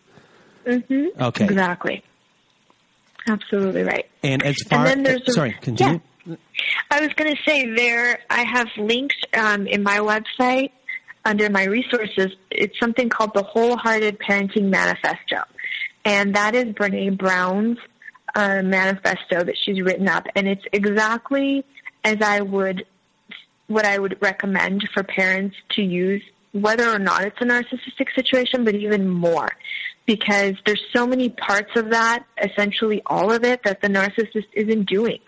Mm-hmm. 0.65 1.21
Okay. 1.21 1.45
Exactly. 1.45 2.03
Absolutely 3.27 3.83
right. 3.83 4.09
And 4.23 4.41
as 4.43 4.55
far 4.69 4.79
and 4.85 4.87
then 4.87 5.03
there's 5.03 5.27
a- 5.27 5.31
sorry, 5.33 5.55
continue. 5.61 5.99
I 6.91 6.99
was 7.01 7.09
going 7.15 7.35
to 7.35 7.41
say 7.47 7.73
there, 7.75 8.19
I 8.29 8.43
have 8.43 8.67
links 8.77 9.15
um, 9.33 9.65
in 9.67 9.83
my 9.83 9.97
website 9.99 10.71
under 11.25 11.49
my 11.49 11.63
resources. 11.65 12.27
It's 12.51 12.79
something 12.79 13.09
called 13.09 13.31
the 13.33 13.43
Wholehearted 13.43 14.19
Parenting 14.19 14.69
Manifesto. 14.69 15.43
And 16.09 16.33
that 16.33 16.55
is 16.55 16.73
Brene 16.73 17.19
Brown's 17.19 17.77
uh, 18.33 18.63
manifesto 18.63 19.43
that 19.43 19.55
she's 19.63 19.79
written 19.79 20.07
up. 20.09 20.25
And 20.35 20.47
it's 20.47 20.65
exactly 20.73 21.63
as 22.03 22.17
I 22.19 22.41
would, 22.41 22.87
what 23.67 23.85
I 23.85 23.99
would 23.99 24.19
recommend 24.19 24.89
for 24.91 25.03
parents 25.03 25.55
to 25.73 25.83
use, 25.83 26.23
whether 26.51 26.89
or 26.89 26.97
not 26.97 27.25
it's 27.25 27.39
a 27.41 27.45
narcissistic 27.45 28.07
situation, 28.15 28.65
but 28.65 28.73
even 28.73 29.07
more. 29.07 29.51
Because 30.07 30.55
there's 30.65 30.81
so 30.91 31.05
many 31.05 31.29
parts 31.29 31.75
of 31.75 31.91
that, 31.91 32.25
essentially 32.41 33.03
all 33.05 33.31
of 33.31 33.43
it, 33.43 33.61
that 33.63 33.83
the 33.83 33.87
narcissist 33.87 34.47
isn't 34.53 34.89
doing. 34.89 35.19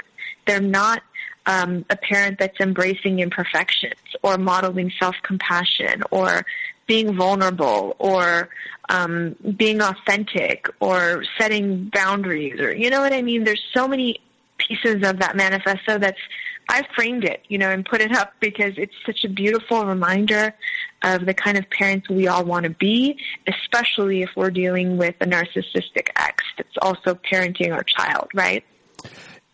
They're 0.47 0.59
not 0.59 1.03
um, 1.45 1.85
a 1.91 1.95
parent 1.95 2.39
that's 2.39 2.59
embracing 2.59 3.19
imperfections 3.19 4.01
or 4.23 4.39
modeling 4.39 4.91
self-compassion 4.99 6.01
or 6.09 6.43
being 6.91 7.15
vulnerable 7.15 7.95
or 7.99 8.49
um, 8.89 9.33
being 9.55 9.81
authentic 9.81 10.67
or 10.81 11.23
setting 11.39 11.89
boundaries 11.93 12.59
or 12.59 12.75
you 12.75 12.89
know 12.89 12.99
what 12.99 13.13
I 13.13 13.21
mean. 13.21 13.45
There's 13.45 13.63
so 13.73 13.87
many 13.87 14.19
pieces 14.57 14.95
of 15.07 15.19
that 15.19 15.37
manifesto 15.37 15.97
that's 15.97 16.19
I 16.67 16.83
framed 16.93 17.23
it, 17.23 17.45
you 17.47 17.57
know, 17.57 17.69
and 17.69 17.85
put 17.85 18.01
it 18.01 18.11
up 18.11 18.33
because 18.41 18.73
it's 18.75 18.93
such 19.05 19.23
a 19.23 19.29
beautiful 19.29 19.85
reminder 19.85 20.53
of 21.01 21.25
the 21.25 21.33
kind 21.33 21.57
of 21.57 21.69
parents 21.69 22.09
we 22.09 22.27
all 22.27 22.43
want 22.43 22.65
to 22.65 22.69
be, 22.71 23.17
especially 23.47 24.21
if 24.21 24.29
we're 24.35 24.51
dealing 24.51 24.97
with 24.97 25.15
a 25.21 25.25
narcissistic 25.25 26.09
ex 26.17 26.43
that's 26.57 26.77
also 26.81 27.15
parenting 27.15 27.73
our 27.73 27.83
child, 27.83 28.27
right? 28.33 28.65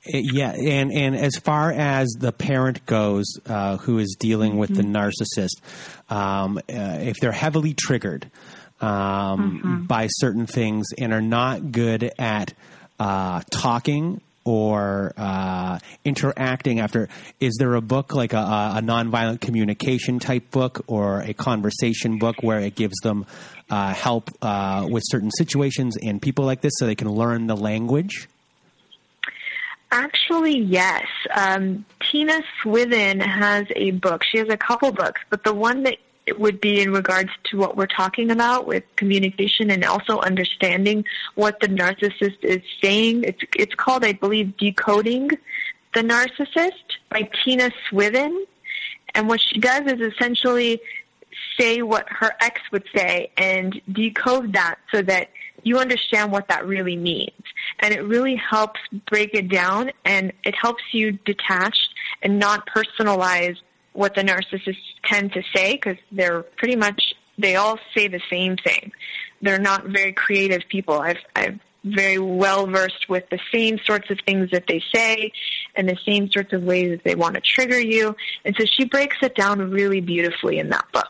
Yeah, 0.09 0.51
and 0.51 0.91
and 0.91 1.15
as 1.15 1.35
far 1.35 1.71
as 1.71 2.07
the 2.19 2.31
parent 2.31 2.85
goes, 2.85 3.25
uh, 3.45 3.77
who 3.77 3.99
is 3.99 4.15
dealing 4.19 4.57
with 4.57 4.75
the 4.75 4.83
narcissist, 4.83 5.61
um, 6.09 6.57
uh, 6.57 6.61
if 7.01 7.17
they're 7.17 7.31
heavily 7.31 7.73
triggered 7.73 8.29
um, 8.81 9.85
by 9.87 10.07
certain 10.07 10.45
things 10.45 10.87
and 10.97 11.13
are 11.13 11.21
not 11.21 11.71
good 11.71 12.11
at 12.17 12.53
uh, 12.99 13.41
talking 13.49 14.21
or 14.43 15.13
uh, 15.17 15.77
interacting 16.05 16.79
after, 16.79 17.09
is 17.41 17.57
there 17.59 17.75
a 17.75 17.81
book 17.81 18.15
like 18.15 18.31
a, 18.31 18.37
a 18.77 18.81
nonviolent 18.81 19.41
communication 19.41 20.19
type 20.19 20.49
book 20.51 20.85
or 20.87 21.19
a 21.21 21.33
conversation 21.33 22.17
book 22.17 22.37
where 22.41 22.59
it 22.59 22.73
gives 22.73 22.95
them 23.03 23.25
uh, 23.69 23.93
help 23.93 24.29
uh, 24.41 24.87
with 24.89 25.03
certain 25.07 25.31
situations 25.31 25.97
and 26.01 26.21
people 26.21 26.45
like 26.45 26.61
this 26.61 26.71
so 26.77 26.85
they 26.85 26.95
can 26.95 27.11
learn 27.11 27.47
the 27.47 27.57
language? 27.57 28.29
Actually, 29.91 30.59
yes. 30.59 31.05
Um, 31.33 31.85
Tina 32.01 32.41
Swithin 32.61 33.19
has 33.21 33.65
a 33.75 33.91
book. 33.91 34.23
She 34.23 34.37
has 34.37 34.49
a 34.49 34.57
couple 34.57 34.91
books, 34.91 35.21
but 35.29 35.43
the 35.43 35.53
one 35.53 35.83
that 35.83 35.97
would 36.37 36.59
be 36.59 36.81
in 36.81 36.91
regards 36.91 37.29
to 37.45 37.57
what 37.57 37.77
we're 37.77 37.87
talking 37.87 38.31
about 38.31 38.67
with 38.67 38.83
communication 38.97 39.71
and 39.71 39.85
also 39.85 40.19
understanding 40.19 41.05
what 41.35 41.59
the 41.61 41.67
narcissist 41.67 42.43
is 42.43 42.61
saying. 42.81 43.23
It's 43.23 43.41
it's 43.55 43.75
called, 43.75 44.03
I 44.03 44.13
believe, 44.13 44.57
Decoding 44.57 45.29
the 45.93 46.01
Narcissist 46.01 46.97
by 47.09 47.29
Tina 47.43 47.71
Swithin. 47.89 48.45
And 49.15 49.29
what 49.29 49.39
she 49.41 49.59
does 49.59 49.91
is 49.91 50.01
essentially 50.01 50.81
say 51.57 51.81
what 51.81 52.07
her 52.09 52.33
ex 52.41 52.59
would 52.71 52.83
say 52.95 53.31
and 53.37 53.81
decode 53.91 54.53
that 54.53 54.79
so 54.91 55.01
that 55.03 55.29
you 55.67 55.79
understand 55.79 56.31
what 56.31 56.47
that 56.47 56.65
really 56.65 56.95
means. 56.95 57.43
And 57.79 57.93
it 57.93 58.01
really 58.01 58.35
helps 58.35 58.79
break 59.09 59.33
it 59.33 59.49
down 59.49 59.91
and 60.05 60.31
it 60.43 60.55
helps 60.55 60.83
you 60.93 61.11
detach 61.25 61.77
and 62.21 62.39
not 62.39 62.67
personalize 62.67 63.57
what 63.93 64.15
the 64.15 64.21
narcissists 64.21 64.77
tend 65.03 65.33
to 65.33 65.41
say 65.55 65.73
because 65.73 65.97
they're 66.11 66.43
pretty 66.43 66.75
much, 66.75 67.15
they 67.37 67.55
all 67.55 67.79
say 67.95 68.07
the 68.07 68.21
same 68.29 68.55
thing. 68.57 68.91
They're 69.41 69.59
not 69.59 69.85
very 69.85 70.13
creative 70.13 70.61
people. 70.69 70.99
I've, 70.99 71.17
I've 71.35 71.59
very 71.83 72.17
well 72.17 72.67
versed 72.67 73.09
with 73.09 73.23
the 73.29 73.39
same 73.53 73.79
sorts 73.85 74.09
of 74.09 74.19
things 74.25 74.49
that 74.51 74.65
they 74.67 74.81
say 74.93 75.31
and 75.75 75.87
the 75.87 75.97
same 76.05 76.29
sorts 76.31 76.53
of 76.53 76.63
ways 76.63 76.89
that 76.91 77.03
they 77.03 77.15
want 77.15 77.35
to 77.35 77.41
trigger 77.41 77.79
you. 77.79 78.15
And 78.45 78.55
so 78.57 78.65
she 78.65 78.85
breaks 78.85 79.17
it 79.21 79.35
down 79.35 79.71
really 79.71 80.01
beautifully 80.01 80.59
in 80.59 80.69
that 80.69 80.85
book. 80.91 81.09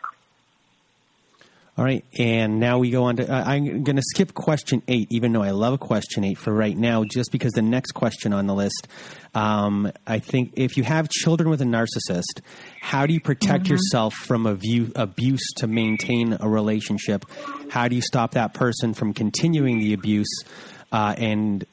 All 1.78 1.84
right, 1.86 2.04
and 2.18 2.60
now 2.60 2.80
we 2.80 2.90
go 2.90 3.04
on 3.04 3.18
to. 3.18 3.32
Uh, 3.32 3.44
I'm 3.46 3.84
going 3.84 3.98
to 3.98 4.02
skip 4.02 4.34
question 4.34 4.82
eight, 4.88 5.12
even 5.12 5.32
though 5.32 5.44
I 5.44 5.52
love 5.52 5.80
question 5.80 6.24
eight 6.24 6.40
for 6.40 6.52
right 6.52 6.76
now, 6.76 7.04
just 7.04 7.32
because 7.32 7.54
the 7.54 7.62
next 7.62 7.92
question 7.92 8.34
on 8.34 8.48
the 8.48 8.56
list. 8.56 8.88
Um, 9.36 9.92
I 10.08 10.18
think 10.18 10.54
if 10.56 10.76
you 10.76 10.82
have 10.82 11.08
children 11.08 11.52
with 11.52 11.62
a 11.62 11.66
narcissist, 11.66 12.42
how 12.82 13.06
do 13.06 13.14
you 13.14 13.20
protect 13.20 13.68
yourself 13.68 14.16
from 14.16 14.48
abu- 14.48 14.92
abuse 14.96 15.54
to 15.58 15.68
maintain 15.68 16.36
a 16.40 16.50
relationship? 16.50 17.26
How 17.70 17.88
do 17.88 17.96
you 17.96 18.02
stop 18.02 18.32
that 18.32 18.56
person 18.56 18.96
from 18.96 19.14
continuing 19.14 19.78
the 19.78 19.94
abuse? 19.94 20.44
Uh, 20.92 21.14
and 21.16 21.64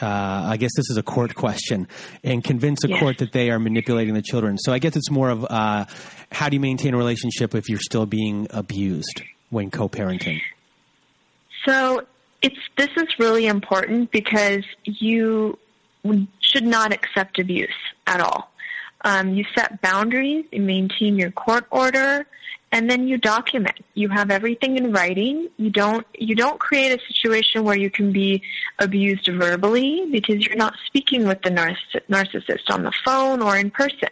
uh, 0.00 0.06
I 0.06 0.56
guess 0.56 0.70
this 0.76 0.90
is 0.90 0.96
a 0.96 1.02
court 1.02 1.34
question, 1.34 1.86
and 2.24 2.42
convince 2.42 2.82
a 2.84 2.88
court 2.98 3.18
that 3.18 3.32
they 3.32 3.50
are 3.50 3.58
manipulating 3.58 4.14
the 4.14 4.22
children. 4.22 4.58
So 4.58 4.72
I 4.72 4.78
guess 4.78 4.96
it's 4.96 5.10
more 5.10 5.30
of 5.30 5.44
uh, 5.44 5.84
how 6.30 6.48
do 6.48 6.56
you 6.56 6.60
maintain 6.60 6.94
a 6.94 6.96
relationship 6.96 7.54
if 7.54 7.68
you're 7.68 7.78
still 7.80 8.06
being 8.06 8.46
abused 8.50 9.22
when 9.50 9.70
co-parenting? 9.70 10.40
So 11.66 12.02
it's 12.40 12.58
this 12.76 12.88
is 12.96 13.08
really 13.18 13.46
important 13.46 14.10
because 14.10 14.64
you 14.84 15.58
should 16.40 16.64
not 16.64 16.92
accept 16.92 17.38
abuse 17.38 17.70
at 18.06 18.20
all. 18.20 18.50
Um, 19.04 19.34
you 19.34 19.44
set 19.56 19.80
boundaries, 19.80 20.44
you 20.52 20.62
maintain 20.62 21.16
your 21.16 21.30
court 21.30 21.66
order, 21.70 22.26
and 22.72 22.90
then 22.90 23.06
you 23.06 23.18
document. 23.18 23.78
You 23.94 24.08
have 24.08 24.30
everything 24.30 24.78
in 24.78 24.92
writing. 24.92 25.48
You 25.58 25.70
don't 25.70 26.06
you 26.18 26.34
don't 26.34 26.58
create 26.58 26.98
a 26.98 27.12
situation 27.12 27.64
where 27.64 27.76
you 27.76 27.90
can 27.90 28.12
be 28.12 28.42
abused 28.78 29.28
verbally 29.30 30.08
because 30.10 30.44
you're 30.44 30.56
not 30.56 30.74
speaking 30.86 31.28
with 31.28 31.42
the 31.42 31.50
narcissist 31.50 32.70
on 32.70 32.82
the 32.82 32.92
phone 33.04 33.42
or 33.42 33.56
in 33.56 33.70
person. 33.70 34.08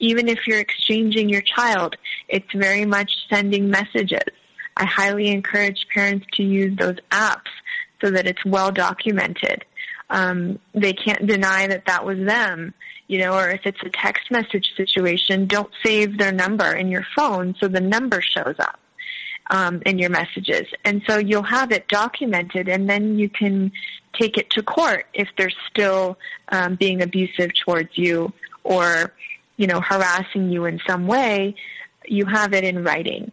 Even 0.00 0.28
if 0.28 0.46
you're 0.46 0.58
exchanging 0.58 1.28
your 1.28 1.42
child, 1.42 1.96
it's 2.28 2.50
very 2.54 2.86
much 2.86 3.12
sending 3.28 3.68
messages. 3.68 4.24
I 4.76 4.86
highly 4.86 5.28
encourage 5.28 5.86
parents 5.92 6.26
to 6.34 6.42
use 6.42 6.76
those 6.78 6.96
apps 7.10 7.50
so 8.00 8.10
that 8.10 8.26
it's 8.26 8.44
well 8.44 8.70
documented. 8.70 9.64
Um, 10.08 10.58
they 10.72 10.94
can't 10.94 11.26
deny 11.26 11.66
that 11.66 11.84
that 11.86 12.06
was 12.06 12.18
them, 12.18 12.72
you 13.08 13.18
know, 13.18 13.34
or 13.34 13.48
if 13.50 13.62
it's 13.64 13.82
a 13.82 13.88
text 13.88 14.30
message 14.30 14.74
situation, 14.76 15.46
don't 15.46 15.70
save 15.82 16.18
their 16.18 16.30
number 16.30 16.72
in 16.72 16.88
your 16.88 17.04
phone 17.16 17.56
so 17.58 17.66
the 17.66 17.80
number 17.80 18.20
shows 18.20 18.54
up 18.58 18.78
um, 19.50 19.82
in 19.86 19.98
your 19.98 20.10
messages. 20.10 20.66
And 20.84 21.02
so 21.08 21.18
you'll 21.18 21.42
have 21.42 21.72
it 21.72 21.88
documented 21.88 22.68
and 22.68 22.88
then 22.88 23.18
you 23.18 23.30
can 23.30 23.72
take 24.12 24.36
it 24.36 24.50
to 24.50 24.62
court 24.62 25.06
if 25.14 25.28
they're 25.36 25.52
still 25.70 26.18
um, 26.50 26.74
being 26.76 27.02
abusive 27.02 27.52
towards 27.64 27.96
you 27.96 28.32
or, 28.62 29.14
you 29.56 29.66
know, 29.66 29.80
harassing 29.80 30.50
you 30.50 30.66
in 30.66 30.80
some 30.86 31.06
way. 31.06 31.54
You 32.06 32.26
have 32.26 32.52
it 32.52 32.64
in 32.64 32.84
writing. 32.84 33.32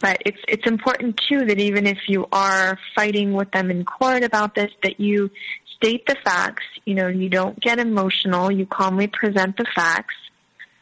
But 0.00 0.22
it's 0.24 0.38
it's 0.46 0.66
important 0.66 1.20
too 1.28 1.44
that 1.46 1.58
even 1.58 1.86
if 1.86 1.98
you 2.08 2.28
are 2.30 2.78
fighting 2.94 3.32
with 3.32 3.50
them 3.50 3.68
in 3.70 3.84
court 3.84 4.22
about 4.22 4.54
this, 4.54 4.70
that 4.84 5.00
you 5.00 5.30
state 5.78 6.06
the 6.06 6.16
facts. 6.24 6.64
You 6.84 6.94
know, 6.94 7.08
you 7.08 7.28
don't 7.28 7.58
get 7.60 7.78
emotional. 7.78 8.50
You 8.50 8.66
calmly 8.66 9.06
present 9.06 9.56
the 9.56 9.66
facts. 9.74 10.14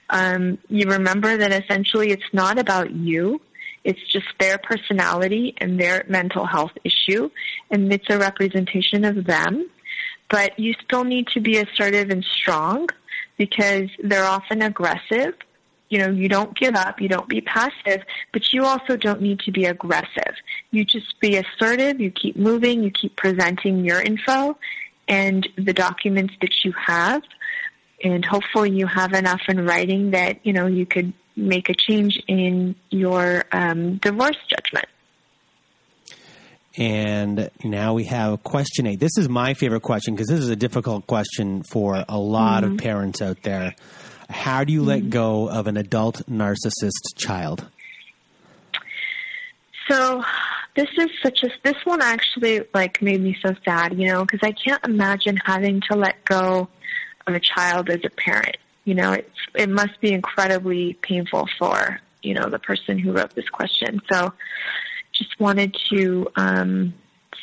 Um, 0.08 0.58
you 0.68 0.88
remember 0.88 1.36
that 1.36 1.52
essentially 1.52 2.10
it's 2.10 2.32
not 2.32 2.58
about 2.58 2.90
you. 2.90 3.40
It's 3.84 4.00
just 4.10 4.26
their 4.40 4.58
personality 4.58 5.54
and 5.58 5.78
their 5.78 6.04
mental 6.08 6.44
health 6.44 6.72
issue, 6.82 7.30
and 7.70 7.92
it's 7.92 8.06
a 8.10 8.18
representation 8.18 9.04
of 9.04 9.24
them. 9.24 9.70
But 10.28 10.58
you 10.58 10.74
still 10.84 11.04
need 11.04 11.28
to 11.28 11.40
be 11.40 11.58
assertive 11.58 12.10
and 12.10 12.24
strong 12.24 12.88
because 13.36 13.88
they're 14.02 14.24
often 14.24 14.62
aggressive. 14.62 15.34
You 15.88 16.00
know, 16.00 16.10
you 16.10 16.28
don't 16.28 16.56
give 16.58 16.74
up, 16.74 17.00
you 17.00 17.08
don't 17.08 17.28
be 17.28 17.40
passive, 17.40 18.02
but 18.32 18.52
you 18.52 18.64
also 18.64 18.96
don't 18.96 19.20
need 19.20 19.38
to 19.40 19.52
be 19.52 19.66
aggressive. 19.66 20.34
You 20.72 20.84
just 20.84 21.20
be 21.20 21.36
assertive, 21.36 22.00
you 22.00 22.10
keep 22.10 22.36
moving, 22.36 22.82
you 22.82 22.90
keep 22.90 23.14
presenting 23.14 23.84
your 23.84 24.00
info 24.00 24.58
and 25.08 25.48
the 25.56 25.72
documents 25.72 26.34
that 26.40 26.64
you 26.64 26.72
have 26.72 27.22
and 28.02 28.24
hopefully 28.24 28.70
you 28.70 28.86
have 28.86 29.12
enough 29.12 29.40
in 29.48 29.64
writing 29.64 30.10
that 30.10 30.44
you 30.44 30.52
know 30.52 30.66
you 30.66 30.86
could 30.86 31.12
make 31.36 31.68
a 31.68 31.74
change 31.74 32.18
in 32.26 32.74
your 32.90 33.44
um, 33.52 33.96
divorce 33.96 34.38
judgment. 34.48 34.86
And 36.78 37.50
now 37.64 37.94
we 37.94 38.04
have 38.04 38.42
question 38.42 38.86
eight. 38.86 39.00
This 39.00 39.16
is 39.16 39.28
my 39.28 39.54
favorite 39.54 39.82
question 39.82 40.14
because 40.14 40.28
this 40.28 40.40
is 40.40 40.48
a 40.48 40.56
difficult 40.56 41.06
question 41.06 41.62
for 41.62 42.04
a 42.08 42.18
lot 42.18 42.64
mm-hmm. 42.64 42.72
of 42.72 42.78
parents 42.78 43.22
out 43.22 43.42
there. 43.42 43.74
How 44.28 44.64
do 44.64 44.72
you 44.72 44.80
mm-hmm. 44.80 44.88
let 44.88 45.10
go 45.10 45.48
of 45.48 45.66
an 45.68 45.76
adult 45.76 46.22
narcissist 46.28 47.16
child? 47.16 47.66
So 49.88 50.22
this 50.76 50.88
is 50.98 51.08
such 51.22 51.42
a 51.42 51.48
this 51.64 51.84
one 51.84 52.02
actually 52.02 52.60
like 52.74 53.00
made 53.02 53.22
me 53.22 53.36
so 53.44 53.54
sad, 53.64 53.98
you 53.98 54.06
know, 54.06 54.24
because 54.24 54.40
I 54.42 54.52
can't 54.52 54.84
imagine 54.84 55.38
having 55.38 55.80
to 55.90 55.96
let 55.96 56.24
go 56.24 56.68
of 57.26 57.34
a 57.34 57.40
child 57.40 57.90
as 57.90 58.00
a 58.04 58.10
parent. 58.10 58.58
You 58.84 58.94
know, 58.94 59.12
it's, 59.12 59.38
it 59.54 59.68
must 59.68 60.00
be 60.00 60.12
incredibly 60.12 60.94
painful 60.94 61.48
for, 61.58 62.00
you 62.22 62.34
know, 62.34 62.48
the 62.48 62.60
person 62.60 62.98
who 62.98 63.12
wrote 63.12 63.34
this 63.34 63.48
question. 63.48 64.00
So 64.10 64.32
just 65.12 65.40
wanted 65.40 65.76
to 65.90 66.28
um, 66.36 66.94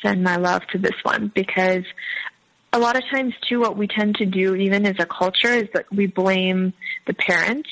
send 0.02 0.24
my 0.24 0.38
love 0.38 0.66
to 0.68 0.78
this 0.78 0.96
one 1.04 1.32
because 1.34 1.84
a 2.72 2.80
lot 2.80 2.96
of 2.96 3.04
times 3.12 3.34
too 3.48 3.60
what 3.60 3.78
we 3.78 3.88
tend 3.88 4.16
to 4.16 4.26
do 4.26 4.56
even 4.56 4.86
as 4.86 4.96
a 5.00 5.06
culture 5.06 5.50
is 5.50 5.68
that 5.74 5.86
we 5.92 6.08
blame 6.08 6.74
the 7.08 7.14
parents 7.14 7.70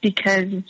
because 0.00 0.62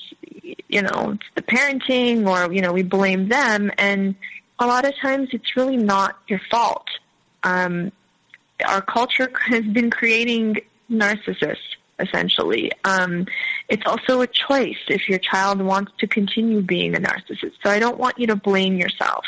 you 0.68 0.82
know 0.82 1.16
it's 1.16 1.26
the 1.34 1.42
parenting 1.42 2.26
or 2.26 2.52
you 2.52 2.60
know 2.60 2.72
we 2.72 2.82
blame 2.82 3.28
them 3.28 3.70
and 3.78 4.14
a 4.58 4.66
lot 4.66 4.84
of 4.84 4.94
times 5.00 5.28
it's 5.32 5.56
really 5.56 5.76
not 5.76 6.16
your 6.28 6.40
fault 6.50 6.88
um, 7.42 7.92
our 8.66 8.82
culture 8.82 9.30
has 9.46 9.64
been 9.64 9.90
creating 9.90 10.56
narcissists 10.90 11.76
essentially. 11.98 12.70
Um, 12.84 13.26
it's 13.68 13.82
also 13.86 14.20
a 14.20 14.26
choice 14.26 14.78
if 14.88 15.08
your 15.08 15.18
child 15.18 15.60
wants 15.60 15.92
to 15.98 16.06
continue 16.06 16.62
being 16.62 16.94
a 16.94 17.00
narcissist. 17.00 17.52
So 17.62 17.70
I 17.70 17.78
don't 17.78 17.98
want 17.98 18.18
you 18.18 18.26
to 18.28 18.36
blame 18.36 18.76
yourself. 18.76 19.24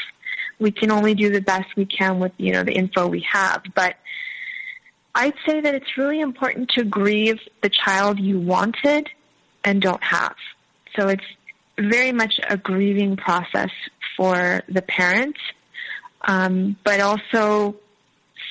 We 0.58 0.70
can 0.70 0.90
only 0.90 1.14
do 1.14 1.30
the 1.30 1.40
best 1.40 1.74
we 1.76 1.86
can 1.86 2.20
with, 2.20 2.32
you 2.36 2.52
know, 2.52 2.62
the 2.62 2.72
info 2.72 3.06
we 3.06 3.26
have. 3.30 3.62
But 3.74 3.96
I'd 5.14 5.34
say 5.46 5.60
that 5.60 5.74
it's 5.74 5.96
really 5.96 6.20
important 6.20 6.68
to 6.70 6.84
grieve 6.84 7.40
the 7.62 7.70
child 7.70 8.20
you 8.20 8.38
wanted 8.38 9.08
and 9.64 9.80
don't 9.80 10.02
have. 10.02 10.34
So 10.96 11.08
it's 11.08 11.24
very 11.78 12.12
much 12.12 12.40
a 12.48 12.56
grieving 12.56 13.16
process 13.16 13.70
for 14.16 14.62
the 14.68 14.82
parents, 14.82 15.40
um, 16.22 16.76
but 16.84 17.00
also 17.00 17.76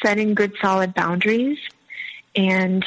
setting 0.03 0.33
good 0.33 0.53
solid 0.61 0.93
boundaries 0.93 1.59
and 2.35 2.85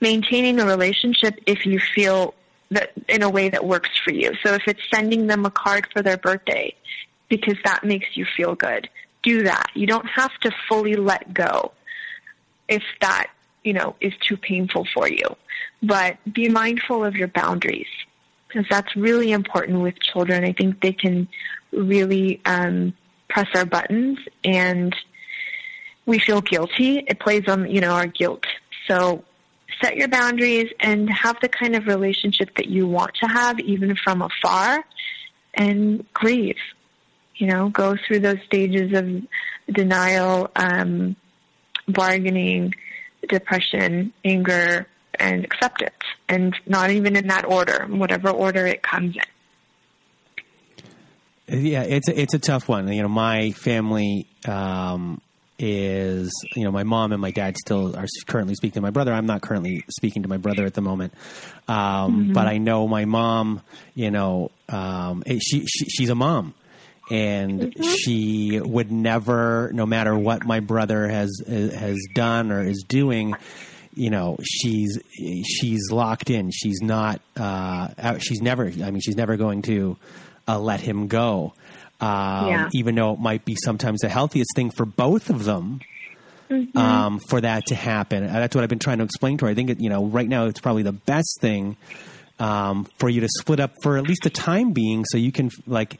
maintaining 0.00 0.60
a 0.60 0.66
relationship 0.66 1.40
if 1.46 1.64
you 1.66 1.80
feel 1.80 2.34
that 2.70 2.92
in 3.08 3.22
a 3.22 3.30
way 3.30 3.48
that 3.48 3.64
works 3.64 3.90
for 4.04 4.12
you. 4.12 4.32
So 4.44 4.54
if 4.54 4.62
it's 4.66 4.82
sending 4.92 5.26
them 5.26 5.46
a 5.46 5.50
card 5.50 5.88
for 5.92 6.02
their 6.02 6.16
birthday 6.16 6.74
because 7.28 7.56
that 7.64 7.84
makes 7.84 8.16
you 8.16 8.26
feel 8.36 8.54
good, 8.54 8.88
do 9.22 9.44
that. 9.44 9.70
You 9.74 9.86
don't 9.86 10.06
have 10.06 10.32
to 10.40 10.50
fully 10.68 10.96
let 10.96 11.32
go 11.32 11.72
if 12.68 12.82
that, 13.00 13.30
you 13.62 13.72
know, 13.72 13.96
is 14.00 14.12
too 14.20 14.36
painful 14.36 14.86
for 14.94 15.08
you. 15.08 15.36
But 15.82 16.16
be 16.32 16.48
mindful 16.48 17.04
of 17.04 17.16
your 17.16 17.28
boundaries 17.28 17.88
because 18.48 18.66
that's 18.70 18.94
really 18.96 19.32
important 19.32 19.80
with 19.80 19.98
children. 20.00 20.44
I 20.44 20.52
think 20.52 20.80
they 20.80 20.92
can 20.92 21.28
really 21.72 22.40
um, 22.44 22.94
press 23.28 23.48
our 23.54 23.64
buttons 23.64 24.18
and 24.44 24.94
we 26.06 26.18
feel 26.18 26.40
guilty. 26.40 26.98
It 26.98 27.18
plays 27.18 27.48
on, 27.48 27.70
you 27.70 27.80
know, 27.80 27.90
our 27.90 28.06
guilt. 28.06 28.44
So 28.86 29.24
set 29.82 29.96
your 29.96 30.08
boundaries 30.08 30.70
and 30.80 31.10
have 31.10 31.36
the 31.40 31.48
kind 31.48 31.74
of 31.74 31.86
relationship 31.86 32.54
that 32.56 32.68
you 32.68 32.86
want 32.86 33.14
to 33.22 33.26
have 33.26 33.58
even 33.60 33.96
from 33.96 34.22
afar 34.22 34.84
and 35.54 36.06
grieve. 36.12 36.58
You 37.36 37.48
know, 37.48 37.68
go 37.68 37.96
through 38.06 38.20
those 38.20 38.38
stages 38.46 38.96
of 38.96 39.74
denial, 39.74 40.50
um, 40.54 41.16
bargaining, 41.88 42.74
depression, 43.28 44.12
anger, 44.24 44.86
and 45.18 45.44
acceptance. 45.44 45.94
And 46.28 46.54
not 46.66 46.90
even 46.90 47.16
in 47.16 47.26
that 47.28 47.44
order, 47.44 47.86
whatever 47.88 48.30
order 48.30 48.66
it 48.66 48.82
comes 48.82 49.16
in. 49.16 49.22
Yeah, 51.46 51.82
it's 51.82 52.08
a, 52.08 52.18
it's 52.20 52.34
a 52.34 52.38
tough 52.38 52.68
one. 52.68 52.90
You 52.90 53.02
know, 53.02 53.08
my 53.08 53.50
family 53.50 54.26
um, 54.48 55.20
is 55.58 56.32
you 56.56 56.64
know 56.64 56.72
my 56.72 56.82
mom 56.82 57.12
and 57.12 57.20
my 57.20 57.30
dad 57.30 57.56
still 57.58 57.94
are 57.96 58.06
currently 58.26 58.54
speaking 58.54 58.74
to 58.74 58.80
my 58.80 58.90
brother. 58.90 59.12
I'm 59.12 59.26
not 59.26 59.42
currently 59.42 59.84
speaking 59.88 60.22
to 60.22 60.28
my 60.28 60.38
brother 60.38 60.64
at 60.64 60.74
the 60.74 60.80
moment, 60.80 61.14
um, 61.68 61.76
mm-hmm. 61.76 62.32
but 62.32 62.46
I 62.46 62.58
know 62.58 62.88
my 62.88 63.04
mom. 63.04 63.60
You 63.94 64.10
know, 64.10 64.50
um, 64.68 65.22
she, 65.26 65.64
she, 65.66 65.84
she's 65.84 66.08
a 66.08 66.14
mom, 66.14 66.54
and 67.10 67.60
mm-hmm. 67.60 67.82
she 67.82 68.60
would 68.60 68.90
never, 68.90 69.70
no 69.72 69.86
matter 69.86 70.16
what 70.16 70.44
my 70.44 70.60
brother 70.60 71.08
has 71.08 71.42
has 71.46 71.98
done 72.14 72.52
or 72.52 72.62
is 72.62 72.84
doing. 72.88 73.34
You 73.94 74.10
know, 74.10 74.38
she's 74.42 74.98
she's 75.46 75.90
locked 75.90 76.30
in. 76.30 76.50
She's 76.50 76.80
not. 76.80 77.20
Uh, 77.36 78.18
she's 78.18 78.40
never. 78.40 78.66
I 78.66 78.90
mean, 78.90 79.00
she's 79.00 79.16
never 79.16 79.36
going 79.36 79.62
to 79.62 79.96
uh, 80.46 80.58
let 80.58 80.80
him 80.80 81.06
go 81.06 81.54
um, 82.00 82.48
yeah. 82.48 82.68
even 82.74 82.94
though 82.94 83.12
it 83.12 83.18
might 83.18 83.44
be 83.44 83.56
sometimes 83.64 84.00
the 84.00 84.08
healthiest 84.08 84.50
thing 84.54 84.70
for 84.70 84.84
both 84.84 85.30
of 85.30 85.44
them. 85.44 85.80
Mm-hmm. 86.50 86.76
Um, 86.76 87.20
for 87.20 87.40
that 87.40 87.66
to 87.66 87.74
happen, 87.74 88.26
that's 88.26 88.54
what 88.54 88.62
I've 88.62 88.68
been 88.68 88.78
trying 88.78 88.98
to 88.98 89.04
explain 89.04 89.38
to 89.38 89.46
her. 89.46 89.50
I 89.50 89.54
think 89.54 89.70
it, 89.70 89.80
you 89.80 89.88
know, 89.88 90.04
right 90.04 90.28
now 90.28 90.44
it's 90.44 90.60
probably 90.60 90.82
the 90.82 90.92
best 90.92 91.38
thing 91.40 91.78
um, 92.38 92.86
for 92.98 93.08
you 93.08 93.22
to 93.22 93.28
split 93.40 93.60
up 93.60 93.72
for 93.82 93.96
at 93.96 94.04
least 94.04 94.24
the 94.24 94.30
time 94.30 94.72
being, 94.72 95.06
so 95.06 95.16
you 95.16 95.32
can 95.32 95.50
like 95.66 95.98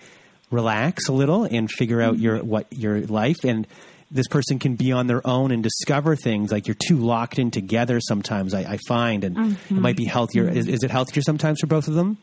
relax 0.51 1.09
a 1.09 1.13
little 1.13 1.45
and 1.45 1.71
figure 1.71 2.03
out 2.03 2.15
mm-hmm. 2.15 2.23
your 2.23 2.45
what 2.45 2.67
your 2.71 3.01
life 3.01 3.43
and 3.43 3.67
this 4.15 4.29
person 4.29 4.59
can 4.59 4.77
be 4.77 4.93
on 4.93 5.07
their 5.07 5.27
own 5.27 5.51
and 5.51 5.63
discover 5.63 6.17
things 6.17 6.51
like 6.51 6.67
you're 6.67 6.77
too 6.89 6.97
locked 6.97 7.39
in 7.39 7.51
together 7.51 8.01
sometimes 8.01 8.55
I, 8.55 8.61
I 8.61 8.79
find 8.89 9.25
and 9.25 9.37
mm-hmm. 9.37 9.77
it 9.77 9.81
might 9.81 9.97
be 9.97 10.07
healthier 10.07 10.49
is, 10.49 10.69
is, 10.69 10.83
it 10.83 10.91
healthier 10.91 11.23
sometimes 11.23 11.61
for 11.61 11.67
both 11.67 11.89
of 11.89 11.95
them 11.95 12.17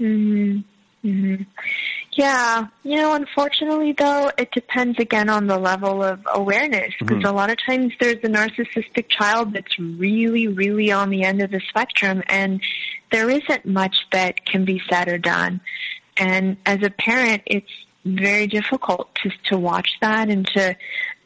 mm-hmm. 0.00 0.60
Mm-hmm. 1.04 1.44
Yeah, 2.14 2.66
you 2.82 2.96
know, 2.96 3.14
unfortunately 3.14 3.92
though, 3.92 4.32
it 4.36 4.50
depends 4.50 4.98
again 4.98 5.28
on 5.28 5.46
the 5.46 5.58
level 5.58 6.02
of 6.02 6.20
awareness 6.34 6.92
because 6.98 7.18
mm-hmm. 7.18 7.26
a 7.26 7.32
lot 7.32 7.50
of 7.50 7.58
times 7.64 7.92
there's 8.00 8.16
a 8.16 8.28
narcissistic 8.28 9.08
child 9.08 9.52
that's 9.52 9.78
really, 9.78 10.48
really 10.48 10.90
on 10.90 11.10
the 11.10 11.22
end 11.22 11.40
of 11.40 11.52
the 11.52 11.60
spectrum 11.68 12.22
and 12.26 12.60
there 13.12 13.30
isn't 13.30 13.64
much 13.64 13.96
that 14.10 14.44
can 14.44 14.64
be 14.64 14.82
said 14.90 15.08
or 15.08 15.18
done. 15.18 15.60
And 16.16 16.56
as 16.66 16.82
a 16.82 16.90
parent, 16.90 17.42
it's 17.46 17.70
very 18.16 18.46
difficult 18.46 19.14
to, 19.22 19.30
to 19.44 19.58
watch 19.58 19.90
that 20.00 20.28
and 20.28 20.46
to 20.54 20.76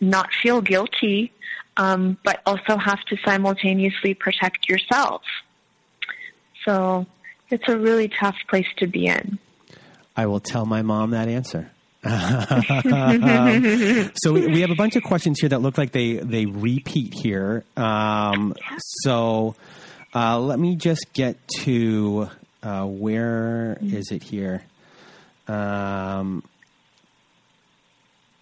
not 0.01 0.31
feel 0.43 0.61
guilty, 0.61 1.33
um, 1.77 2.19
but 2.25 2.41
also 2.47 2.77
have 2.77 3.03
to 3.05 3.17
simultaneously 3.25 4.15
protect 4.15 4.69
yourself. 4.69 5.23
So 6.65 7.07
it's 7.51 7.69
a 7.69 7.79
really 7.79 8.09
tough 8.09 8.37
place 8.49 8.67
to 8.79 8.87
be 8.87 9.07
in. 9.07 9.39
I 10.17 10.27
will 10.27 10.41
tell 10.41 10.67
my 10.67 10.83
mom 10.83 11.11
that 11.11 11.29
answer. 11.29 11.71
so 12.05 12.11
we, 14.33 14.49
we, 14.49 14.61
have 14.61 14.71
a 14.71 14.75
bunch 14.75 14.97
of 14.97 15.05
questions 15.05 15.39
here 15.39 15.51
that 15.51 15.61
look 15.61 15.79
like 15.79 15.93
they 15.93 16.15
they 16.15 16.47
repeat 16.47 17.15
here. 17.15 17.63
Um, 17.77 18.57
so 19.05 19.55
uh, 20.13 20.41
let 20.41 20.59
me 20.59 20.75
just 20.75 21.13
get 21.13 21.37
to 21.61 22.29
uh, 22.61 22.87
where 22.87 23.79
is 23.81 24.11
it 24.11 24.25
here? 24.25 24.65
Um, 25.47 26.43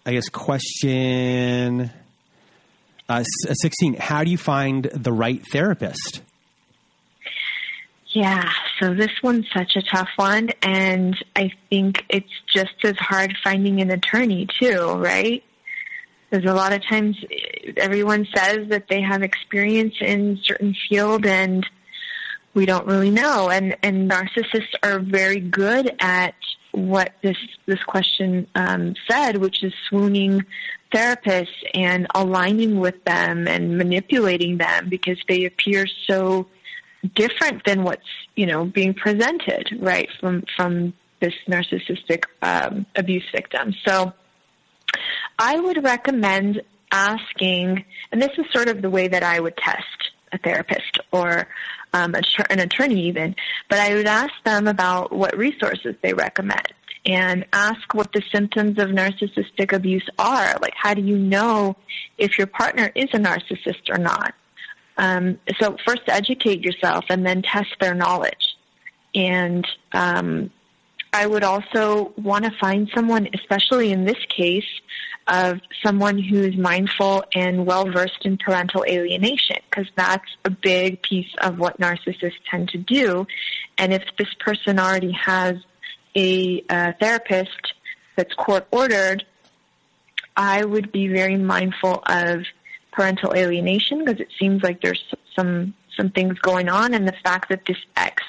I 0.05 0.13
guess 0.13 0.29
question 0.29 1.91
uh, 3.07 3.23
sixteen. 3.23 3.95
How 3.95 4.23
do 4.23 4.31
you 4.31 4.37
find 4.37 4.85
the 4.85 5.11
right 5.11 5.45
therapist? 5.51 6.21
Yeah, 8.13 8.51
so 8.79 8.93
this 8.93 9.11
one's 9.23 9.45
such 9.55 9.75
a 9.77 9.81
tough 9.81 10.09
one, 10.17 10.49
and 10.61 11.15
I 11.35 11.51
think 11.69 12.03
it's 12.09 12.33
just 12.53 12.73
as 12.83 12.97
hard 12.97 13.37
finding 13.41 13.79
an 13.79 13.89
attorney 13.89 14.47
too, 14.59 14.95
right? 14.95 15.43
There's 16.29 16.45
a 16.45 16.53
lot 16.53 16.73
of 16.73 16.81
times 16.85 17.17
everyone 17.77 18.27
says 18.35 18.69
that 18.69 18.87
they 18.89 19.01
have 19.01 19.21
experience 19.21 19.95
in 20.01 20.39
certain 20.43 20.75
field, 20.89 21.25
and 21.25 21.65
we 22.53 22.65
don't 22.65 22.85
really 22.85 23.11
know. 23.11 23.49
And, 23.49 23.77
and 23.81 24.09
narcissists 24.09 24.73
are 24.83 24.99
very 24.99 25.39
good 25.39 25.95
at 25.99 26.35
what 26.71 27.13
this, 27.21 27.37
this 27.65 27.81
question 27.83 28.47
um, 28.55 28.95
said, 29.09 29.37
which 29.37 29.63
is 29.63 29.73
swooning 29.89 30.45
therapists 30.93 31.47
and 31.73 32.07
aligning 32.15 32.79
with 32.79 33.03
them 33.05 33.47
and 33.47 33.77
manipulating 33.77 34.57
them 34.57 34.89
because 34.89 35.17
they 35.27 35.45
appear 35.45 35.87
so 36.07 36.47
different 37.15 37.63
than 37.65 37.83
what's, 37.83 38.07
you 38.35 38.45
know, 38.45 38.65
being 38.65 38.93
presented, 38.93 39.69
right, 39.79 40.09
from, 40.19 40.43
from 40.55 40.93
this 41.19 41.33
narcissistic 41.47 42.25
um, 42.41 42.85
abuse 42.95 43.25
victim. 43.31 43.73
So 43.85 44.13
I 45.39 45.59
would 45.59 45.83
recommend 45.83 46.61
asking, 46.91 47.85
and 48.11 48.21
this 48.21 48.31
is 48.37 48.45
sort 48.51 48.67
of 48.67 48.81
the 48.81 48.89
way 48.89 49.07
that 49.07 49.23
I 49.23 49.39
would 49.39 49.55
test 49.57 50.11
a 50.33 50.37
therapist 50.37 50.99
or 51.11 51.47
um, 51.93 52.15
an 52.49 52.59
attorney 52.59 53.07
even, 53.07 53.35
but 53.69 53.79
I 53.79 53.93
would 53.93 54.07
ask 54.07 54.33
them 54.43 54.67
about 54.67 55.11
what 55.11 55.37
resources 55.37 55.95
they 56.01 56.13
recommend 56.13 56.73
and 57.05 57.45
ask 57.53 57.93
what 57.93 58.13
the 58.13 58.21
symptoms 58.31 58.77
of 58.79 58.89
narcissistic 58.89 59.73
abuse 59.73 60.07
are. 60.19 60.55
Like, 60.61 60.73
how 60.75 60.93
do 60.93 61.01
you 61.01 61.17
know 61.17 61.75
if 62.17 62.37
your 62.37 62.47
partner 62.47 62.91
is 62.95 63.09
a 63.13 63.17
narcissist 63.17 63.89
or 63.89 63.97
not? 63.97 64.33
Um, 64.97 65.39
so 65.59 65.77
first 65.85 66.03
educate 66.07 66.63
yourself 66.63 67.05
and 67.09 67.25
then 67.25 67.41
test 67.41 67.69
their 67.79 67.95
knowledge. 67.95 68.55
And 69.15 69.67
um, 69.93 70.51
I 71.13 71.25
would 71.25 71.43
also 71.43 72.13
want 72.17 72.45
to 72.45 72.51
find 72.59 72.89
someone, 72.93 73.27
especially 73.33 73.91
in 73.91 74.05
this 74.05 74.23
case, 74.29 74.67
of 75.27 75.59
someone 75.83 76.17
who's 76.17 76.55
mindful 76.57 77.23
and 77.33 77.65
well 77.65 77.85
versed 77.89 78.25
in 78.25 78.37
parental 78.37 78.83
alienation, 78.87 79.57
because 79.69 79.89
that's 79.95 80.27
a 80.45 80.49
big 80.49 81.01
piece 81.01 81.33
of 81.39 81.57
what 81.57 81.79
narcissists 81.79 82.33
tend 82.49 82.69
to 82.69 82.77
do. 82.77 83.25
And 83.77 83.93
if 83.93 84.03
this 84.17 84.33
person 84.39 84.79
already 84.79 85.11
has 85.13 85.55
a 86.15 86.63
uh, 86.69 86.91
therapist 86.99 87.73
that's 88.15 88.33
court 88.33 88.67
ordered, 88.71 89.25
I 90.35 90.65
would 90.65 90.91
be 90.91 91.07
very 91.07 91.37
mindful 91.37 92.03
of 92.05 92.43
parental 92.91 93.33
alienation 93.33 94.03
because 94.03 94.19
it 94.19 94.29
seems 94.39 94.63
like 94.63 94.81
there's 94.81 95.03
some 95.35 95.73
some 95.97 96.09
things 96.09 96.39
going 96.39 96.69
on, 96.69 96.93
and 96.93 97.07
the 97.07 97.15
fact 97.23 97.49
that 97.49 97.61
this 97.67 97.77
ex 97.95 98.23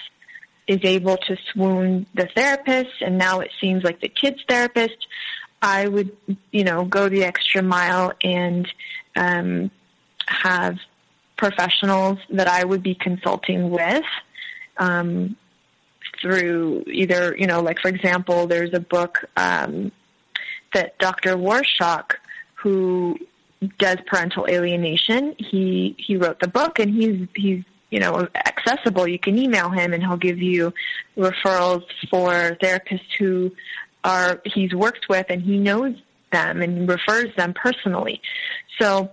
is 0.67 0.81
able 0.83 1.17
to 1.17 1.37
swoon 1.53 2.07
the 2.15 2.29
therapist, 2.35 3.01
and 3.01 3.19
now 3.19 3.41
it 3.41 3.51
seems 3.61 3.83
like 3.83 4.01
the 4.01 4.09
kid's 4.09 4.41
therapist. 4.49 5.07
I 5.63 5.87
would, 5.87 6.15
you 6.51 6.65
know, 6.65 6.85
go 6.85 7.09
the 7.09 7.25
extra 7.25 7.63
mile 7.63 8.13
and 8.23 8.69
um, 9.17 9.71
have 10.27 10.79
professionals 11.37 12.19
that 12.31 12.49
I 12.49 12.65
would 12.65 12.83
be 12.83 12.95
consulting 12.97 13.71
with 13.71 14.05
um, 14.77 15.37
through 16.21 16.85
either, 16.89 17.37
you 17.39 17.47
know, 17.47 17.61
like 17.61 17.79
for 17.79 17.89
example, 17.89 18.49
there's 18.49 18.75
a 18.75 18.81
book 18.81 19.25
um, 19.37 19.93
that 20.75 20.99
Dr. 20.99 21.37
Warshak, 21.37 22.13
who 22.55 23.17
does 23.79 23.99
parental 24.07 24.47
alienation, 24.49 25.35
he 25.39 25.95
he 25.99 26.17
wrote 26.17 26.41
the 26.41 26.49
book, 26.49 26.79
and 26.79 26.91
he's 26.93 27.29
he's 27.35 27.65
you 27.91 28.01
know 28.01 28.29
accessible. 28.35 29.07
You 29.07 29.19
can 29.19 29.39
email 29.39 29.71
him, 29.71 29.93
and 29.93 30.03
he'll 30.03 30.17
give 30.17 30.41
you 30.41 30.73
referrals 31.17 31.85
for 32.11 32.57
therapists 32.63 33.13
who 33.19 33.53
are 34.05 34.41
he's 34.45 34.75
worked 34.75 35.09
with, 35.09 35.27
and 35.29 35.43
he 35.43 35.59
knows 35.59 35.95
them 36.31 36.63
and 36.63 36.89
refers 36.89 37.35
them 37.37 37.55
personally. 37.55 38.21
So 38.81 39.11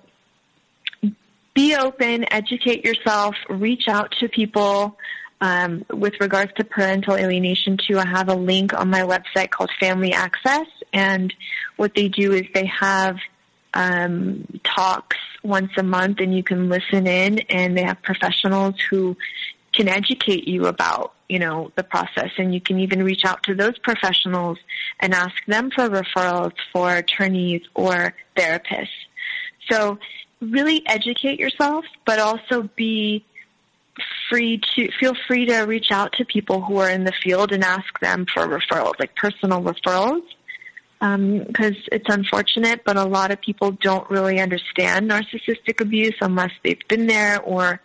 be 1.53 1.75
open, 1.75 2.31
educate 2.31 2.85
yourself, 2.85 3.35
reach 3.49 3.87
out 3.87 4.13
to 4.19 4.29
people 4.29 4.97
um, 5.41 5.85
with 5.89 6.13
regards 6.19 6.51
to 6.57 6.63
parental 6.63 7.15
alienation 7.15 7.77
too, 7.77 7.97
I 7.97 8.07
have 8.07 8.29
a 8.29 8.35
link 8.35 8.73
on 8.73 8.89
my 8.89 9.01
website 9.01 9.49
called 9.49 9.71
Family 9.79 10.11
Access, 10.11 10.67
and 10.91 11.33
what 11.77 11.95
they 11.95 12.09
do 12.09 12.33
is 12.33 12.43
they 12.53 12.65
have 12.65 13.17
um, 13.73 14.45
talks 14.63 15.17
once 15.43 15.71
a 15.77 15.83
month, 15.83 16.19
and 16.19 16.35
you 16.35 16.43
can 16.43 16.67
listen 16.67 17.07
in, 17.07 17.39
and 17.49 17.77
they 17.77 17.83
have 17.83 18.01
professionals 18.01 18.75
who 18.89 19.15
can 19.71 19.87
educate 19.87 20.47
you 20.47 20.65
about 20.65 21.13
you 21.29 21.39
know 21.39 21.71
the 21.75 21.83
process, 21.83 22.31
and 22.37 22.53
you 22.53 22.59
can 22.59 22.79
even 22.79 23.03
reach 23.03 23.23
out 23.23 23.43
to 23.43 23.55
those 23.55 23.77
professionals 23.79 24.57
and 24.99 25.13
ask 25.13 25.35
them 25.45 25.71
for 25.71 25.87
referrals 25.87 26.53
for 26.73 26.95
attorneys 26.95 27.61
or 27.75 28.13
therapists. 28.35 28.87
So 29.69 29.99
really 30.41 30.83
educate 30.87 31.39
yourself, 31.39 31.85
but 32.05 32.19
also 32.19 32.63
be 32.75 33.23
free 34.29 34.61
to 34.75 34.89
feel 34.99 35.13
free 35.27 35.45
to 35.45 35.59
reach 35.61 35.91
out 35.91 36.13
to 36.13 36.25
people 36.25 36.61
who 36.61 36.77
are 36.77 36.89
in 36.89 37.03
the 37.03 37.13
field 37.23 37.51
and 37.51 37.63
ask 37.63 37.99
them 37.99 38.25
for 38.33 38.47
referrals, 38.47 38.93
like 38.99 39.15
personal 39.15 39.61
referrals. 39.61 40.23
Because 40.99 41.75
um, 41.77 41.83
it's 41.93 42.09
unfortunate, 42.09 42.81
but 42.83 42.97
a 42.97 43.05
lot 43.05 43.31
of 43.31 43.39
people 43.39 43.71
don't 43.71 44.09
really 44.09 44.41
understand 44.41 45.09
narcissistic 45.09 45.79
abuse 45.79 46.15
unless 46.19 46.51
they've 46.61 46.85
been 46.89 47.07
there 47.07 47.41
or 47.41 47.79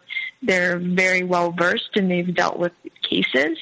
they're 0.44 0.78
very 0.78 1.22
well 1.22 1.52
versed 1.52 1.96
and 1.96 2.10
they've 2.10 2.34
dealt 2.34 2.58
with 2.58 2.72
cases. 3.02 3.58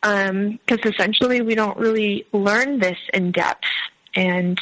Because 0.00 0.28
um, 0.30 0.58
essentially, 0.68 1.40
we 1.40 1.54
don't 1.54 1.78
really 1.78 2.26
learn 2.32 2.78
this 2.78 2.98
in 3.14 3.32
depth, 3.32 3.64
and 4.14 4.60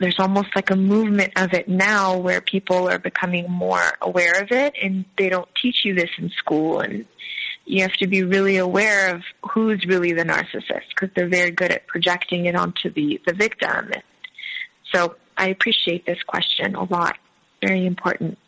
there's 0.00 0.18
almost 0.18 0.48
like 0.54 0.70
a 0.70 0.76
movement 0.76 1.32
of 1.36 1.52
it 1.54 1.68
now 1.68 2.18
where 2.18 2.40
people 2.40 2.88
are 2.88 2.98
becoming 2.98 3.50
more 3.50 3.92
aware 4.02 4.42
of 4.42 4.50
it 4.50 4.74
and 4.82 5.04
they 5.16 5.28
don't 5.28 5.48
teach 5.60 5.84
you 5.84 5.94
this 5.94 6.10
in 6.18 6.28
school 6.30 6.80
and 6.80 7.06
you 7.64 7.82
have 7.82 7.94
to 7.94 8.06
be 8.06 8.22
really 8.22 8.58
aware 8.58 9.14
of 9.14 9.22
who's 9.50 9.84
really 9.86 10.12
the 10.12 10.24
narcissist 10.24 10.88
because 10.90 11.10
they're 11.16 11.28
very 11.28 11.50
good 11.50 11.72
at 11.72 11.86
projecting 11.86 12.46
it 12.46 12.54
onto 12.54 12.90
the, 12.90 13.20
the 13.26 13.34
victim. 13.34 13.90
So 14.94 15.16
I 15.36 15.48
appreciate 15.48 16.06
this 16.06 16.22
question 16.22 16.74
a 16.74 16.84
lot. 16.84 17.16
Very 17.60 17.86
important. 17.86 18.38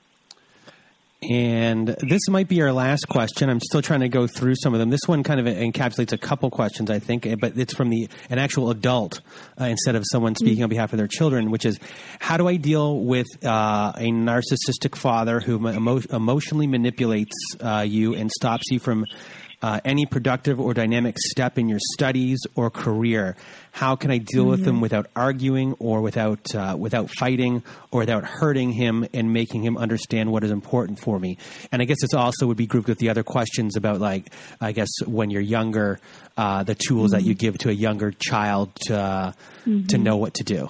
And 1.21 1.89
this 1.89 2.29
might 2.29 2.47
be 2.47 2.63
our 2.63 2.73
last 2.73 3.09
question. 3.09 3.51
I'm 3.51 3.59
still 3.59 3.83
trying 3.83 4.01
to 4.01 4.09
go 4.09 4.29
through 4.29 4.55
some 4.63 4.73
of 4.73 4.79
them. 4.79 4.89
This 4.89 5.01
one 5.07 5.25
kind 5.25 5.41
of 5.41 5.47
encapsulates 5.47 6.13
a 6.13 6.19
couple 6.19 6.49
questions, 6.49 6.91
I 6.91 7.01
think, 7.01 7.27
but 7.41 7.59
it's 7.59 7.75
from 7.75 7.91
the 7.91 8.09
an 8.31 8.39
actual 8.39 8.71
adult 8.71 9.21
uh, 9.61 9.65
instead 9.65 9.97
of 9.97 10.05
someone 10.13 10.37
speaking 10.37 10.63
on 10.63 10.71
behalf 10.71 10.93
of 10.93 10.97
their 10.99 11.09
children, 11.09 11.51
which 11.51 11.67
is 11.67 11.81
how 12.21 12.37
do 12.37 12.47
I 12.47 12.55
deal 12.55 13.01
with 13.01 13.27
uh, 13.45 13.93
a 13.97 14.13
narcissistic 14.13 14.95
father 14.95 15.41
who 15.41 15.57
emo- 15.69 16.03
emotionally 16.13 16.69
manipulates 16.69 17.35
uh, 17.59 17.85
you 17.87 18.15
and 18.15 18.31
stops 18.31 18.71
you 18.71 18.79
from 18.79 19.05
uh, 19.61 19.81
any 19.85 20.07
productive 20.07 20.61
or 20.61 20.73
dynamic 20.73 21.17
step 21.19 21.59
in 21.59 21.69
your 21.69 21.81
studies 21.95 22.39
or 22.55 22.71
career? 22.71 23.37
How 23.79 23.95
can 23.95 24.11
I 24.11 24.19
deal 24.19 24.43
mm-hmm. 24.43 24.51
with 24.51 24.65
them 24.65 24.75
mm-hmm. 24.75 24.83
without 24.83 25.07
arguing 25.15 25.75
or 25.79 26.01
without 26.01 26.53
uh, 26.53 26.75
without 26.77 27.11
fighting 27.11 27.63
or 27.93 28.01
without 28.01 28.25
hurting 28.25 28.73
him 28.73 29.07
and 29.15 29.33
making 29.33 29.63
him 29.63 29.77
understand 29.77 30.33
what 30.33 30.43
is 30.43 30.51
important 30.51 30.99
for 30.99 31.17
me? 31.21 31.39
And 31.71 31.81
I 31.81 31.85
guess 31.85 31.99
this 32.01 32.13
also 32.13 32.49
would 32.49 32.57
be 32.57 32.67
grouped 32.67 32.89
with 32.89 32.99
the 32.99 33.09
other 33.09 33.23
questions 33.23 33.77
about 33.77 34.01
like 34.01 34.33
I 34.61 34.73
guess 34.73 34.89
when 35.07 35.31
you're 35.31 35.41
younger, 35.59 36.01
uh, 36.37 36.65
the 36.65 36.75
tools 36.75 37.13
mm-hmm. 37.13 37.21
that 37.21 37.23
you 37.23 37.35
mm-hmm. 37.35 37.39
give 37.39 37.59
to 37.59 37.69
a 37.69 37.73
younger 37.73 38.11
child 38.11 38.75
to 38.87 38.95
mm-hmm. 39.65 39.87
to 39.87 39.97
know 39.97 40.17
what 40.17 40.35
to 40.35 40.43
do. 40.43 40.69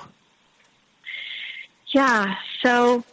Yeah. 1.94 2.34
So 2.62 3.04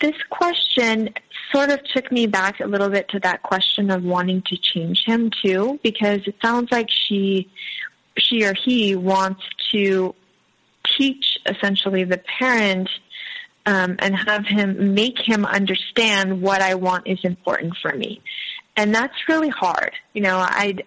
this 0.00 0.16
question 0.30 1.10
sort 1.52 1.70
of 1.70 1.80
took 1.94 2.10
me 2.10 2.26
back 2.26 2.60
a 2.60 2.66
little 2.66 2.88
bit 2.88 3.08
to 3.10 3.20
that 3.20 3.42
question 3.42 3.90
of 3.90 4.02
wanting 4.02 4.42
to 4.46 4.56
change 4.56 5.02
him 5.04 5.30
too, 5.44 5.78
because 5.82 6.20
it 6.26 6.36
sounds 6.40 6.70
like 6.70 6.88
she, 6.88 7.50
she 8.20 8.44
or 8.44 8.54
he 8.54 8.94
wants 8.96 9.42
to 9.72 10.14
teach 10.96 11.38
essentially 11.46 12.04
the 12.04 12.18
parent 12.18 12.88
um, 13.66 13.96
and 13.98 14.16
have 14.16 14.46
him 14.46 14.94
make 14.94 15.18
him 15.18 15.44
understand 15.44 16.40
what 16.40 16.62
I 16.62 16.74
want 16.74 17.06
is 17.06 17.18
important 17.22 17.76
for 17.80 17.92
me, 17.92 18.22
and 18.76 18.94
that's 18.94 19.14
really 19.28 19.50
hard. 19.50 19.92
You 20.14 20.22
know, 20.22 20.38
I'd 20.38 20.84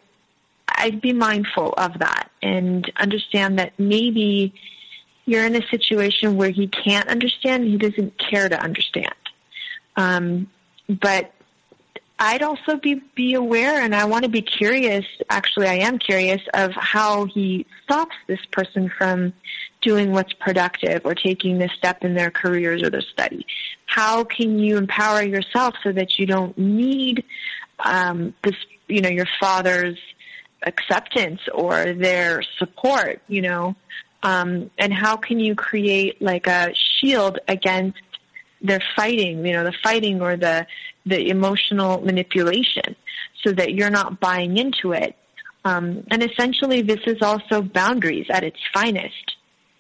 I'd 0.67 1.01
be 1.01 1.13
mindful 1.13 1.73
of 1.77 1.99
that 1.99 2.29
and 2.41 2.91
understand 2.97 3.59
that 3.59 3.73
maybe 3.77 4.53
you're 5.25 5.45
in 5.45 5.55
a 5.55 5.65
situation 5.67 6.35
where 6.35 6.49
he 6.49 6.67
can't 6.67 7.07
understand, 7.07 7.65
he 7.65 7.77
doesn't 7.77 8.17
care 8.17 8.49
to 8.49 8.59
understand. 8.59 9.13
Um, 9.95 10.49
but 10.89 11.32
I'd 12.19 12.43
also 12.43 12.77
be, 12.77 13.01
be 13.15 13.33
aware 13.33 13.81
and 13.81 13.93
I 13.93 14.05
want 14.05 14.23
to 14.23 14.29
be 14.29 14.41
curious, 14.41 15.05
actually 15.29 15.67
I 15.67 15.75
am 15.75 15.97
curious 15.97 16.41
of 16.53 16.71
how 16.73 17.25
he 17.25 17.65
stops 17.83 18.15
this 18.27 18.39
person 18.51 18.91
from 18.97 19.33
doing 19.81 20.11
what's 20.11 20.33
productive 20.33 21.01
or 21.05 21.15
taking 21.15 21.57
this 21.57 21.71
step 21.77 22.03
in 22.03 22.13
their 22.13 22.31
careers 22.31 22.83
or 22.83 22.89
their 22.89 23.01
study. 23.01 23.45
How 23.87 24.23
can 24.23 24.59
you 24.59 24.77
empower 24.77 25.23
yourself 25.23 25.75
so 25.83 25.91
that 25.91 26.17
you 26.17 26.25
don't 26.25 26.57
need 26.57 27.23
um, 27.79 28.33
this, 28.43 28.55
you 28.87 29.01
know, 29.01 29.09
your 29.09 29.27
father's 29.39 29.97
acceptance 30.65 31.41
or 31.53 31.93
their 31.93 32.41
support, 32.57 33.21
you 33.27 33.41
know? 33.41 33.75
Um, 34.21 34.71
and 34.77 34.93
how 34.93 35.17
can 35.17 35.39
you 35.39 35.55
create 35.55 36.21
like 36.21 36.47
a 36.47 36.73
shield 36.73 37.39
against 37.47 37.99
they're 38.61 38.83
fighting, 38.95 39.45
you 39.45 39.51
know, 39.51 39.65
the 39.65 39.73
fighting 39.83 40.21
or 40.21 40.37
the 40.37 40.65
the 41.05 41.29
emotional 41.29 42.01
manipulation, 42.01 42.95
so 43.43 43.51
that 43.51 43.73
you're 43.73 43.89
not 43.89 44.19
buying 44.19 44.57
into 44.57 44.93
it. 44.93 45.15
Um, 45.65 46.05
and 46.11 46.23
essentially, 46.23 46.81
this 46.81 47.01
is 47.05 47.21
also 47.21 47.61
boundaries 47.61 48.27
at 48.29 48.43
its 48.43 48.59
finest. 48.73 49.35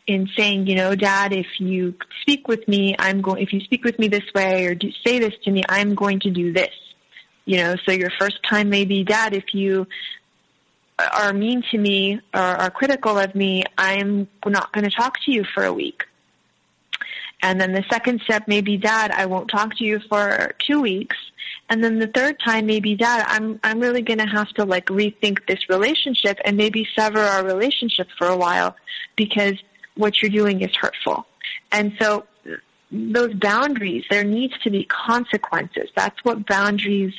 In 0.05 0.27
saying, 0.35 0.67
you 0.67 0.75
know, 0.75 0.95
Dad, 0.95 1.31
if 1.31 1.47
you 1.59 1.95
speak 2.21 2.49
with 2.49 2.67
me, 2.67 2.93
I'm 2.99 3.21
going. 3.21 3.41
If 3.41 3.53
you 3.53 3.61
speak 3.61 3.85
with 3.85 3.97
me 3.99 4.09
this 4.09 4.25
way 4.35 4.65
or 4.65 4.75
do, 4.75 4.91
say 5.05 5.19
this 5.19 5.33
to 5.45 5.51
me, 5.51 5.63
I'm 5.69 5.95
going 5.95 6.19
to 6.21 6.29
do 6.29 6.51
this. 6.51 6.73
You 7.45 7.57
know, 7.57 7.75
so 7.85 7.93
your 7.93 8.09
first 8.19 8.39
time 8.43 8.69
may 8.69 8.83
be, 8.83 9.05
Dad, 9.05 9.33
if 9.33 9.53
you 9.53 9.87
are 10.99 11.31
mean 11.31 11.63
to 11.71 11.77
me 11.77 12.19
or 12.33 12.41
are 12.41 12.69
critical 12.69 13.17
of 13.17 13.33
me, 13.33 13.63
I'm 13.77 14.27
not 14.45 14.73
going 14.73 14.83
to 14.83 14.89
talk 14.89 15.15
to 15.25 15.31
you 15.31 15.45
for 15.53 15.63
a 15.63 15.71
week. 15.73 16.03
And 17.43 17.59
then 17.59 17.73
the 17.73 17.83
second 17.91 18.21
step 18.21 18.47
may 18.47 18.61
be, 18.61 18.77
Dad, 18.77 19.11
I 19.11 19.25
won't 19.25 19.49
talk 19.49 19.75
to 19.77 19.83
you 19.83 19.99
for 20.09 20.53
two 20.65 20.81
weeks. 20.81 21.17
And 21.69 21.83
then 21.83 21.99
the 21.99 22.07
third 22.07 22.39
time 22.39 22.65
may 22.65 22.79
be, 22.79 22.95
Dad, 22.95 23.25
I'm 23.27 23.59
I'm 23.63 23.81
really 23.81 24.01
going 24.01 24.19
to 24.19 24.25
have 24.25 24.47
to 24.53 24.63
like 24.63 24.85
rethink 24.87 25.45
this 25.45 25.67
relationship 25.69 26.39
and 26.45 26.55
maybe 26.55 26.87
sever 26.95 27.19
our 27.19 27.45
relationship 27.45 28.07
for 28.17 28.27
a 28.27 28.37
while 28.37 28.75
because 29.17 29.55
what 29.95 30.21
you're 30.21 30.31
doing 30.31 30.61
is 30.61 30.73
hurtful. 30.73 31.27
And 31.71 31.93
so 31.99 32.25
those 32.91 33.33
boundaries, 33.33 34.05
there 34.09 34.23
needs 34.23 34.53
to 34.63 34.69
be 34.69 34.85
consequences. 34.85 35.89
That's 35.95 36.17
what 36.23 36.47
boundaries 36.47 37.13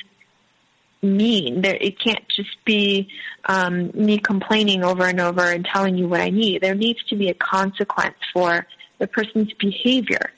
mean. 1.03 1.61
There, 1.61 1.77
it 1.79 1.99
can't 1.99 2.27
just 2.29 2.57
be 2.65 3.09
um, 3.45 3.91
me 3.93 4.17
complaining 4.17 4.83
over 4.83 5.05
and 5.05 5.19
over 5.19 5.43
and 5.43 5.63
telling 5.63 5.97
you 5.97 6.07
what 6.07 6.21
I 6.21 6.31
need. 6.31 6.63
There 6.63 6.73
needs 6.73 7.03
to 7.09 7.15
be 7.15 7.29
a 7.29 7.35
consequence 7.35 8.17
for 8.33 8.65
the 8.99 9.07
person's 9.07 9.53
behavior. 9.53 10.31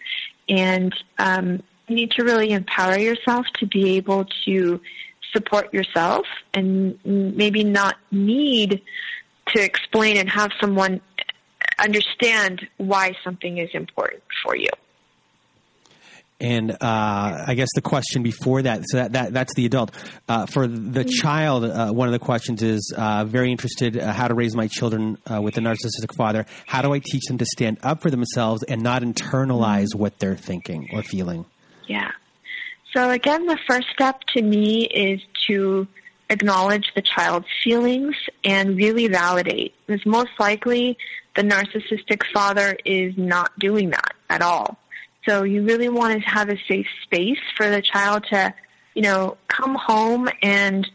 And 0.49 0.95
um, 1.20 1.64
you 1.88 1.95
need 1.95 2.12
to 2.12 2.24
really 2.24 2.51
empower 2.51 2.97
yourself 2.97 3.45
to 3.60 3.66
be 3.66 3.97
able 3.97 4.26
to 4.45 4.80
support 5.34 5.74
yourself 5.74 6.26
and 6.53 6.97
maybe 7.05 7.64
not 7.64 7.95
need 8.12 8.82
to 9.47 9.64
explain 9.64 10.18
and 10.18 10.30
have 10.30 10.51
someone 10.60 11.01
understand 11.80 12.68
why 12.78 13.16
something 13.24 13.58
is 13.58 13.70
important 13.74 14.24
for 14.43 14.55
you. 14.55 14.70
And 16.40 16.72
uh, 16.72 16.76
I 16.82 17.56
guess 17.56 17.70
the 17.74 17.82
question 17.82 18.22
before 18.22 18.62
that, 18.62 18.84
so 18.88 18.98
that, 18.98 19.14
that 19.14 19.34
that's 19.34 19.56
the 19.56 19.66
adult. 19.66 19.92
Uh, 20.28 20.46
for 20.46 20.68
the 20.68 21.00
mm-hmm. 21.00 21.10
child, 21.10 21.64
uh, 21.66 21.92
one 21.92 22.08
of 22.08 22.12
the 22.12 22.20
questions 22.20 22.62
is 22.62 22.94
uh, 22.96 23.26
very 23.26 23.52
interested 23.52 23.98
uh, 23.98 24.14
how 24.14 24.28
to 24.28 24.36
raise 24.36 24.56
my 24.56 24.68
children 24.68 25.18
uh, 25.32 25.42
with 25.42 25.58
a 25.58 25.62
narcissistic 25.62 26.16
father. 26.16 26.46
How 26.68 26.84
do 26.84 26.94
I 26.94 27.00
teach 27.00 27.26
them 27.26 27.40
to 27.40 27.46
stand 27.46 27.80
up 27.82 28.02
for 28.02 28.12
themselves 28.12 28.62
and 28.64 28.84
not 28.84 29.02
internalize 29.02 29.88
mm-hmm. 29.88 30.00
what 30.00 30.20
they're 30.20 30.36
thinking 30.36 30.90
or 30.94 31.02
feeling? 31.02 31.46
Yeah. 31.88 32.12
So 32.96 33.10
again, 33.10 33.48
the 33.48 33.58
first 33.68 33.88
step 33.92 34.22
to 34.36 34.42
me 34.44 34.86
is 34.86 35.22
to 35.48 35.88
acknowledge 36.30 36.92
the 36.94 37.02
child's 37.02 37.48
feelings 37.64 38.16
and 38.44 38.78
really 38.78 39.08
validate. 39.08 39.74
Because 39.88 40.06
most 40.06 40.32
likely, 40.40 41.00
the 41.36 41.42
narcissistic 41.42 42.22
father 42.32 42.78
is 42.86 43.18
not 43.18 43.58
doing 43.58 43.90
that 43.90 44.14
at 44.30 44.44
all 44.44 44.78
so 45.28 45.43
you 45.43 45.63
really 45.63 45.89
want 45.89 46.21
to 46.21 46.30
have 46.30 46.49
a 46.49 46.57
safe 46.67 46.88
space 47.03 47.39
for 47.55 47.69
the 47.69 47.82
child 47.82 48.25
to, 48.30 48.53
you 48.95 49.01
know, 49.01 49.38
come 49.47 49.75
home 49.75 50.30
and 50.41 50.89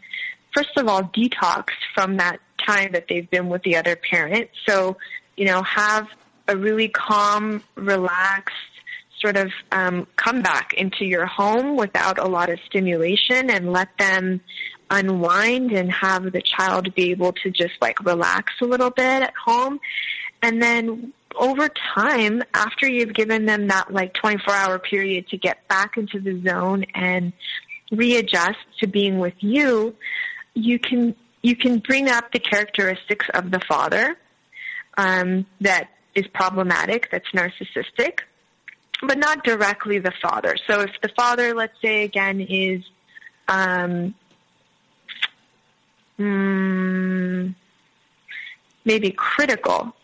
first 0.55 0.77
of 0.77 0.89
all 0.89 1.03
detox 1.03 1.67
from 1.95 2.17
that 2.17 2.39
time 2.59 2.93
that 2.93 3.07
they've 3.09 3.29
been 3.31 3.49
with 3.49 3.63
the 3.63 3.77
other 3.77 3.97
parent. 3.97 4.49
So, 4.67 4.97
you 5.37 5.45
know, 5.45 5.63
have 5.63 6.09
a 6.49 6.57
really 6.57 6.89
calm, 6.89 7.63
relaxed 7.75 8.55
sort 9.21 9.37
of 9.37 9.53
um, 9.71 10.07
come 10.17 10.43
back 10.43 10.75
into 10.75 11.05
your 11.05 11.27
home 11.27 11.77
without 11.77 12.19
a 12.19 12.27
lot 12.27 12.51
of 12.51 12.59
stimulation 12.67 13.51
and 13.51 13.73
let 13.73 13.89
them 13.99 14.41
unwind 14.91 15.73
and 15.73 15.91
have 15.93 16.33
the 16.33 16.43
child 16.43 16.95
be 16.95 17.11
able 17.11 17.33
to 17.33 17.51
just 17.51 17.75
like 17.81 18.05
relax 18.05 18.53
a 18.61 18.65
little 18.65 18.91
bit 18.91 19.23
at 19.23 19.35
home. 19.35 19.79
And 20.43 20.61
then 20.61 21.13
over 21.37 21.69
time, 21.69 22.43
after 22.55 22.89
you've 22.89 23.15
given 23.15 23.47
them 23.47 23.69
that 23.69 23.93
like 23.93 24.15
24 24.15 24.55
hour 24.55 24.79
period 24.79 25.29
to 25.29 25.37
get 25.37 25.67
back 25.69 25.97
into 25.97 26.21
the 26.21 26.41
zone 26.49 26.85
and 26.95 27.33
readjust 27.91 28.59
to 28.81 28.87
being 28.87 29.19
with 29.19 29.35
you, 29.41 29.95
you 30.55 30.79
can 30.79 31.15
you 31.43 31.57
can 31.57 31.79
bring 31.79 32.09
up 32.09 32.33
the 32.33 32.39
characteristics 32.39 33.27
of 33.35 33.51
the 33.51 33.61
father 33.61 34.17
um, 34.97 35.47
that 35.61 35.89
is 36.15 36.27
problematic, 36.29 37.11
that's 37.11 37.29
narcissistic, 37.33 38.21
but 39.03 39.19
not 39.19 39.43
directly 39.43 39.99
the 39.99 40.13
father. 40.23 40.57
So 40.67 40.81
if 40.83 40.93
the 41.03 41.09
father, 41.09 41.55
let's 41.55 41.81
say 41.83 42.05
again, 42.05 42.41
is 42.41 42.85
um, 43.49 44.15
mm, 46.19 47.55
maybe 48.85 49.11
critical 49.11 49.95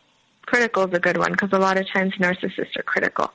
critical 0.48 0.84
is 0.84 0.94
a 0.94 1.00
good 1.00 1.18
one 1.18 1.32
because 1.32 1.50
a 1.52 1.58
lot 1.58 1.76
of 1.76 1.86
times 1.88 2.14
narcissists 2.14 2.76
are 2.76 2.82
critical. 2.82 3.30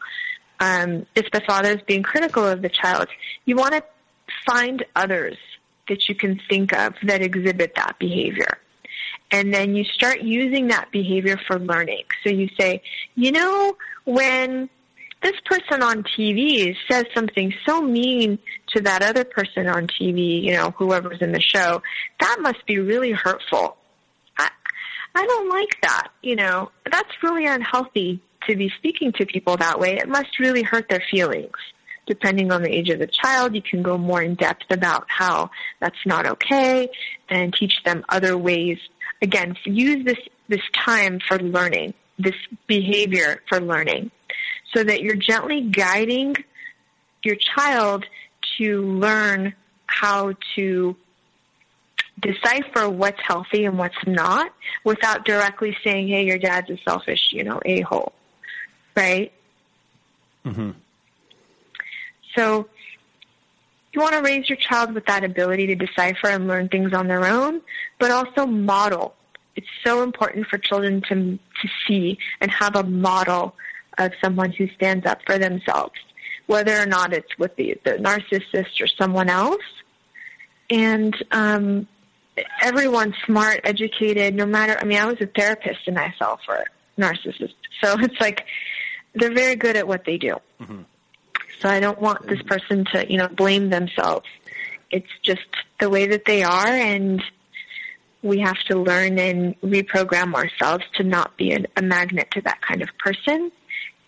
Um, 0.59 1.05
if 1.15 1.29
the 1.31 1.41
father 1.41 1.71
is 1.71 1.81
being 1.85 2.03
critical 2.03 2.45
of 2.45 2.61
the 2.61 2.69
child, 2.69 3.07
you 3.45 3.55
want 3.55 3.73
to 3.73 3.83
find 4.45 4.83
others 4.95 5.37
that 5.89 6.07
you 6.09 6.15
can 6.15 6.39
think 6.49 6.73
of 6.73 6.95
that 7.03 7.21
exhibit 7.21 7.75
that 7.75 7.99
behavior. 7.99 8.57
And 9.31 9.53
then 9.53 9.75
you 9.75 9.83
start 9.83 10.21
using 10.21 10.67
that 10.67 10.91
behavior 10.91 11.39
for 11.47 11.59
learning. 11.59 12.03
So 12.23 12.29
you 12.29 12.49
say, 12.59 12.81
you 13.15 13.31
know, 13.31 13.75
when 14.05 14.69
this 15.21 15.33
person 15.45 15.81
on 15.81 16.03
TV 16.03 16.75
says 16.89 17.05
something 17.13 17.53
so 17.65 17.81
mean 17.81 18.39
to 18.75 18.81
that 18.81 19.01
other 19.03 19.23
person 19.23 19.67
on 19.67 19.87
TV, 19.87 20.43
you 20.43 20.53
know, 20.53 20.71
whoever's 20.77 21.21
in 21.21 21.31
the 21.31 21.41
show, 21.41 21.81
that 22.19 22.37
must 22.41 22.65
be 22.65 22.79
really 22.79 23.11
hurtful. 23.11 23.77
I 25.15 25.25
don't 25.25 25.49
like 25.49 25.81
that. 25.81 26.09
You 26.21 26.35
know, 26.35 26.71
that's 26.89 27.11
really 27.21 27.45
unhealthy 27.45 28.21
to 28.47 28.55
be 28.55 28.71
speaking 28.77 29.11
to 29.13 29.25
people 29.25 29.57
that 29.57 29.79
way. 29.79 29.97
It 29.97 30.09
must 30.09 30.39
really 30.39 30.63
hurt 30.63 30.89
their 30.89 31.03
feelings. 31.11 31.57
Depending 32.05 32.51
on 32.51 32.61
the 32.63 32.69
age 32.69 32.89
of 32.89 32.99
the 32.99 33.07
child, 33.07 33.55
you 33.55 33.61
can 33.61 33.81
go 33.81 33.97
more 33.97 34.21
in 34.21 34.35
depth 34.35 34.65
about 34.69 35.05
how 35.07 35.49
that's 35.79 36.05
not 36.05 36.25
okay 36.25 36.89
and 37.29 37.53
teach 37.53 37.81
them 37.85 38.03
other 38.09 38.37
ways. 38.37 38.77
Again, 39.21 39.55
use 39.63 40.03
this, 40.03 40.17
this 40.49 40.61
time 40.73 41.19
for 41.25 41.39
learning, 41.39 41.93
this 42.19 42.35
behavior 42.67 43.41
for 43.47 43.61
learning, 43.61 44.11
so 44.75 44.83
that 44.83 45.01
you're 45.01 45.15
gently 45.15 45.61
guiding 45.61 46.35
your 47.23 47.37
child 47.37 48.05
to 48.57 48.81
learn 48.81 49.53
how 49.87 50.33
to 50.55 50.95
decipher 52.19 52.89
what's 52.89 53.19
healthy 53.21 53.65
and 53.65 53.77
what's 53.77 53.95
not 54.05 54.53
without 54.83 55.25
directly 55.25 55.75
saying, 55.83 56.07
hey, 56.07 56.25
your 56.25 56.37
dad's 56.37 56.69
a 56.69 56.77
selfish, 56.87 57.29
you 57.31 57.43
know, 57.43 57.59
a-hole. 57.65 58.13
Right? 58.95 59.31
Mm-hmm. 60.45 60.71
So 62.35 62.67
you 63.93 64.01
want 64.01 64.13
to 64.13 64.21
raise 64.21 64.49
your 64.49 64.57
child 64.57 64.93
with 64.93 65.05
that 65.05 65.23
ability 65.23 65.67
to 65.67 65.75
decipher 65.75 66.27
and 66.27 66.47
learn 66.47 66.69
things 66.69 66.93
on 66.93 67.07
their 67.07 67.25
own, 67.25 67.61
but 67.99 68.11
also 68.11 68.45
model. 68.45 69.15
It's 69.55 69.67
so 69.85 70.01
important 70.01 70.47
for 70.47 70.57
children 70.57 71.01
to, 71.09 71.15
to 71.37 71.69
see 71.87 72.17
and 72.41 72.49
have 72.51 72.75
a 72.75 72.83
model 72.83 73.55
of 73.97 74.11
someone 74.23 74.51
who 74.51 74.67
stands 74.69 75.05
up 75.05 75.21
for 75.25 75.37
themselves, 75.37 75.93
whether 76.47 76.75
or 76.75 76.87
not 76.87 77.13
it's 77.13 77.37
with 77.37 77.55
the, 77.55 77.77
the 77.83 77.91
narcissist 77.91 78.81
or 78.81 78.87
someone 78.87 79.29
else. 79.29 79.61
And 80.69 81.15
um, 81.31 81.87
everyone's 82.61 83.15
smart, 83.25 83.61
educated, 83.63 84.35
no 84.35 84.45
matter, 84.45 84.77
I 84.79 84.85
mean, 84.85 84.97
I 84.97 85.05
was 85.05 85.19
a 85.21 85.27
therapist 85.27 85.87
and 85.87 85.97
I 85.97 86.13
fell 86.17 86.39
for 86.45 86.65
narcissists. 86.97 87.53
So 87.81 87.97
it's 87.99 88.19
like, 88.19 88.45
they're 89.15 89.33
very 89.33 89.55
good 89.55 89.75
at 89.75 89.87
what 89.87 90.05
they 90.05 90.17
do. 90.17 90.37
Mm-hmm. 90.61 90.81
So 91.59 91.69
I 91.69 91.79
don't 91.79 92.01
want 92.01 92.27
this 92.27 92.41
person 92.41 92.85
to, 92.93 93.09
you 93.09 93.17
know, 93.17 93.27
blame 93.27 93.69
themselves. 93.69 94.27
It's 94.91 95.09
just 95.21 95.41
the 95.79 95.89
way 95.89 96.07
that 96.07 96.25
they 96.25 96.43
are 96.43 96.67
and 96.67 97.23
we 98.21 98.39
have 98.39 98.57
to 98.69 98.77
learn 98.77 99.19
and 99.19 99.59
reprogram 99.61 100.33
ourselves 100.33 100.85
to 100.95 101.03
not 101.03 101.35
be 101.37 101.51
a, 101.51 101.65
a 101.75 101.81
magnet 101.81 102.29
to 102.31 102.41
that 102.41 102.61
kind 102.61 102.81
of 102.81 102.89
person. 102.97 103.51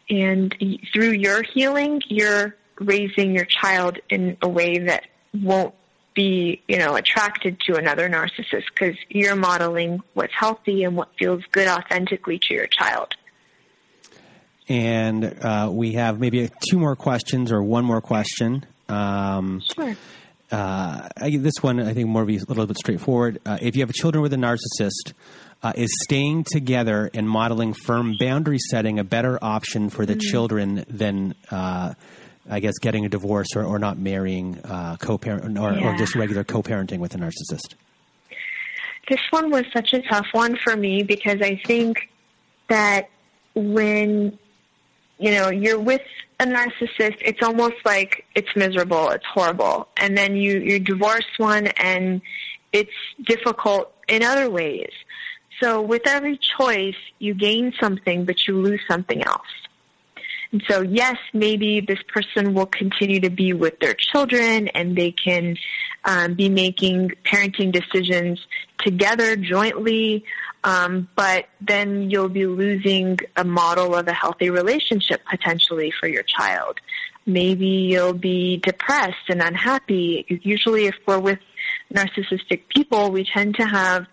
And 0.10 0.56
through 0.94 1.12
your 1.12 1.44
healing, 1.44 2.02
you're 2.08 2.56
raising 2.80 3.36
your 3.36 3.46
child 3.46 4.00
in 4.10 4.38
a 4.42 4.48
way 4.48 4.80
that 4.80 5.06
won't 5.34 5.74
be, 6.16 6.62
you 6.68 6.78
know, 6.78 6.96
attracted 6.96 7.60
to 7.68 7.76
another 7.76 8.10
narcissist 8.10 8.64
because 8.74 8.96
you're 9.10 9.36
modeling 9.36 10.02
what's 10.14 10.34
healthy 10.34 10.84
and 10.84 10.96
what 10.96 11.10
feels 11.20 11.44
good 11.52 11.68
authentically 11.68 12.40
to 12.48 12.54
your 12.54 12.68
child. 12.68 13.14
And 14.68 15.26
uh, 15.26 15.70
we 15.72 15.94
have 15.94 16.20
maybe 16.20 16.50
two 16.70 16.80
more 16.80 16.96
questions 16.96 17.52
or 17.52 17.62
one 17.62 17.86
more 17.86 18.02
question. 18.02 18.66
Um, 18.90 19.62
sure. 19.76 19.96
Uh, 20.52 21.10
this 21.18 21.56
one, 21.62 21.80
I 21.80 21.94
think, 21.94 22.08
more 22.08 22.26
be 22.26 22.38
a 22.38 22.44
little 22.48 22.66
bit 22.66 22.78
straightforward. 22.78 23.42
Uh, 23.46 23.58
if 23.62 23.76
you 23.76 23.82
have 23.82 23.92
children 23.94 24.22
with 24.22 24.34
a 24.34 24.38
narcissist, 24.38 25.14
uh, 25.64 25.74
is 25.76 25.90
staying 26.04 26.44
together 26.44 27.10
and 27.14 27.28
modeling 27.28 27.74
firm 27.74 28.16
boundary 28.20 28.60
setting 28.60 29.00
a 29.00 29.04
better 29.04 29.44
option 29.44 29.90
for 29.90 30.06
the 30.06 30.14
mm-hmm. 30.14 30.20
children 30.20 30.86
than 30.88 31.34
uh, 31.50 31.94
I 32.50 32.60
guess, 32.60 32.78
getting 32.80 33.06
a 33.06 33.10
divorce 33.10 33.48
or, 33.56 33.64
or 33.64 33.80
not 33.80 33.98
marrying 33.98 34.60
uh, 34.64 34.98
co-parent 34.98 35.58
or, 35.58 35.74
Yeah. 35.74 35.94
or 35.94 35.98
just 35.98 36.16
regular 36.16 36.44
co-parenting 36.44 37.00
with 37.00 37.16
a 37.16 37.18
narcissist? 37.18 37.74
This 39.10 39.20
one 39.32 39.52
was 39.52 39.66
such 39.74 39.94
a 39.94 40.02
tough 40.02 40.28
one 40.32 40.58
for 40.64 40.76
me 40.76 41.04
because 41.04 41.42
I 41.42 41.62
think 41.66 42.10
that 42.70 43.10
when 43.54 44.38
you 45.20 45.32
know 45.32 45.50
you're 45.50 45.80
with 45.80 46.02
a 46.40 46.46
narcissist, 46.46 47.18
it's 47.22 47.42
almost 47.44 47.76
like 47.86 48.26
it's 48.36 48.50
miserable, 48.56 49.10
it's 49.12 49.26
horrible, 49.26 49.88
and 49.98 50.18
then 50.18 50.36
you 50.36 50.60
you 50.60 50.80
divorce 50.80 51.26
one, 51.38 51.68
and 51.78 52.22
it's 52.74 52.92
difficult 53.24 53.94
in 54.08 54.24
other 54.24 54.50
ways. 54.50 54.92
So 55.62 55.82
with 55.82 56.02
every 56.06 56.38
choice, 56.60 56.98
you 57.20 57.34
gain 57.34 57.74
something, 57.80 58.26
but 58.26 58.48
you 58.48 58.60
lose 58.60 58.82
something 58.90 59.24
else. 59.24 59.48
And 60.56 60.64
so, 60.70 60.84
yes, 60.84 61.18
maybe 61.34 61.82
this 61.82 62.00
person 62.08 62.54
will 62.54 62.68
continue 62.68 63.20
to 63.20 63.30
be 63.30 63.52
with 63.52 63.78
their 63.82 63.94
children 63.94 64.70
and 64.70 64.96
they 64.96 65.12
can 65.12 65.58
um, 66.06 66.36
be 66.36 66.48
making 66.48 67.12
parenting 67.26 67.74
decisions 67.74 68.40
together 68.78 69.36
jointly, 69.36 70.24
um, 70.64 71.10
but 71.18 71.50
then 71.60 72.10
you'll 72.10 72.30
be 72.30 72.46
losing 72.46 73.18
a 73.36 73.44
model 73.44 73.96
of 73.96 74.08
a 74.08 74.14
healthy 74.14 74.50
relationship 74.50 75.26
potentially 75.30 75.92
for 76.00 76.08
your 76.08 76.24
child. 76.24 76.80
Maybe 77.26 77.68
you'll 77.92 78.14
be 78.14 78.56
depressed 78.56 79.28
and 79.28 79.42
unhappy. 79.42 80.26
Usually, 80.42 80.86
if 80.86 80.96
we're 81.06 81.20
with 81.20 81.40
narcissistic 81.94 82.70
people, 82.70 83.12
we 83.12 83.26
tend 83.26 83.56
to 83.56 83.66
have 83.66 84.08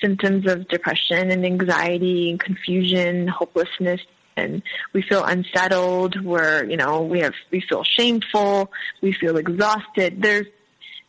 symptoms 0.00 0.50
of 0.50 0.66
depression 0.66 1.30
and 1.30 1.46
anxiety 1.46 2.30
and 2.30 2.40
confusion, 2.40 3.28
hopelessness, 3.28 4.00
and 4.36 4.62
we 4.92 5.02
feel 5.02 5.24
unsettled. 5.24 6.22
We're, 6.24 6.64
you 6.64 6.76
know, 6.76 7.02
we 7.02 7.20
have, 7.20 7.34
we 7.50 7.60
feel 7.60 7.84
shameful. 7.84 8.70
We 9.00 9.12
feel 9.12 9.36
exhausted. 9.36 10.22
There's, 10.22 10.46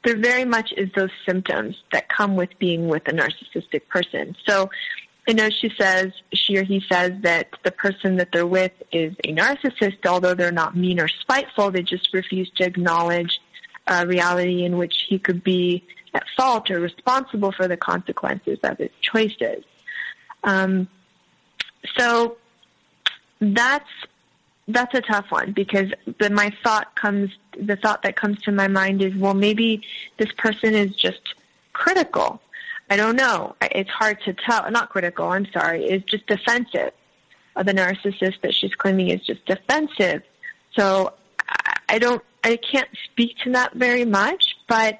there 0.04 0.18
very 0.18 0.46
much 0.46 0.74
is 0.78 0.90
those 0.96 1.10
symptoms 1.26 1.76
that 1.92 2.10
come 2.10 2.36
with 2.36 2.50
being 2.60 2.88
with 2.88 3.08
a 3.08 3.12
narcissistic 3.12 3.88
person. 3.90 4.36
So, 4.48 4.70
I 5.28 5.34
know 5.34 5.50
she 5.50 5.72
says, 5.76 6.12
she 6.34 6.56
or 6.58 6.64
he 6.64 6.84
says 6.88 7.14
that 7.22 7.50
the 7.64 7.72
person 7.72 8.18
that 8.18 8.32
they're 8.32 8.46
with 8.46 8.72
is 8.92 9.16
a 9.24 9.34
narcissist, 9.34 10.06
although 10.06 10.36
they're 10.36 10.52
not 10.52 10.78
mean 10.78 11.00
or 11.00 11.08
spiteful, 11.08 11.72
they 11.72 11.82
just 11.82 12.14
refuse 12.14 12.50
to 12.58 12.64
acknowledge 12.64 13.42
a 13.88 14.06
reality 14.06 14.64
in 14.64 14.78
which 14.78 15.06
he 15.08 15.18
could 15.18 15.44
be 15.44 15.84
at 16.14 16.26
fault 16.38 16.70
or 16.70 16.80
responsible 16.80 17.52
for 17.52 17.68
the 17.68 17.78
consequences 17.78 18.60
of 18.64 18.78
his 18.78 18.92
choices. 19.02 19.64
Um, 20.44 20.88
so 21.98 22.38
that's 23.54 23.90
that's 24.68 24.96
a 24.96 25.02
tough 25.02 25.26
one 25.30 25.52
because 25.52 25.92
the, 26.20 26.30
my 26.30 26.52
thought 26.64 26.96
comes 26.96 27.30
the 27.60 27.76
thought 27.76 28.02
that 28.04 28.16
comes 28.16 28.42
to 28.44 28.52
my 28.52 28.68
mind 28.68 29.02
is 29.02 29.14
well 29.16 29.34
maybe 29.34 29.84
this 30.18 30.32
person 30.38 30.74
is 30.74 30.96
just 30.96 31.22
critical. 31.74 32.42
I 32.90 32.96
don't 32.96 33.16
know. 33.16 33.56
It's 33.62 33.90
hard 33.90 34.22
to 34.26 34.34
tell. 34.34 34.70
Not 34.72 34.90
critical 34.90 35.28
i'm 35.28 35.48
sorry. 35.52 35.86
Is 35.86 36.04
just 36.04 36.26
defensive 36.28 36.92
the 37.56 37.72
narcissist 37.72 38.42
that 38.42 38.54
she's 38.54 38.76
claiming 38.76 39.10
is 39.10 39.22
just 39.22 39.46
defensive. 39.46 40.24
So 40.76 41.14
I 41.88 42.00
don't 42.00 42.24
i 42.44 42.58
can't 42.58 42.90
speak 43.12 43.38
to 43.44 43.52
that 43.52 43.74
very 43.74 44.06
much 44.06 44.56
but 44.68 45.00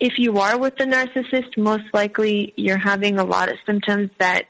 if 0.00 0.18
you 0.18 0.38
are 0.38 0.58
with 0.58 0.76
the 0.76 0.84
narcissist 0.84 1.56
most 1.56 1.84
likely 1.92 2.52
you're 2.56 2.78
having 2.78 3.18
a 3.18 3.24
lot 3.24 3.50
of 3.50 3.56
symptoms 3.66 4.10
that 4.18 4.46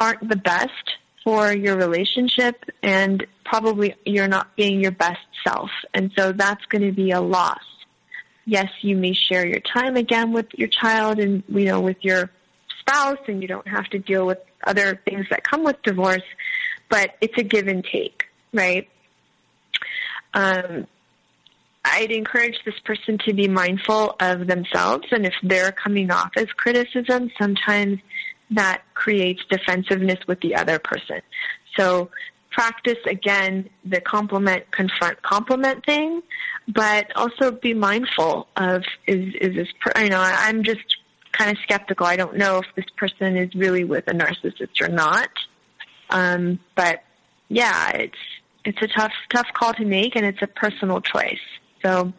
aren't 0.00 0.26
the 0.28 0.36
best 0.36 0.96
for 1.26 1.52
your 1.52 1.76
relationship 1.76 2.64
and 2.84 3.26
probably 3.44 3.96
you're 4.04 4.28
not 4.28 4.54
being 4.54 4.80
your 4.80 4.92
best 4.92 5.18
self. 5.44 5.70
And 5.92 6.12
so 6.16 6.30
that's 6.30 6.64
going 6.66 6.82
to 6.82 6.92
be 6.92 7.10
a 7.10 7.20
loss. 7.20 7.64
Yes, 8.44 8.68
you 8.80 8.96
may 8.96 9.12
share 9.12 9.44
your 9.44 9.58
time 9.58 9.96
again 9.96 10.32
with 10.32 10.46
your 10.54 10.68
child 10.68 11.18
and, 11.18 11.42
you 11.48 11.64
know, 11.64 11.80
with 11.80 11.96
your 12.02 12.30
spouse 12.78 13.18
and 13.26 13.42
you 13.42 13.48
don't 13.48 13.66
have 13.66 13.86
to 13.86 13.98
deal 13.98 14.24
with 14.24 14.38
other 14.64 15.00
things 15.04 15.26
that 15.30 15.42
come 15.42 15.64
with 15.64 15.82
divorce, 15.82 16.22
but 16.88 17.16
it's 17.20 17.36
a 17.38 17.42
give 17.42 17.66
and 17.66 17.84
take, 17.84 18.22
right? 18.52 18.88
Um, 20.32 20.86
I'd 21.84 22.12
encourage 22.12 22.60
this 22.64 22.78
person 22.84 23.18
to 23.26 23.34
be 23.34 23.48
mindful 23.48 24.14
of 24.20 24.46
themselves 24.46 25.08
and 25.10 25.26
if 25.26 25.34
they're 25.42 25.72
coming 25.72 26.12
off 26.12 26.30
as 26.36 26.46
criticism, 26.52 27.32
sometimes 27.36 27.98
that 28.50 28.82
creates 28.94 29.42
defensiveness 29.50 30.18
with 30.26 30.40
the 30.40 30.54
other 30.54 30.78
person. 30.78 31.20
So 31.76 32.10
practice 32.50 32.98
again 33.06 33.68
the 33.84 34.00
compliment, 34.00 34.70
confront, 34.70 35.20
compliment 35.22 35.84
thing, 35.84 36.22
but 36.68 37.14
also 37.16 37.50
be 37.50 37.74
mindful 37.74 38.48
of 38.56 38.84
is 39.06 39.34
is 39.40 39.54
this? 39.54 39.68
Per- 39.80 40.02
you 40.02 40.08
know, 40.08 40.20
I'm 40.20 40.62
just 40.62 40.96
kind 41.32 41.50
of 41.50 41.58
skeptical. 41.62 42.06
I 42.06 42.16
don't 42.16 42.36
know 42.36 42.58
if 42.58 42.66
this 42.74 42.86
person 42.96 43.36
is 43.36 43.54
really 43.54 43.84
with 43.84 44.08
a 44.08 44.12
narcissist 44.12 44.80
or 44.80 44.88
not. 44.88 45.28
Um, 46.10 46.60
but 46.74 47.02
yeah, 47.48 47.90
it's 47.90 48.18
it's 48.64 48.80
a 48.80 48.88
tough 48.88 49.12
tough 49.32 49.48
call 49.52 49.74
to 49.74 49.84
make, 49.84 50.16
and 50.16 50.24
it's 50.24 50.42
a 50.42 50.46
personal 50.46 51.00
choice. 51.00 51.38
So 51.84 52.12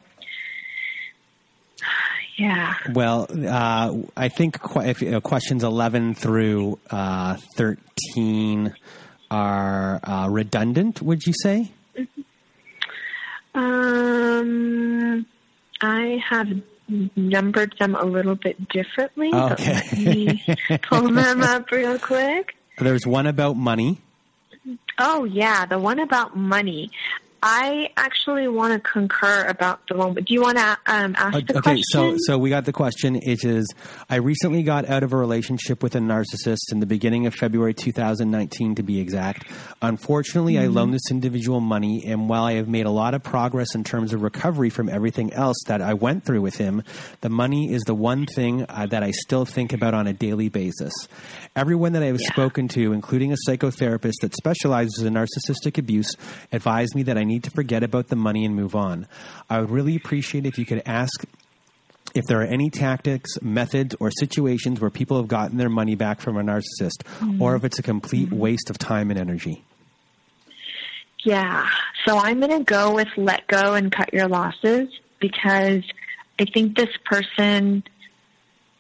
yeah. 2.38 2.74
Well, 2.94 3.28
uh, 3.48 3.94
I 4.16 4.30
think 4.30 4.60
qu- 4.62 4.82
if, 4.82 5.02
uh, 5.04 5.20
questions 5.22 5.64
11 5.64 6.16
through 6.16 6.80
uh, 6.90 7.38
13 7.56 8.74
are 9.32 10.00
uh, 10.04 10.28
redundant, 10.30 11.02
would 11.02 11.26
you 11.26 11.34
say? 11.42 11.72
Um, 13.56 15.26
I 15.82 16.24
have 16.30 16.48
numbered 17.16 17.76
them 17.80 17.96
a 17.96 18.06
little 18.06 18.36
bit 18.36 18.70
differently. 18.70 19.32
Okay. 19.34 19.74
Let 19.74 19.98
me 19.98 20.46
pull 20.84 21.10
them 21.12 21.42
up 21.44 21.70
real 21.72 21.98
quick. 22.00 22.56
There's 22.78 23.06
one 23.08 23.26
about 23.28 23.58
money. 23.58 24.00
Oh 25.00 25.24
yeah, 25.24 25.66
the 25.66 25.80
one 25.80 26.00
about 26.00 26.38
money. 26.38 26.92
I 27.44 27.90
actually 27.98 28.48
want 28.48 28.74
to 28.74 28.80
concur 28.80 29.46
about 29.48 29.80
the 29.88 29.96
one. 29.96 30.14
But 30.14 30.26
do 30.26 30.34
you 30.34 30.42
want 30.42 30.58
to 30.58 30.78
um, 30.88 31.16
ask 31.18 31.36
Uh, 31.36 31.42
the 31.48 31.58
okay, 31.60 31.62
question? 31.62 31.84
so 31.92 32.16
so 32.20 32.38
we 32.38 32.50
got 32.50 32.66
the 32.66 32.74
question. 32.74 33.16
It 33.16 33.44
is: 33.46 33.68
I 34.10 34.16
recently 34.16 34.64
got 34.64 34.90
out 34.90 35.04
of 35.04 35.14
a 35.14 35.18
relationship 35.18 35.84
with 35.84 35.96
a 35.96 36.00
narcissist 36.00 36.72
in 36.72 36.80
the 36.80 36.86
beginning 36.88 37.28
of 37.28 37.36
February 37.36 37.74
2019, 37.76 38.76
to 38.76 38.84
be 38.84 39.00
exact. 39.00 39.46
Unfortunately, 39.82 40.58
I 40.58 40.66
loaned 40.68 40.94
this 40.94 41.12
individual 41.12 41.60
money, 41.60 42.04
and 42.08 42.28
while 42.28 42.44
I 42.44 42.54
have 42.54 42.68
made 42.68 42.86
a 42.88 42.92
lot 42.92 43.14
of 43.14 43.22
progress 43.24 43.76
in 43.76 43.84
terms 43.84 44.14
of 44.14 44.24
recovery 44.24 44.70
from 44.72 44.90
everything 44.90 45.32
else 45.34 45.58
that 45.68 45.82
I 45.82 45.94
went 45.94 46.26
through 46.26 46.42
with 46.42 46.58
him, 46.58 46.82
the 47.22 47.30
money 47.30 47.72
is 47.72 47.84
the 47.84 47.94
one 47.96 48.26
thing 48.26 48.66
uh, 48.68 48.88
that 48.88 49.04
I 49.04 49.12
still 49.12 49.46
think 49.46 49.74
about 49.74 49.94
on 49.94 50.08
a 50.08 50.14
daily 50.14 50.50
basis. 50.50 50.92
Everyone 51.56 51.94
that 51.94 52.04
I 52.04 52.08
have 52.08 52.20
spoken 52.20 52.68
to, 52.70 52.94
including 52.94 53.32
a 53.32 53.36
psychotherapist 53.48 54.22
that 54.22 54.34
specializes 54.36 55.04
in 55.04 55.14
narcissistic 55.14 55.78
abuse, 55.78 56.12
advised 56.52 56.96
me 56.96 57.04
that 57.04 57.18
I 57.18 57.24
need 57.28 57.44
to 57.44 57.52
forget 57.52 57.84
about 57.84 58.08
the 58.08 58.16
money 58.16 58.46
and 58.46 58.56
move 58.56 58.76
on. 58.76 59.08
I 59.50 59.60
would 59.60 59.70
really 59.70 59.96
appreciate 59.96 60.46
if 60.46 60.58
you 60.58 60.66
could 60.66 60.82
ask 60.86 61.26
if 62.16 62.26
there 62.26 62.42
are 62.42 62.46
any 62.46 62.70
tactics, 62.70 63.40
methods, 63.42 63.96
or 64.00 64.10
situations 64.12 64.80
where 64.80 64.90
people 64.90 65.18
have 65.18 65.28
gotten 65.28 65.58
their 65.58 65.70
money 65.70 65.96
back 65.96 66.22
from 66.22 66.38
a 66.38 66.42
narcissist, 66.42 67.04
mm-hmm. 67.20 67.42
or 67.42 67.56
if 67.56 67.64
it's 67.64 67.80
a 67.80 67.84
complete 67.84 68.28
mm-hmm. 68.28 68.40
waste 68.40 68.70
of 68.70 68.78
time 68.78 69.12
and 69.12 69.20
energy. 69.20 69.64
Yeah. 71.24 71.68
So 72.06 72.18
I'm 72.18 72.40
going 72.40 72.58
to 72.58 72.64
go 72.64 72.96
with 72.96 73.10
let 73.18 73.46
go 73.48 73.74
and 73.74 73.92
cut 73.92 74.14
your 74.14 74.28
losses 74.28 74.88
because 75.20 75.84
I 76.40 76.46
think 76.54 76.78
this 76.78 76.96
person 77.06 77.84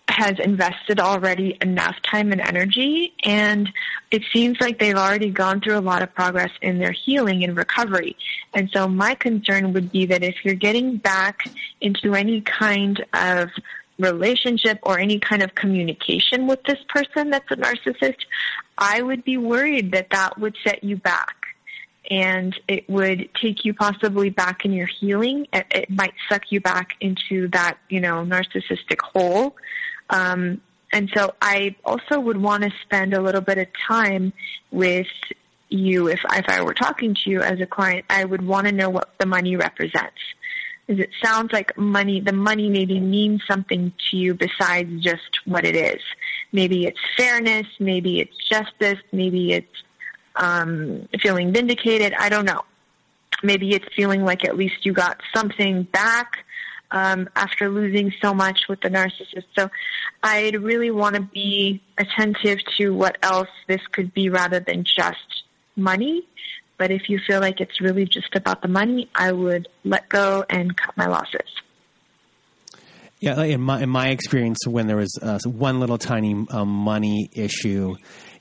has 0.07 0.39
invested 0.39 0.99
already 0.99 1.57
enough 1.61 1.95
time 2.01 2.31
and 2.31 2.41
energy 2.41 3.13
and 3.23 3.69
it 4.09 4.23
seems 4.31 4.59
like 4.61 4.79
they've 4.79 4.95
already 4.95 5.29
gone 5.29 5.59
through 5.59 5.77
a 5.77 5.81
lot 5.81 6.01
of 6.01 6.13
progress 6.13 6.51
in 6.61 6.79
their 6.79 6.93
healing 6.93 7.43
and 7.43 7.57
recovery. 7.57 8.15
And 8.53 8.69
so 8.71 8.87
my 8.87 9.15
concern 9.15 9.73
would 9.73 9.91
be 9.91 10.05
that 10.05 10.23
if 10.23 10.35
you're 10.43 10.55
getting 10.55 10.97
back 10.97 11.43
into 11.81 12.15
any 12.15 12.41
kind 12.41 13.05
of 13.13 13.49
relationship 13.99 14.79
or 14.83 14.97
any 14.99 15.19
kind 15.19 15.41
of 15.41 15.55
communication 15.55 16.47
with 16.47 16.63
this 16.63 16.79
person 16.87 17.29
that's 17.29 17.49
a 17.51 17.57
narcissist, 17.57 18.19
I 18.77 19.01
would 19.01 19.23
be 19.23 19.37
worried 19.37 19.91
that 19.91 20.09
that 20.11 20.39
would 20.39 20.55
set 20.63 20.83
you 20.83 20.97
back 20.97 21.35
and 22.09 22.57
it 22.67 22.89
would 22.89 23.29
take 23.41 23.65
you 23.65 23.73
possibly 23.73 24.29
back 24.29 24.63
in 24.63 24.71
your 24.71 24.87
healing. 24.87 25.47
It, 25.51 25.65
it 25.71 25.89
might 25.89 26.13
suck 26.29 26.51
you 26.51 26.61
back 26.61 26.95
into 27.01 27.49
that, 27.49 27.77
you 27.89 27.99
know, 27.99 28.23
narcissistic 28.23 29.01
hole. 29.01 29.55
Um, 30.09 30.61
and 30.91 31.09
so 31.15 31.33
I 31.41 31.75
also 31.83 32.19
would 32.19 32.37
want 32.37 32.63
to 32.63 32.71
spend 32.83 33.13
a 33.13 33.21
little 33.21 33.41
bit 33.41 33.57
of 33.57 33.67
time 33.87 34.31
with 34.71 35.07
you. 35.69 36.07
If, 36.07 36.21
if 36.31 36.49
I 36.49 36.61
were 36.61 36.73
talking 36.73 37.13
to 37.13 37.29
you 37.29 37.41
as 37.41 37.59
a 37.59 37.65
client, 37.65 38.05
I 38.09 38.23
would 38.23 38.45
want 38.45 38.67
to 38.67 38.71
know 38.73 38.89
what 38.89 39.09
the 39.19 39.25
money 39.25 39.55
represents. 39.57 40.21
Because 40.85 41.03
it 41.03 41.09
sounds 41.21 41.51
like 41.51 41.77
money, 41.77 42.21
the 42.21 42.31
money 42.31 42.69
maybe 42.69 43.01
means 43.01 43.41
something 43.45 43.91
to 44.09 44.17
you 44.17 44.33
besides 44.33 45.03
just 45.03 45.41
what 45.43 45.65
it 45.65 45.75
is. 45.75 46.01
Maybe 46.53 46.85
it's 46.85 46.99
fairness, 47.17 47.67
maybe 47.79 48.21
it's 48.21 48.37
justice, 48.49 48.99
maybe 49.11 49.51
it's 49.51 49.83
um, 50.37 51.09
feeling 51.21 51.51
vindicated. 51.51 52.13
I 52.13 52.29
don't 52.29 52.45
know. 52.45 52.61
maybe 53.43 53.73
it's 53.73 53.85
feeling 53.95 54.23
like 54.23 54.45
at 54.45 54.57
least 54.57 54.85
you 54.85 54.93
got 54.93 55.21
something 55.35 55.83
back 55.83 56.45
um, 56.91 57.29
after 57.35 57.69
losing 57.69 58.13
so 58.21 58.33
much 58.33 58.67
with 58.69 58.81
the 58.81 58.89
narcissist. 58.89 59.45
So 59.57 59.69
I'd 60.23 60.61
really 60.61 60.91
want 60.91 61.15
to 61.15 61.21
be 61.21 61.81
attentive 61.97 62.59
to 62.77 62.93
what 62.93 63.17
else 63.21 63.49
this 63.67 63.81
could 63.91 64.13
be 64.13 64.29
rather 64.29 64.59
than 64.59 64.83
just 64.83 65.43
money. 65.75 66.27
But 66.77 66.91
if 66.91 67.09
you 67.09 67.19
feel 67.25 67.39
like 67.39 67.59
it's 67.59 67.81
really 67.81 68.05
just 68.05 68.35
about 68.35 68.61
the 68.61 68.67
money, 68.67 69.09
I 69.15 69.31
would 69.31 69.67
let 69.83 70.09
go 70.09 70.45
and 70.49 70.75
cut 70.77 70.95
my 70.95 71.07
losses. 71.07 71.49
Yeah, 73.19 73.41
in 73.41 73.61
my 73.61 73.81
in 73.81 73.89
my 73.89 74.09
experience, 74.09 74.59
when 74.67 74.85
there 74.85 74.97
was 74.97 75.11
uh, 75.19 75.39
one 75.43 75.79
little 75.79 75.97
tiny 75.97 76.45
um, 76.51 76.69
money 76.69 77.31
issue, 77.33 77.95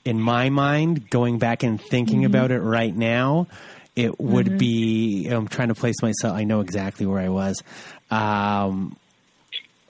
in 0.04 0.20
my 0.20 0.50
mind, 0.50 1.08
going 1.08 1.38
back 1.38 1.62
and 1.62 1.80
thinking 1.80 2.18
mm-hmm. 2.18 2.26
about 2.26 2.50
it 2.50 2.60
right 2.60 2.94
now, 2.94 3.46
it 3.94 4.20
would 4.20 4.46
mm-hmm. 4.46 4.58
be. 4.58 5.28
I'm 5.28 5.48
trying 5.48 5.68
to 5.68 5.74
place 5.74 5.96
myself. 6.02 6.36
I 6.36 6.44
know 6.44 6.60
exactly 6.60 7.06
where 7.06 7.20
I 7.20 7.30
was. 7.30 7.62
Um, 8.10 8.96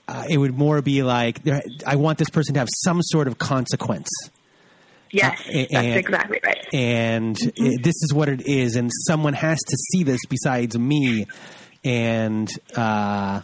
uh, 0.07 0.23
it 0.29 0.37
would 0.37 0.57
more 0.57 0.81
be 0.81 1.03
like 1.03 1.41
I 1.85 1.97
want 1.97 2.17
this 2.17 2.29
person 2.29 2.53
to 2.53 2.59
have 2.59 2.69
some 2.71 3.01
sort 3.01 3.27
of 3.27 3.37
consequence. 3.37 4.07
Yes, 5.11 5.41
uh, 5.47 5.51
and, 5.51 5.67
that's 5.71 5.99
exactly 5.99 6.39
right. 6.43 6.65
And 6.73 7.35
mm-hmm. 7.35 7.65
it, 7.65 7.83
this 7.83 7.95
is 8.03 8.13
what 8.13 8.29
it 8.29 8.47
is, 8.47 8.75
and 8.75 8.91
someone 9.07 9.33
has 9.33 9.57
to 9.59 9.77
see 9.91 10.03
this 10.03 10.19
besides 10.29 10.77
me. 10.77 11.27
And 11.83 12.49
uh, 12.75 13.41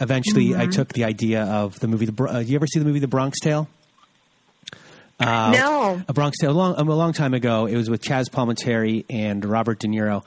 eventually, 0.00 0.48
mm-hmm. 0.48 0.60
I 0.60 0.66
took 0.66 0.92
the 0.92 1.04
idea 1.04 1.44
of 1.44 1.78
the 1.80 1.88
movie. 1.88 2.06
The 2.06 2.24
uh, 2.24 2.38
you 2.40 2.56
ever 2.56 2.66
see 2.66 2.78
the 2.78 2.84
movie 2.84 3.00
The 3.00 3.08
Bronx 3.08 3.38
Tale? 3.40 3.68
Uh, 5.18 5.52
no, 5.56 6.02
a 6.08 6.12
Bronx 6.12 6.38
Tale. 6.38 6.50
A 6.50 6.52
long, 6.52 6.74
a 6.76 6.82
long 6.82 7.12
time 7.12 7.34
ago, 7.34 7.66
it 7.66 7.76
was 7.76 7.88
with 7.88 8.02
Chazz 8.02 8.24
Palminteri 8.30 9.04
and 9.08 9.44
Robert 9.44 9.78
De 9.78 9.86
Niro, 9.86 10.24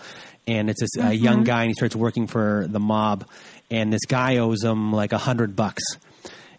and 0.47 0.69
it's 0.69 0.81
this 0.81 0.91
mm-hmm. 0.97 1.11
young 1.11 1.43
guy, 1.43 1.61
and 1.61 1.69
he 1.69 1.73
starts 1.73 1.95
working 1.95 2.27
for 2.27 2.65
the 2.69 2.79
mob, 2.79 3.25
and 3.69 3.91
this 3.91 4.05
guy 4.05 4.37
owes 4.37 4.63
him 4.63 4.93
like 4.93 5.11
a 5.11 5.17
hundred 5.17 5.55
bucks, 5.55 5.83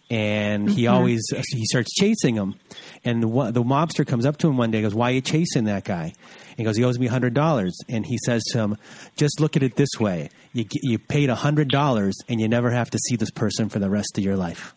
and 0.09 0.69
he 0.69 0.83
mm-hmm. 0.83 0.93
always 0.93 1.21
he 1.49 1.65
starts 1.65 1.93
chasing 1.93 2.35
him, 2.35 2.55
and 3.03 3.21
the 3.21 3.51
the 3.51 3.63
mobster 3.63 4.05
comes 4.05 4.25
up 4.25 4.37
to 4.37 4.47
him 4.47 4.57
one 4.57 4.71
day, 4.71 4.79
and 4.79 4.85
goes, 4.85 4.95
"Why 4.95 5.11
are 5.11 5.15
you 5.15 5.21
chasing 5.21 5.65
that 5.65 5.83
guy?" 5.83 6.13
And 6.49 6.57
he 6.57 6.63
goes, 6.63 6.77
"He 6.77 6.83
owes 6.83 6.99
me 6.99 7.07
a 7.07 7.11
hundred 7.11 7.33
dollars," 7.33 7.77
and 7.87 8.05
he 8.05 8.17
says 8.25 8.43
to 8.51 8.59
him, 8.59 8.77
"Just 9.15 9.39
look 9.39 9.55
at 9.55 9.63
it 9.63 9.75
this 9.75 9.99
way: 9.99 10.29
you 10.53 10.65
you 10.81 10.99
paid 10.99 11.29
hundred 11.29 11.69
dollars, 11.69 12.15
and 12.27 12.41
you 12.41 12.47
never 12.47 12.71
have 12.71 12.89
to 12.91 12.99
see 13.07 13.15
this 13.15 13.31
person 13.31 13.69
for 13.69 13.79
the 13.79 13.89
rest 13.89 14.17
of 14.17 14.23
your 14.23 14.35
life." 14.35 14.73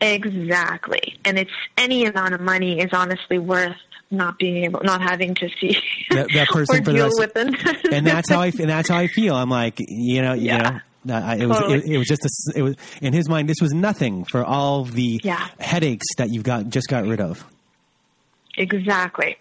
Exactly, 0.00 1.18
and 1.24 1.38
it's 1.38 1.50
any 1.76 2.06
amount 2.06 2.34
of 2.34 2.40
money 2.40 2.80
is 2.80 2.90
honestly 2.92 3.38
worth 3.38 3.76
not 4.10 4.38
being 4.38 4.64
able, 4.64 4.80
not 4.82 5.00
having 5.00 5.34
to 5.36 5.48
see 5.60 5.76
that, 6.10 6.28
that 6.34 6.48
person 6.52 6.84
for 6.84 6.92
the 6.92 7.02
rest. 7.02 7.16
With 7.18 7.34
them. 7.34 7.54
and 7.92 8.06
that's 8.06 8.30
how 8.30 8.40
I 8.40 8.46
and 8.58 8.68
that's 8.68 8.88
how 8.88 8.98
I 8.98 9.06
feel. 9.06 9.36
I'm 9.36 9.50
like, 9.50 9.76
you 9.78 10.22
know, 10.22 10.34
yeah. 10.34 10.56
you 10.56 10.62
know, 10.62 10.80
uh, 11.08 11.36
it 11.38 11.46
was 11.46 11.72
it, 11.72 11.84
it, 11.84 11.98
was 11.98 12.06
just 12.06 12.24
a, 12.24 12.58
it 12.58 12.62
was 12.62 12.76
in 13.00 13.12
his 13.12 13.28
mind 13.28 13.48
this 13.48 13.60
was 13.60 13.72
nothing 13.72 14.24
for 14.24 14.44
all 14.44 14.84
the 14.84 15.20
yeah. 15.24 15.48
headaches 15.58 16.06
that 16.18 16.28
you've 16.30 16.44
got 16.44 16.68
just 16.68 16.88
got 16.88 17.04
rid 17.04 17.20
of. 17.20 17.44
Exactly. 18.56 19.36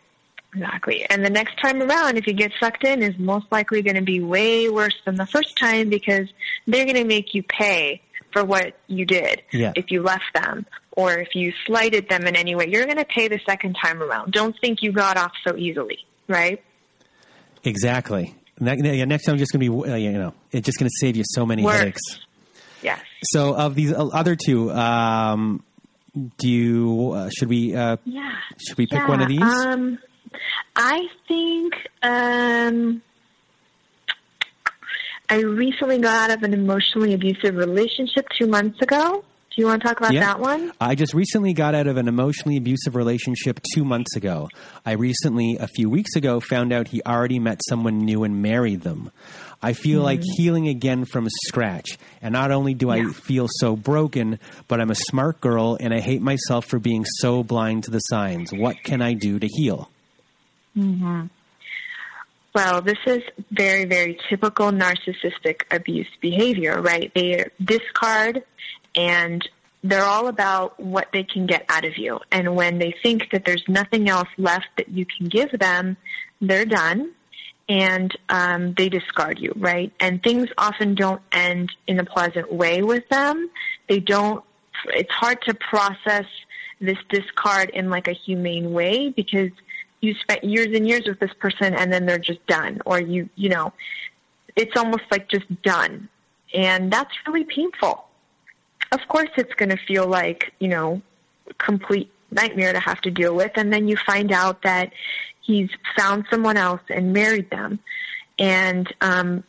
Exactly. 0.53 1.05
And 1.09 1.23
the 1.23 1.29
next 1.29 1.61
time 1.61 1.81
around, 1.81 2.17
if 2.17 2.25
you 2.25 2.33
get 2.33 2.51
sucked 2.59 2.83
in, 2.83 3.03
is 3.03 3.17
most 3.19 3.45
likely 3.51 3.81
going 3.81 3.95
to 3.95 4.01
be 4.01 4.19
way 4.19 4.67
worse 4.69 4.95
than 5.05 5.15
the 5.15 5.27
first 5.27 5.55
time 5.57 5.89
because 5.89 6.27
they're 6.65 6.85
going 6.85 6.95
to 6.95 7.03
make 7.03 7.35
you 7.35 7.43
pay 7.43 8.01
for 8.31 8.43
what 8.43 8.75
you 8.87 9.05
did 9.05 9.43
yeah. 9.51 9.73
if 9.75 9.91
you 9.91 10.01
left 10.01 10.33
them 10.33 10.65
or 10.91 11.17
if 11.17 11.35
you 11.35 11.53
slighted 11.65 12.09
them 12.09 12.23
in 12.23 12.35
any 12.35 12.55
way. 12.55 12.67
You're 12.67 12.85
going 12.85 12.97
to 12.97 13.05
pay 13.05 13.27
the 13.27 13.39
second 13.45 13.75
time 13.81 14.01
around. 14.01 14.33
Don't 14.33 14.55
think 14.59 14.81
you 14.81 14.91
got 14.91 15.17
off 15.17 15.33
so 15.47 15.55
easily, 15.55 15.99
right? 16.27 16.63
Exactly. 17.63 18.35
Yeah, 18.59 19.05
next 19.05 19.25
time, 19.25 19.33
I'm 19.33 19.39
just 19.39 19.51
going 19.51 19.65
to 19.65 19.83
be, 19.83 19.91
uh, 19.91 19.95
you 19.95 20.11
know, 20.11 20.33
it's 20.51 20.65
just 20.65 20.77
going 20.77 20.89
to 20.89 20.95
save 20.99 21.15
you 21.15 21.23
so 21.25 21.45
many 21.45 21.63
Works. 21.63 21.77
headaches. 21.77 22.19
Yes. 22.81 23.01
So, 23.23 23.55
of 23.55 23.75
these 23.75 23.93
uh, 23.93 24.07
other 24.07 24.35
two, 24.35 24.71
um, 24.71 25.63
do 26.37 26.49
you 26.49 27.11
uh, 27.15 27.29
should 27.29 27.49
we 27.49 27.75
uh, 27.75 27.97
yeah 28.05 28.31
should 28.57 28.77
we 28.77 28.85
pick 28.85 28.99
yeah. 28.99 29.07
one 29.07 29.21
of 29.21 29.27
these? 29.27 29.41
Um, 29.41 29.99
I 30.75 31.07
think 31.27 31.73
um, 32.01 33.01
I 35.29 35.41
recently 35.41 35.99
got 35.99 36.29
out 36.29 36.37
of 36.37 36.43
an 36.43 36.53
emotionally 36.53 37.13
abusive 37.13 37.55
relationship 37.55 38.27
two 38.39 38.47
months 38.47 38.81
ago. 38.81 39.23
You 39.59 39.65
want 39.65 39.81
to 39.81 39.89
talk 39.89 39.99
about 39.99 40.13
yeah. 40.13 40.21
that 40.21 40.39
one? 40.39 40.71
I 40.79 40.95
just 40.95 41.13
recently 41.13 41.51
got 41.51 41.75
out 41.75 41.87
of 41.87 41.97
an 41.97 42.07
emotionally 42.07 42.55
abusive 42.55 42.95
relationship 42.95 43.59
two 43.73 43.83
months 43.83 44.15
ago. 44.15 44.47
I 44.85 44.93
recently, 44.93 45.57
a 45.59 45.67
few 45.67 45.89
weeks 45.89 46.15
ago, 46.15 46.39
found 46.39 46.71
out 46.71 46.87
he 46.87 47.01
already 47.05 47.39
met 47.39 47.59
someone 47.67 47.97
new 47.97 48.23
and 48.23 48.41
married 48.41 48.83
them. 48.83 49.11
I 49.61 49.73
feel 49.73 49.99
mm 49.99 50.05
like 50.05 50.21
mm-hmm. 50.21 50.41
healing 50.41 50.67
again 50.69 51.03
from 51.03 51.27
scratch. 51.47 51.97
And 52.21 52.31
not 52.31 52.51
only 52.51 52.73
do 52.73 52.87
yeah. 52.87 53.09
I 53.09 53.11
feel 53.11 53.47
so 53.49 53.75
broken, 53.75 54.39
but 54.69 54.79
I'm 54.79 54.91
a 54.91 54.95
smart 54.95 55.41
girl 55.41 55.77
and 55.77 55.93
I 55.93 55.99
hate 55.99 56.21
myself 56.21 56.65
for 56.65 56.79
being 56.79 57.03
so 57.17 57.43
blind 57.43 57.83
to 57.83 57.91
the 57.91 57.99
signs. 57.99 58.53
What 58.53 58.81
can 58.85 59.01
I 59.01 59.11
do 59.11 59.39
to 59.39 59.47
heal? 59.57 59.91
Mm-hmm. 60.77 61.25
Well, 62.55 62.81
this 62.81 62.97
is 63.05 63.23
very, 63.51 63.83
very 63.83 64.17
typical 64.29 64.71
narcissistic 64.71 65.63
abuse 65.69 66.07
behavior, 66.21 66.81
right? 66.81 67.11
They 67.13 67.43
discard 67.61 68.43
and 68.99 69.47
they're 69.81 70.03
all 70.03 70.27
about 70.27 70.77
what 70.77 71.07
they 71.13 71.23
can 71.23 71.45
get 71.45 71.63
out 71.69 71.85
of 71.85 71.97
you. 71.97 72.19
And 72.31 72.53
when 72.53 72.79
they 72.79 72.93
think 73.01 73.31
that 73.31 73.45
there's 73.45 73.63
nothing 73.69 74.09
else 74.09 74.27
left 74.37 74.67
that 74.75 74.89
you 74.89 75.05
can 75.05 75.29
give 75.29 75.57
them, 75.57 75.95
they're 76.41 76.65
done 76.65 77.13
and 77.69 78.11
um, 78.27 78.73
they 78.73 78.89
discard 78.89 79.39
you, 79.39 79.53
right? 79.55 79.93
And 80.01 80.21
things 80.21 80.49
often 80.57 80.95
don't 80.95 81.21
end 81.31 81.71
in 81.87 81.99
a 81.99 82.03
pleasant 82.03 82.51
way 82.51 82.81
with 82.81 83.07
them. 83.09 83.49
They 83.87 83.99
don't. 83.99 84.43
It's 84.87 85.11
hard 85.11 85.41
to 85.43 85.53
process 85.53 86.25
this 86.81 86.97
discard 87.09 87.69
in 87.69 87.89
like 87.89 88.07
a 88.07 88.13
humane 88.13 88.73
way 88.73 89.09
because 89.09 89.51
you 90.01 90.13
spent 90.15 90.43
years 90.43 90.67
and 90.75 90.87
years 90.87 91.03
with 91.05 91.19
this 91.19 91.33
person 91.39 91.73
and 91.73 91.91
then 91.91 92.05
they're 92.05 92.17
just 92.17 92.45
done, 92.47 92.81
or 92.85 92.99
you, 92.99 93.29
you 93.35 93.49
know, 93.49 93.71
it's 94.55 94.75
almost 94.75 95.03
like 95.11 95.29
just 95.29 95.61
done, 95.61 96.09
and 96.53 96.91
that's 96.91 97.13
really 97.27 97.45
painful. 97.45 98.08
Of 98.91 99.01
course, 99.07 99.29
it's 99.37 99.53
going 99.55 99.69
to 99.69 99.77
feel 99.77 100.07
like 100.07 100.53
you 100.59 100.67
know, 100.67 101.01
complete 101.57 102.11
nightmare 102.31 102.73
to 102.73 102.79
have 102.79 103.01
to 103.01 103.11
deal 103.11 103.35
with, 103.35 103.51
and 103.55 103.71
then 103.71 103.87
you 103.87 103.97
find 103.97 104.31
out 104.31 104.61
that 104.63 104.91
he's 105.41 105.69
found 105.97 106.25
someone 106.29 106.57
else 106.57 106.81
and 106.89 107.13
married 107.13 107.49
them, 107.49 107.79
and 108.37 108.91
um, 109.01 109.43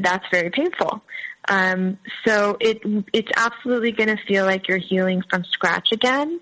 that's 0.00 0.26
very 0.30 0.50
painful. 0.50 1.02
Um, 1.48 1.98
so 2.26 2.56
it 2.60 2.82
it's 3.12 3.30
absolutely 3.36 3.92
going 3.92 4.14
to 4.14 4.22
feel 4.24 4.44
like 4.44 4.68
you're 4.68 4.78
healing 4.78 5.22
from 5.30 5.44
scratch 5.44 5.92
again. 5.92 6.40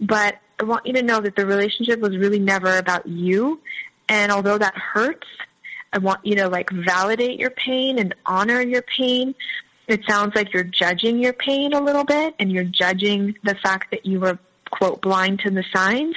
But 0.00 0.36
I 0.60 0.64
want 0.64 0.86
you 0.86 0.92
to 0.94 1.02
know 1.02 1.20
that 1.20 1.36
the 1.36 1.46
relationship 1.46 2.00
was 2.00 2.16
really 2.16 2.38
never 2.38 2.78
about 2.78 3.06
you, 3.06 3.60
and 4.08 4.30
although 4.30 4.58
that 4.58 4.74
hurts, 4.76 5.26
I 5.92 5.98
want 5.98 6.24
you 6.24 6.36
to 6.36 6.48
like 6.48 6.70
validate 6.70 7.38
your 7.38 7.50
pain 7.50 7.98
and 7.98 8.14
honor 8.26 8.60
your 8.60 8.82
pain. 8.82 9.34
It 9.86 10.02
sounds 10.08 10.34
like 10.34 10.52
you're 10.52 10.64
judging 10.64 11.18
your 11.18 11.32
pain 11.32 11.74
a 11.74 11.80
little 11.80 12.04
bit, 12.04 12.34
and 12.38 12.50
you're 12.50 12.64
judging 12.64 13.36
the 13.42 13.54
fact 13.54 13.90
that 13.90 14.06
you 14.06 14.20
were 14.20 14.38
quote 14.70 15.00
blind 15.02 15.40
to 15.40 15.50
the 15.50 15.64
signs, 15.74 16.16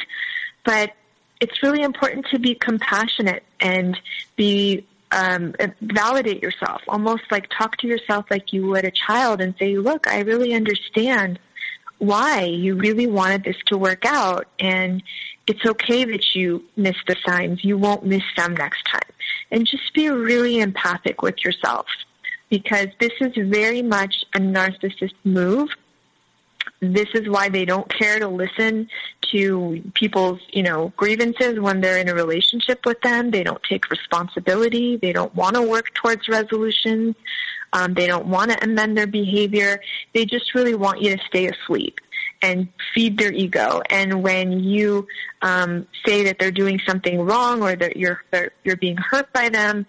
but 0.63 0.93
it's 1.39 1.61
really 1.61 1.81
important 1.83 2.25
to 2.31 2.39
be 2.39 2.55
compassionate 2.55 3.43
and 3.59 3.99
be 4.35 4.85
um, 5.11 5.53
validate 5.81 6.41
yourself, 6.41 6.81
almost 6.87 7.23
like 7.31 7.47
talk 7.49 7.77
to 7.77 7.87
yourself 7.87 8.25
like 8.29 8.51
you 8.51 8.67
would 8.67 8.83
a 8.83 8.91
child 8.91 9.41
and 9.41 9.53
say, 9.57 9.77
"Look, 9.77 10.07
I 10.07 10.19
really 10.21 10.53
understand 10.53 11.39
why 11.99 12.43
you 12.43 12.75
really 12.75 13.07
wanted 13.07 13.43
this 13.43 13.55
to 13.67 13.77
work 13.77 14.05
out, 14.05 14.47
and 14.59 15.01
it's 15.45 15.65
okay 15.65 16.03
that 16.05 16.35
you 16.35 16.63
missed 16.75 17.05
the 17.07 17.15
signs. 17.25 17.63
You 17.63 17.77
won't 17.77 18.05
miss 18.05 18.23
them 18.35 18.55
next 18.55 18.83
time." 18.85 19.01
And 19.51 19.65
just 19.65 19.93
be 19.93 20.09
really 20.09 20.59
empathic 20.59 21.21
with 21.21 21.43
yourself 21.43 21.85
because 22.49 22.87
this 22.99 23.11
is 23.21 23.33
very 23.35 23.81
much 23.81 24.25
a 24.33 24.39
narcissist 24.39 25.13
move 25.23 25.69
this 26.79 27.07
is 27.15 27.27
why 27.27 27.49
they 27.49 27.65
don't 27.65 27.89
care 27.89 28.19
to 28.19 28.27
listen 28.27 28.89
to 29.31 29.81
people's, 29.93 30.39
you 30.51 30.63
know, 30.63 30.93
grievances 30.95 31.59
when 31.59 31.81
they're 31.81 31.97
in 31.97 32.07
a 32.07 32.13
relationship 32.13 32.85
with 32.85 33.01
them. 33.01 33.31
They 33.31 33.43
don't 33.43 33.61
take 33.63 33.89
responsibility. 33.89 34.97
They 34.97 35.11
don't 35.11 35.33
want 35.35 35.55
to 35.55 35.61
work 35.61 35.93
towards 35.95 36.27
resolutions. 36.27 37.15
Um, 37.73 37.93
they 37.95 38.07
don't 38.07 38.27
want 38.27 38.51
to 38.51 38.63
amend 38.63 38.97
their 38.97 39.07
behavior. 39.07 39.81
They 40.13 40.25
just 40.25 40.53
really 40.53 40.75
want 40.75 41.01
you 41.01 41.17
to 41.17 41.23
stay 41.25 41.47
asleep 41.47 41.99
and 42.41 42.67
feed 42.93 43.17
their 43.17 43.33
ego. 43.33 43.81
And 43.89 44.21
when 44.21 44.59
you 44.59 45.07
um, 45.41 45.87
say 46.05 46.23
that 46.25 46.37
they're 46.39 46.51
doing 46.51 46.79
something 46.87 47.19
wrong 47.21 47.63
or 47.63 47.75
that 47.75 47.97
you're 47.97 48.21
that 48.31 48.53
you're 48.63 48.77
being 48.77 48.97
hurt 48.97 49.33
by 49.33 49.49
them, 49.49 49.85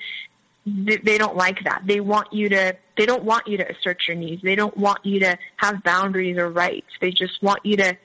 they 1.04 1.18
don't 1.18 1.36
like 1.36 1.64
that. 1.64 1.82
They 1.86 2.00
want 2.00 2.32
you 2.32 2.48
to, 2.50 2.76
they 2.96 3.06
don't 3.06 3.24
want 3.24 3.46
you 3.46 3.56
to 3.58 3.70
assert 3.70 4.06
your 4.06 4.16
needs. 4.16 4.42
They 4.42 4.54
don't 4.54 4.76
want 4.76 5.04
you 5.04 5.20
to 5.20 5.38
have 5.56 5.82
boundaries 5.82 6.36
or 6.36 6.48
rights. 6.50 6.88
They 7.00 7.10
just 7.10 7.42
want 7.42 7.64
you 7.64 7.76
to 7.78 7.96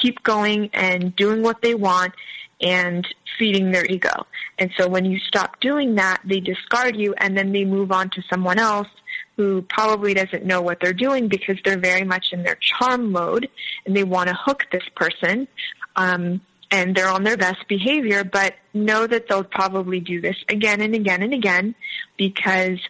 keep 0.00 0.22
going 0.22 0.70
and 0.72 1.14
doing 1.16 1.42
what 1.42 1.62
they 1.62 1.74
want 1.74 2.12
and 2.60 3.06
feeding 3.38 3.70
their 3.70 3.84
ego. 3.86 4.26
And 4.58 4.70
so 4.76 4.88
when 4.88 5.04
you 5.04 5.18
stop 5.18 5.60
doing 5.60 5.96
that, 5.96 6.20
they 6.24 6.40
discard 6.40 6.96
you 6.96 7.14
and 7.18 7.36
then 7.36 7.52
they 7.52 7.64
move 7.64 7.92
on 7.92 8.10
to 8.10 8.22
someone 8.30 8.58
else 8.58 8.88
who 9.36 9.62
probably 9.62 10.14
doesn't 10.14 10.44
know 10.44 10.62
what 10.62 10.78
they're 10.80 10.92
doing 10.92 11.28
because 11.28 11.56
they're 11.64 11.78
very 11.78 12.04
much 12.04 12.32
in 12.32 12.42
their 12.42 12.56
charm 12.60 13.10
mode 13.10 13.48
and 13.84 13.96
they 13.96 14.04
want 14.04 14.28
to 14.28 14.34
hook 14.34 14.66
this 14.70 14.84
person. 14.94 15.48
Um, 15.96 16.40
and 16.74 16.96
they're 16.96 17.08
on 17.08 17.22
their 17.22 17.36
best 17.36 17.68
behavior, 17.68 18.24
but 18.24 18.54
know 18.72 19.06
that 19.06 19.28
they'll 19.28 19.44
probably 19.44 20.00
do 20.00 20.20
this 20.20 20.36
again 20.48 20.80
and 20.80 20.92
again 20.92 21.22
and 21.22 21.32
again 21.32 21.72
because 22.16 22.80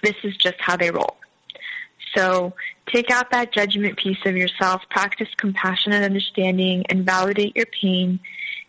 this 0.00 0.14
is 0.22 0.36
just 0.36 0.54
how 0.60 0.76
they 0.76 0.92
roll. 0.92 1.16
So 2.16 2.54
take 2.86 3.10
out 3.10 3.32
that 3.32 3.52
judgment 3.52 3.98
piece 3.98 4.24
of 4.24 4.36
yourself, 4.36 4.82
practice 4.90 5.28
compassionate 5.36 6.04
understanding, 6.04 6.84
and 6.88 7.04
validate 7.04 7.56
your 7.56 7.66
pain. 7.66 8.20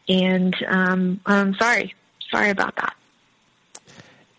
And 0.09 0.55
um, 0.68 1.22
I'm 1.27 1.53
sorry, 1.55 1.93
sorry 2.31 2.49
about 2.49 2.76
that. 2.77 2.95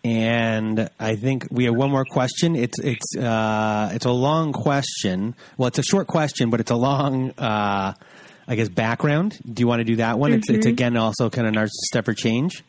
And 0.04 0.90
I 0.98 1.14
think 1.14 1.46
we 1.52 1.66
have 1.66 1.76
one 1.76 1.92
more 1.92 2.04
question. 2.04 2.56
It's 2.56 2.80
it's 2.80 3.16
uh, 3.16 3.90
it's 3.92 4.04
a 4.04 4.10
long 4.10 4.52
question. 4.52 5.36
Well, 5.56 5.68
it's 5.68 5.78
a 5.78 5.84
short 5.84 6.08
question, 6.08 6.50
but 6.50 6.58
it's 6.58 6.72
a 6.72 6.76
long, 6.76 7.30
uh, 7.38 7.92
I 8.46 8.56
guess, 8.56 8.68
background. 8.68 9.38
Do 9.50 9.60
you 9.60 9.66
want 9.66 9.80
to 9.80 9.84
do 9.84 9.96
that 9.96 10.18
one? 10.18 10.30
Mm-hmm. 10.30 10.38
It's 10.38 10.50
it's 10.50 10.66
again 10.66 10.96
also 10.96 11.30
kind 11.30 11.46
of 11.46 11.54
narcissist 11.54 12.04
for 12.04 12.14
change. 12.14 12.62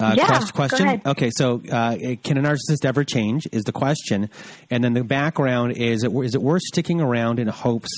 Uh, 0.00 0.14
yeah, 0.16 0.40
question. 0.52 1.00
Okay, 1.06 1.30
so 1.30 1.62
uh, 1.70 1.96
can 2.22 2.36
a 2.36 2.42
narcissist 2.42 2.84
ever 2.84 3.04
change? 3.04 3.46
Is 3.52 3.62
the 3.62 3.72
question, 3.72 4.28
and 4.70 4.82
then 4.82 4.92
the 4.92 5.04
background 5.04 5.76
is: 5.76 6.02
it, 6.02 6.12
is 6.12 6.34
it 6.34 6.42
worth 6.42 6.62
sticking 6.62 7.00
around 7.00 7.38
in 7.38 7.46
hopes 7.46 7.90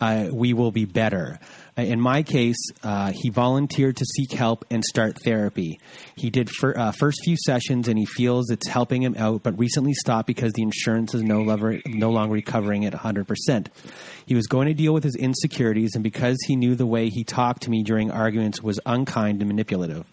uh, 0.00 0.28
we 0.32 0.54
will 0.54 0.70
be 0.70 0.84
better? 0.84 1.40
In 1.76 2.00
my 2.00 2.22
case, 2.22 2.58
uh, 2.82 3.12
he 3.12 3.30
volunteered 3.30 3.96
to 3.96 4.04
seek 4.04 4.32
help 4.32 4.64
and 4.70 4.84
start 4.84 5.18
therapy. 5.24 5.80
He 6.16 6.30
did 6.30 6.50
fir- 6.50 6.76
uh, 6.76 6.92
first 6.92 7.20
few 7.24 7.36
sessions 7.36 7.88
and 7.88 7.98
he 7.98 8.04
feels 8.04 8.50
it's 8.50 8.68
helping 8.68 9.02
him 9.02 9.14
out, 9.16 9.42
but 9.42 9.58
recently 9.58 9.94
stopped 9.94 10.26
because 10.26 10.52
the 10.52 10.62
insurance 10.62 11.14
is 11.14 11.22
no, 11.22 11.40
longer 11.40 11.80
no 11.86 12.10
longer 12.10 12.40
covering 12.42 12.82
it 12.82 12.92
100%. 12.92 13.66
He 14.26 14.34
was 14.34 14.46
going 14.46 14.68
to 14.68 14.74
deal 14.74 14.92
with 14.92 15.04
his 15.04 15.16
insecurities, 15.16 15.92
and 15.94 16.04
because 16.04 16.36
he 16.46 16.56
knew 16.56 16.74
the 16.74 16.86
way 16.86 17.08
he 17.08 17.24
talked 17.24 17.62
to 17.62 17.70
me 17.70 17.82
during 17.82 18.10
arguments 18.10 18.62
was 18.62 18.78
unkind 18.84 19.40
and 19.40 19.48
manipulative. 19.48 20.06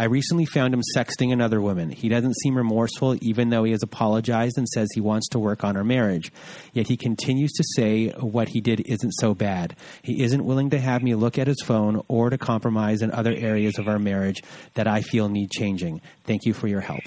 I 0.00 0.04
recently 0.04 0.46
found 0.46 0.72
him 0.72 0.80
sexting 0.96 1.30
another 1.30 1.60
woman. 1.60 1.90
He 1.90 2.08
doesn't 2.08 2.32
seem 2.36 2.56
remorseful, 2.56 3.18
even 3.20 3.50
though 3.50 3.64
he 3.64 3.72
has 3.72 3.82
apologized 3.82 4.56
and 4.56 4.66
says 4.66 4.88
he 4.94 5.00
wants 5.02 5.28
to 5.28 5.38
work 5.38 5.62
on 5.62 5.76
our 5.76 5.84
marriage. 5.84 6.32
Yet 6.72 6.88
he 6.88 6.96
continues 6.96 7.52
to 7.52 7.64
say 7.76 8.08
what 8.12 8.48
he 8.48 8.62
did 8.62 8.80
isn't 8.86 9.12
so 9.20 9.34
bad. 9.34 9.76
He 10.00 10.22
isn't 10.22 10.42
willing 10.42 10.70
to 10.70 10.78
have 10.78 11.02
me 11.02 11.14
look 11.14 11.38
at 11.38 11.48
his 11.48 11.60
phone 11.62 12.02
or 12.08 12.30
to 12.30 12.38
compromise 12.38 13.02
in 13.02 13.10
other 13.10 13.34
areas 13.34 13.76
of 13.76 13.88
our 13.88 13.98
marriage 13.98 14.42
that 14.72 14.86
I 14.86 15.02
feel 15.02 15.28
need 15.28 15.50
changing. 15.50 16.00
Thank 16.24 16.46
you 16.46 16.54
for 16.54 16.66
your 16.66 16.80
help. 16.80 17.02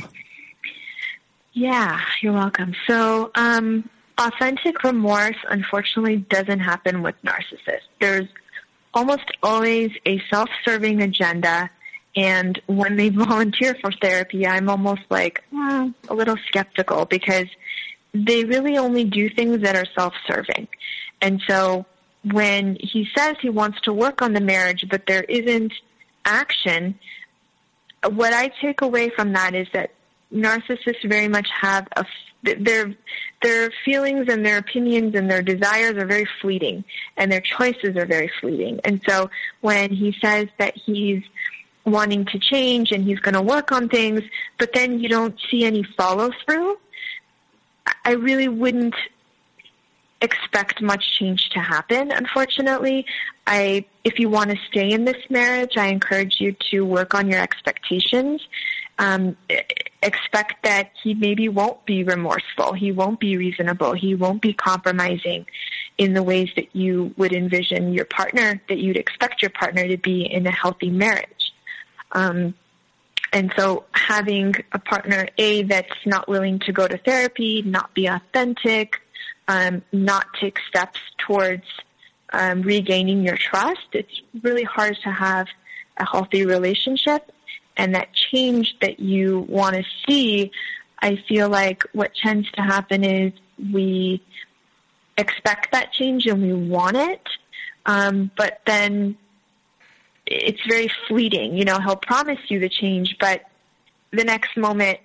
Yeah, 1.53 1.99
you're 2.21 2.33
welcome. 2.33 2.75
So, 2.85 3.31
um, 3.33 3.89
authentic 4.19 4.83
remorse 4.83 5.37
unfortunately 5.49 6.17
doesn't 6.17 6.59
happen 6.59 7.01
with 7.01 7.15
narcissists. 7.23 7.89
There's 7.99 8.27
almost 8.93 9.31
always 9.41 9.89
a 10.05 10.21
self-serving 10.29 11.01
agenda 11.01 11.71
and 12.15 12.61
when 12.67 12.95
they 12.95 13.09
volunteer 13.27 13.75
for 13.81 13.91
therapy, 13.91 14.45
I'm 14.47 14.69
almost 14.69 15.01
like 15.09 15.43
mm, 15.53 15.93
a 16.09 16.13
little 16.13 16.37
skeptical 16.47 17.05
because 17.05 17.47
they 18.13 18.43
really 18.43 18.77
only 18.77 19.05
do 19.05 19.29
things 19.29 19.61
that 19.61 19.75
are 19.75 19.87
self-serving. 19.97 20.67
And 21.21 21.41
so 21.47 21.85
when 22.31 22.77
he 22.79 23.07
says 23.15 23.35
he 23.41 23.49
wants 23.49 23.81
to 23.81 23.93
work 23.93 24.21
on 24.21 24.33
the 24.33 24.41
marriage, 24.41 24.85
but 24.89 25.07
there 25.07 25.23
isn't 25.23 25.73
action, 26.25 26.99
what 28.07 28.33
I 28.33 28.49
take 28.61 28.81
away 28.81 29.09
from 29.09 29.33
that 29.33 29.55
is 29.55 29.67
that 29.73 29.91
narcissists 30.33 31.07
very 31.07 31.27
much 31.27 31.47
have 31.61 31.87
a 31.95 32.05
their 32.43 32.93
their 33.41 33.71
feelings 33.85 34.27
and 34.29 34.45
their 34.45 34.57
opinions 34.57 35.15
and 35.15 35.29
their 35.29 35.41
desires 35.41 35.95
are 35.95 36.05
very 36.05 36.27
fleeting 36.41 36.83
and 37.17 37.31
their 37.31 37.41
choices 37.41 37.95
are 37.95 38.05
very 38.05 38.31
fleeting. 38.41 38.79
And 38.83 39.01
so 39.07 39.29
when 39.61 39.91
he 39.91 40.15
says 40.21 40.47
that 40.59 40.75
he's 40.75 41.23
wanting 41.85 42.25
to 42.25 42.39
change 42.39 42.91
and 42.91 43.03
he's 43.03 43.19
going 43.19 43.33
to 43.33 43.41
work 43.41 43.71
on 43.71 43.89
things, 43.89 44.21
but 44.57 44.73
then 44.73 44.99
you 44.99 45.09
don't 45.09 45.37
see 45.49 45.65
any 45.65 45.83
follow 45.83 46.31
through, 46.45 46.77
I 48.05 48.11
really 48.11 48.47
wouldn't 48.47 48.95
expect 50.21 50.81
much 50.81 51.19
change 51.19 51.49
to 51.49 51.59
happen, 51.59 52.11
unfortunately. 52.11 53.05
I, 53.45 53.85
if 54.05 54.19
you 54.19 54.29
want 54.29 54.51
to 54.51 54.57
stay 54.69 54.89
in 54.91 55.03
this 55.03 55.21
marriage, 55.29 55.75
I 55.77 55.87
encourage 55.87 56.39
you 56.39 56.55
to 56.71 56.85
work 56.85 57.13
on 57.13 57.29
your 57.29 57.41
expectations. 57.41 58.41
Um, 58.99 59.35
expect 60.01 60.63
that 60.63 60.91
he 61.01 61.13
maybe 61.13 61.49
won't 61.49 61.85
be 61.85 62.03
remorseful. 62.03 62.73
He 62.73 62.91
won't 62.91 63.19
be 63.19 63.35
reasonable. 63.35 63.93
He 63.93 64.15
won't 64.15 64.41
be 64.41 64.53
compromising 64.53 65.45
in 65.97 66.13
the 66.13 66.23
ways 66.23 66.49
that 66.55 66.73
you 66.73 67.13
would 67.17 67.33
envision 67.33 67.93
your 67.93 68.05
partner, 68.05 68.61
that 68.69 68.77
you'd 68.77 68.97
expect 68.97 69.41
your 69.41 69.51
partner 69.51 69.87
to 69.87 69.97
be 69.97 70.23
in 70.23 70.47
a 70.47 70.51
healthy 70.51 70.89
marriage. 70.89 71.42
Um, 72.13 72.53
and 73.31 73.51
so 73.57 73.85
having 73.93 74.53
a 74.71 74.79
partner 74.79 75.27
A 75.37 75.63
that's 75.63 76.05
not 76.05 76.27
willing 76.27 76.59
to 76.59 76.71
go 76.71 76.87
to 76.87 76.97
therapy, 76.99 77.63
not 77.63 77.93
be 77.93 78.05
authentic, 78.05 79.01
um, 79.47 79.81
not 79.91 80.27
take 80.39 80.59
steps 80.69 80.99
towards 81.17 81.63
um, 82.31 82.61
regaining 82.61 83.23
your 83.23 83.37
trust, 83.37 83.87
it's 83.93 84.21
really 84.41 84.63
hard 84.63 84.97
to 85.03 85.11
have 85.11 85.47
a 85.97 86.05
healthy 86.05 86.45
relationship. 86.45 87.31
And 87.75 87.95
that 87.95 88.13
change 88.13 88.75
that 88.81 88.99
you 88.99 89.45
want 89.49 89.75
to 89.75 89.83
see, 90.07 90.51
I 90.99 91.15
feel 91.27 91.49
like 91.49 91.83
what 91.93 92.13
tends 92.15 92.51
to 92.51 92.61
happen 92.61 93.03
is 93.03 93.33
we 93.71 94.21
expect 95.17 95.71
that 95.71 95.91
change 95.91 96.25
and 96.25 96.41
we 96.41 96.53
want 96.53 96.97
it, 96.97 97.27
um, 97.85 98.31
but 98.37 98.61
then 98.65 99.17
it's 100.25 100.61
very 100.67 100.89
fleeting. 101.07 101.57
You 101.57 101.65
know, 101.65 101.79
he'll 101.79 101.95
promise 101.95 102.39
you 102.47 102.59
the 102.59 102.69
change, 102.69 103.17
but 103.19 103.41
the 104.11 104.23
next 104.23 104.55
moment 104.57 104.99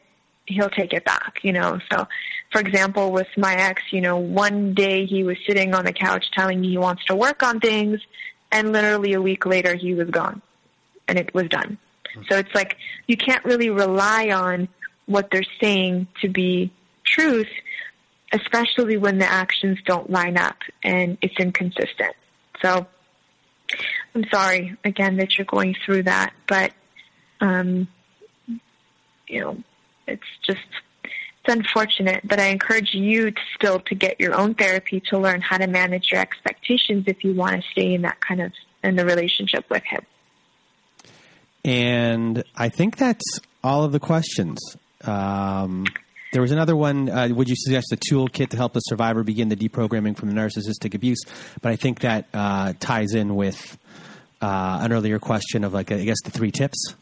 he'll 0.46 0.70
take 0.70 0.92
it 0.92 1.04
back, 1.04 1.40
you 1.42 1.52
know. 1.52 1.78
So, 1.90 2.06
for 2.50 2.60
example, 2.60 3.12
with 3.12 3.28
my 3.36 3.54
ex, 3.54 3.82
you 3.90 4.00
know, 4.00 4.16
one 4.16 4.74
day 4.74 5.06
he 5.06 5.24
was 5.24 5.36
sitting 5.46 5.74
on 5.74 5.84
the 5.84 5.92
couch 5.92 6.30
telling 6.32 6.60
me 6.60 6.70
he 6.70 6.78
wants 6.78 7.04
to 7.06 7.14
work 7.14 7.42
on 7.42 7.60
things, 7.60 8.00
and 8.50 8.72
literally 8.72 9.12
a 9.12 9.22
week 9.22 9.44
later 9.44 9.74
he 9.74 9.94
was 9.94 10.08
gone 10.10 10.40
and 11.06 11.18
it 11.18 11.34
was 11.34 11.48
done. 11.48 11.78
Hmm. 12.14 12.22
So 12.28 12.38
it's 12.38 12.54
like 12.54 12.76
you 13.06 13.16
can't 13.16 13.44
really 13.44 13.70
rely 13.70 14.30
on 14.30 14.68
what 15.06 15.30
they're 15.30 15.42
saying 15.60 16.06
to 16.20 16.28
be 16.28 16.70
truth, 17.04 17.48
especially 18.32 18.96
when 18.96 19.18
the 19.18 19.26
actions 19.26 19.78
don't 19.86 20.10
line 20.10 20.36
up 20.36 20.56
and 20.82 21.16
it's 21.22 21.34
inconsistent. 21.38 22.14
So 22.62 22.86
I'm 24.14 24.24
sorry 24.32 24.76
again 24.84 25.16
that 25.18 25.36
you're 25.36 25.44
going 25.44 25.76
through 25.84 26.04
that, 26.04 26.32
but 26.46 26.72
um, 27.40 27.88
you 29.26 29.40
know, 29.40 29.62
it's 30.06 30.22
just 30.46 30.60
it's 31.04 31.54
unfortunate. 31.54 32.26
But 32.26 32.40
I 32.40 32.46
encourage 32.46 32.94
you 32.94 33.30
to 33.30 33.40
still 33.54 33.80
to 33.80 33.94
get 33.94 34.18
your 34.20 34.34
own 34.34 34.54
therapy 34.54 35.00
to 35.10 35.18
learn 35.18 35.40
how 35.40 35.58
to 35.58 35.66
manage 35.66 36.10
your 36.10 36.20
expectations 36.20 37.04
if 37.06 37.22
you 37.22 37.34
want 37.34 37.56
to 37.56 37.62
stay 37.70 37.94
in 37.94 38.02
that 38.02 38.20
kind 38.20 38.40
of 38.40 38.52
in 38.82 38.96
the 38.96 39.04
relationship 39.04 39.64
with 39.70 39.82
him. 39.84 40.04
And 41.64 42.44
I 42.56 42.68
think 42.68 42.96
that's 42.96 43.40
all 43.62 43.84
of 43.84 43.92
the 43.92 44.00
questions. 44.00 44.58
Um, 45.04 45.86
there 46.32 46.42
was 46.42 46.52
another 46.52 46.76
one. 46.76 47.08
Uh, 47.08 47.28
would 47.30 47.48
you 47.48 47.56
suggest 47.56 47.92
a 47.92 47.96
toolkit 47.96 48.50
to 48.50 48.56
help 48.56 48.72
the 48.72 48.80
survivor 48.80 49.22
begin 49.22 49.48
the 49.48 49.56
deprogramming 49.56 50.16
from 50.16 50.28
the 50.28 50.34
narcissistic 50.34 50.94
abuse? 50.94 51.20
But 51.62 51.72
I 51.72 51.76
think 51.76 52.00
that 52.00 52.26
uh, 52.34 52.74
ties 52.78 53.14
in 53.14 53.34
with 53.36 53.78
uh, 54.40 54.78
an 54.82 54.92
earlier 54.92 55.18
question 55.18 55.64
of 55.64 55.72
like 55.72 55.90
I 55.90 56.04
guess 56.04 56.18
the 56.24 56.30
three 56.30 56.50
tips. 56.50 56.94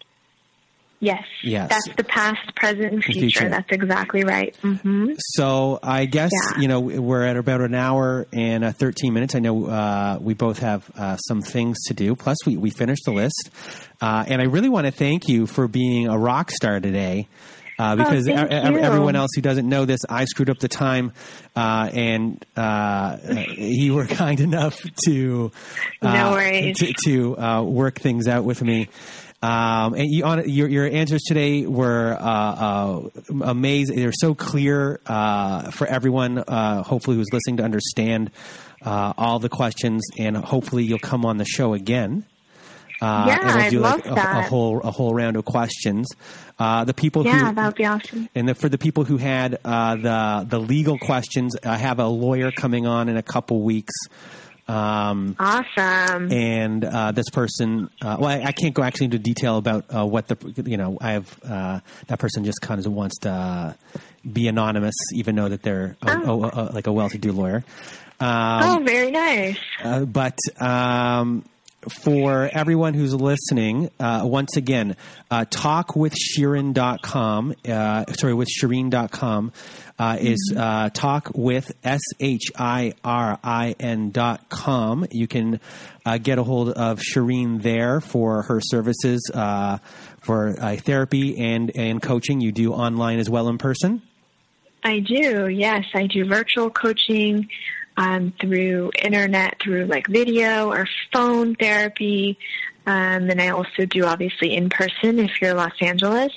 Yes. 0.98 1.24
Yes. 1.42 1.68
That's 1.68 1.96
the 1.96 2.04
past, 2.04 2.54
present, 2.54 2.92
and 2.92 3.04
future. 3.04 3.20
future. 3.20 3.48
That's 3.50 3.70
exactly 3.70 4.24
right. 4.24 4.56
Mm-hmm. 4.62 5.12
So 5.18 5.78
I 5.82 6.06
guess 6.06 6.30
yeah. 6.32 6.62
you 6.62 6.68
know 6.68 6.80
we're 6.80 7.24
at 7.24 7.36
about 7.36 7.60
an 7.60 7.74
hour 7.74 8.26
and 8.32 8.64
uh, 8.64 8.72
13 8.72 9.12
minutes. 9.12 9.34
I 9.34 9.40
know 9.40 9.66
uh, 9.66 10.18
we 10.20 10.34
both 10.34 10.58
have 10.60 10.90
uh, 10.96 11.16
some 11.16 11.42
things 11.42 11.76
to 11.86 11.94
do. 11.94 12.16
Plus, 12.16 12.38
we 12.46 12.56
we 12.56 12.70
finished 12.70 13.02
the 13.04 13.12
list, 13.12 13.50
uh, 14.00 14.24
and 14.26 14.40
I 14.40 14.46
really 14.46 14.70
want 14.70 14.86
to 14.86 14.90
thank 14.90 15.28
you 15.28 15.46
for 15.46 15.68
being 15.68 16.08
a 16.08 16.16
rock 16.16 16.50
star 16.50 16.80
today. 16.80 17.28
Uh, 17.78 17.92
oh, 17.92 17.96
because 17.96 18.28
oh, 18.28 18.32
everyone 18.32 19.16
else 19.16 19.30
who 19.34 19.42
doesn't 19.42 19.68
know 19.68 19.84
this, 19.84 20.00
I 20.08 20.24
screwed 20.24 20.48
up 20.48 20.58
the 20.58 20.68
time, 20.68 21.12
uh, 21.54 21.90
and 21.92 22.44
uh, 22.56 23.18
you 23.56 23.94
were 23.94 24.06
kind 24.06 24.40
enough 24.40 24.82
to 25.04 25.50
no 26.02 26.08
uh, 26.08 26.30
worries. 26.32 26.78
to, 26.78 26.92
to 27.04 27.38
uh, 27.38 27.62
work 27.62 27.98
things 27.98 28.28
out 28.28 28.44
with 28.44 28.62
me. 28.62 28.88
Um, 29.42 29.92
and 29.94 30.10
you, 30.10 30.24
on, 30.24 30.48
your, 30.48 30.68
your, 30.68 30.86
answers 30.86 31.22
today 31.22 31.66
were 31.66 32.16
uh, 32.18 33.02
amazing. 33.42 33.96
They're 33.96 34.10
so 34.12 34.34
clear 34.34 35.00
for 35.04 35.86
everyone, 35.86 36.42
hopefully, 36.48 37.16
who's 37.16 37.32
listening 37.32 37.58
to 37.58 37.62
understand 37.62 38.30
all 38.82 39.38
the 39.38 39.50
questions, 39.50 40.02
and 40.18 40.34
hopefully, 40.36 40.84
you'll 40.84 40.98
come 40.98 41.26
on 41.26 41.36
the 41.36 41.44
show 41.44 41.74
again. 41.74 42.24
Uh, 43.00 43.24
yeah, 43.28 43.38
and 43.42 43.60
we'll 43.60 43.70
do 43.70 43.84
I 43.84 43.90
like 43.90 44.06
love 44.06 44.12
a, 44.12 44.14
that. 44.14 44.44
a 44.46 44.48
whole 44.48 44.80
a 44.80 44.90
whole 44.90 45.14
round 45.14 45.36
of 45.36 45.44
questions. 45.44 46.08
Uh, 46.58 46.84
the 46.84 46.94
people 46.94 47.24
yeah, 47.24 47.48
who, 47.48 47.54
that 47.54 47.66
would 47.66 47.74
be 47.74 47.84
awesome. 47.84 48.28
And 48.34 48.48
the, 48.48 48.54
for 48.54 48.68
the 48.68 48.78
people 48.78 49.04
who 49.04 49.18
had 49.18 49.58
uh, 49.64 49.96
the 49.96 50.46
the 50.48 50.58
legal 50.58 50.98
questions, 50.98 51.54
I 51.62 51.76
have 51.76 51.98
a 51.98 52.06
lawyer 52.06 52.50
coming 52.50 52.86
on 52.86 53.08
in 53.08 53.16
a 53.16 53.22
couple 53.22 53.62
weeks. 53.62 53.92
Um, 54.68 55.36
awesome. 55.38 56.32
And 56.32 56.84
uh, 56.84 57.12
this 57.12 57.30
person, 57.30 57.88
uh, 58.02 58.16
well, 58.18 58.30
I, 58.30 58.46
I, 58.46 58.52
can't 58.52 58.74
go 58.74 58.82
actually 58.82 59.04
into 59.04 59.20
detail 59.20 59.58
about 59.58 59.84
uh, 59.94 60.04
what 60.04 60.26
the, 60.26 60.64
you 60.66 60.76
know, 60.76 60.98
I 61.00 61.12
have 61.12 61.40
uh, 61.44 61.80
that 62.08 62.18
person 62.18 62.44
just 62.44 62.60
kind 62.60 62.84
of 62.84 62.92
wants 62.92 63.18
to 63.20 63.76
be 64.30 64.48
anonymous, 64.48 64.96
even 65.14 65.36
though 65.36 65.48
that 65.48 65.62
they're 65.62 65.96
a, 66.02 66.20
oh. 66.24 66.42
a, 66.42 66.48
a, 66.48 66.62
like 66.72 66.88
a 66.88 66.92
well-to-do 66.92 67.30
lawyer. 67.30 67.64
Um, 68.18 68.62
oh, 68.62 68.82
very 68.84 69.12
nice. 69.12 69.58
Uh, 69.84 70.04
but 70.04 70.36
um, 70.58 71.44
for 71.88 72.50
everyone 72.52 72.94
who's 72.94 73.14
listening, 73.14 73.90
uh, 74.00 74.22
once 74.24 74.56
again, 74.56 74.96
uh, 75.30 75.44
talkwithshirin.com, 75.44 77.54
uh, 77.68 78.04
sorry, 78.12 78.34
with 78.34 78.48
Shirin.com, 78.48 79.52
uh, 79.98 80.18
is 80.20 80.52
uh, 80.56 80.90
talk 80.90 81.30
with 81.34 81.72
S 81.84 82.00
H 82.20 82.52
I 82.56 82.94
R 83.02 83.38
I 83.42 83.74
N 83.80 84.10
dot 84.10 84.48
com. 84.48 85.06
You 85.10 85.26
can 85.26 85.60
uh, 86.04 86.18
get 86.18 86.38
a 86.38 86.42
hold 86.42 86.70
of 86.70 87.00
Shirin 87.00 87.62
there 87.62 88.00
for 88.00 88.42
her 88.42 88.60
services 88.60 89.30
uh, 89.32 89.78
for 90.20 90.56
uh, 90.60 90.76
therapy 90.76 91.38
and, 91.38 91.70
and 91.74 92.02
coaching. 92.02 92.40
You 92.40 92.52
do 92.52 92.72
online 92.72 93.18
as 93.18 93.30
well 93.30 93.48
in 93.48 93.58
person? 93.58 94.02
I 94.84 95.00
do, 95.00 95.48
yes. 95.48 95.84
I 95.94 96.06
do 96.06 96.24
virtual 96.26 96.70
coaching 96.70 97.48
um, 97.96 98.32
through 98.40 98.90
internet, 99.02 99.56
through 99.62 99.86
like 99.86 100.06
video 100.06 100.70
or 100.70 100.86
phone 101.12 101.54
therapy. 101.54 102.38
Um, 102.86 103.30
and 103.30 103.40
I 103.40 103.48
also 103.48 103.86
do 103.88 104.04
obviously 104.04 104.54
in 104.54 104.70
person 104.70 105.18
if 105.18 105.40
you're 105.40 105.54
Los 105.54 105.72
Angeles. 105.80 106.32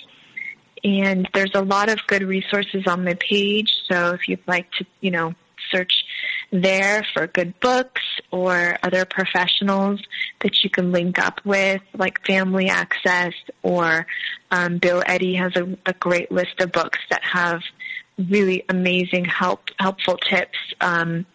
And 0.84 1.28
there's 1.34 1.54
a 1.54 1.62
lot 1.62 1.90
of 1.90 2.00
good 2.08 2.24
resources 2.24 2.84
on 2.88 3.04
my 3.04 3.16
page. 3.16 3.72
So 3.92 4.14
if 4.14 4.28
you'd 4.28 4.48
like 4.48 4.72
to, 4.74 4.86
you 5.02 5.12
know, 5.12 5.34
search 5.72 6.06
there 6.52 7.06
for 7.14 7.28
good 7.28 7.60
books 7.60 8.02
or 8.32 8.78
other 8.82 9.06
professionals 9.06 10.02
that 10.42 10.64
you 10.64 10.70
can 10.70 10.92
link 10.92 11.20
up 11.20 11.42
with, 11.46 11.82
like 11.98 12.26
Family 12.26 12.70
Access 12.70 13.34
or 13.62 14.08
um, 14.52 14.78
Bill 14.78 15.04
Eddy 15.06 15.36
has 15.36 15.56
a, 15.56 15.78
a 15.86 15.94
great 15.94 16.32
list 16.32 16.60
of 16.60 16.72
books 16.72 17.00
that 17.10 17.24
have 17.24 17.62
really 18.18 18.66
amazing 18.68 19.26
help 19.26 19.70
helpful 19.80 20.18
tips 20.18 20.58
um, 20.82 21.26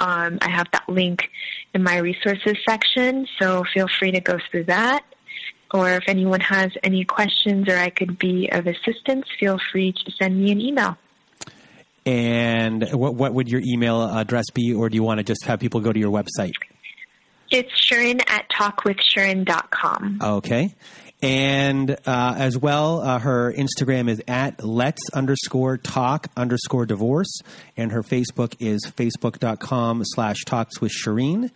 um, 0.00 0.38
I 0.40 0.50
have 0.50 0.66
that 0.72 0.88
link 0.88 1.30
in 1.74 1.82
my 1.82 1.98
resources 1.98 2.56
section, 2.68 3.26
so 3.38 3.64
feel 3.72 3.86
free 3.98 4.12
to 4.12 4.20
go 4.20 4.38
through 4.50 4.64
that. 4.64 5.04
Or 5.72 5.90
if 5.90 6.04
anyone 6.08 6.40
has 6.40 6.72
any 6.82 7.04
questions 7.04 7.68
or 7.68 7.76
I 7.76 7.90
could 7.90 8.18
be 8.18 8.48
of 8.50 8.66
assistance, 8.66 9.26
feel 9.38 9.58
free 9.70 9.92
to 9.92 10.12
send 10.20 10.42
me 10.42 10.50
an 10.50 10.60
email. 10.60 10.96
And 12.06 12.88
what, 12.92 13.14
what 13.14 13.34
would 13.34 13.48
your 13.48 13.60
email 13.64 14.02
address 14.02 14.46
be, 14.52 14.74
or 14.74 14.88
do 14.88 14.96
you 14.96 15.02
want 15.02 15.18
to 15.18 15.24
just 15.24 15.44
have 15.44 15.60
people 15.60 15.80
go 15.80 15.92
to 15.92 15.98
your 15.98 16.10
website? 16.10 16.54
It's 17.50 17.70
Shirin 17.88 18.20
at 18.28 18.48
talkwithshirin.com. 18.48 20.18
Okay. 20.22 20.74
And 21.22 21.90
uh, 22.06 22.34
as 22.38 22.56
well, 22.56 23.00
uh, 23.00 23.18
her 23.18 23.52
Instagram 23.52 24.08
is 24.08 24.22
at 24.26 24.64
let's 24.64 25.02
underscore 25.12 25.76
talk 25.76 26.28
underscore 26.36 26.86
divorce. 26.86 27.40
And 27.76 27.92
her 27.92 28.02
Facebook 28.02 28.54
is 28.58 28.80
facebook.com 28.86 30.02
slash 30.04 30.44
talks 30.46 30.80
with 30.80 30.92
Shirin. 30.92 31.50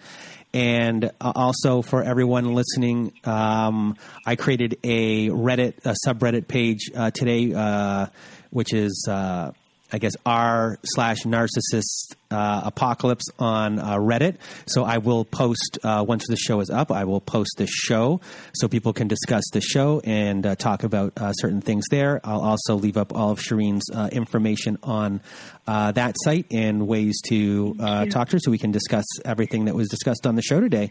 And 0.52 1.06
uh, 1.20 1.32
also 1.34 1.82
for 1.82 2.02
everyone 2.02 2.54
listening, 2.54 3.12
um, 3.24 3.96
I 4.26 4.36
created 4.36 4.78
a 4.84 5.30
Reddit, 5.30 5.78
a 5.84 5.96
subreddit 6.06 6.46
page 6.46 6.90
uh, 6.94 7.10
today, 7.10 7.52
uh, 7.54 8.06
which 8.50 8.72
is 8.72 9.06
uh, 9.10 9.52
I 9.94 9.98
guess 9.98 10.14
r 10.26 10.76
slash 10.82 11.22
narcissist 11.22 12.16
uh, 12.28 12.62
apocalypse 12.64 13.26
on 13.38 13.78
uh, 13.78 13.94
Reddit. 13.94 14.38
So 14.66 14.82
I 14.82 14.98
will 14.98 15.24
post 15.24 15.78
uh, 15.84 16.04
once 16.06 16.26
the 16.26 16.36
show 16.36 16.58
is 16.58 16.68
up. 16.68 16.90
I 16.90 17.04
will 17.04 17.20
post 17.20 17.54
the 17.58 17.68
show 17.68 18.20
so 18.54 18.66
people 18.66 18.92
can 18.92 19.06
discuss 19.06 19.44
the 19.52 19.60
show 19.60 20.00
and 20.02 20.44
uh, 20.44 20.56
talk 20.56 20.82
about 20.82 21.12
uh, 21.16 21.32
certain 21.34 21.60
things 21.60 21.84
there. 21.92 22.20
I'll 22.24 22.40
also 22.40 22.74
leave 22.74 22.96
up 22.96 23.14
all 23.14 23.30
of 23.30 23.38
Shirin's 23.38 23.88
uh, 23.94 24.08
information 24.10 24.78
on 24.82 25.20
that 25.66 26.16
site 26.24 26.46
and 26.50 26.88
ways 26.88 27.20
to 27.28 27.74
talk 28.10 28.30
to 28.30 28.36
her 28.36 28.40
so 28.40 28.50
we 28.50 28.58
can 28.58 28.72
discuss 28.72 29.04
everything 29.24 29.66
that 29.66 29.76
was 29.76 29.88
discussed 29.88 30.26
on 30.26 30.34
the 30.34 30.42
show 30.42 30.60
today. 30.60 30.90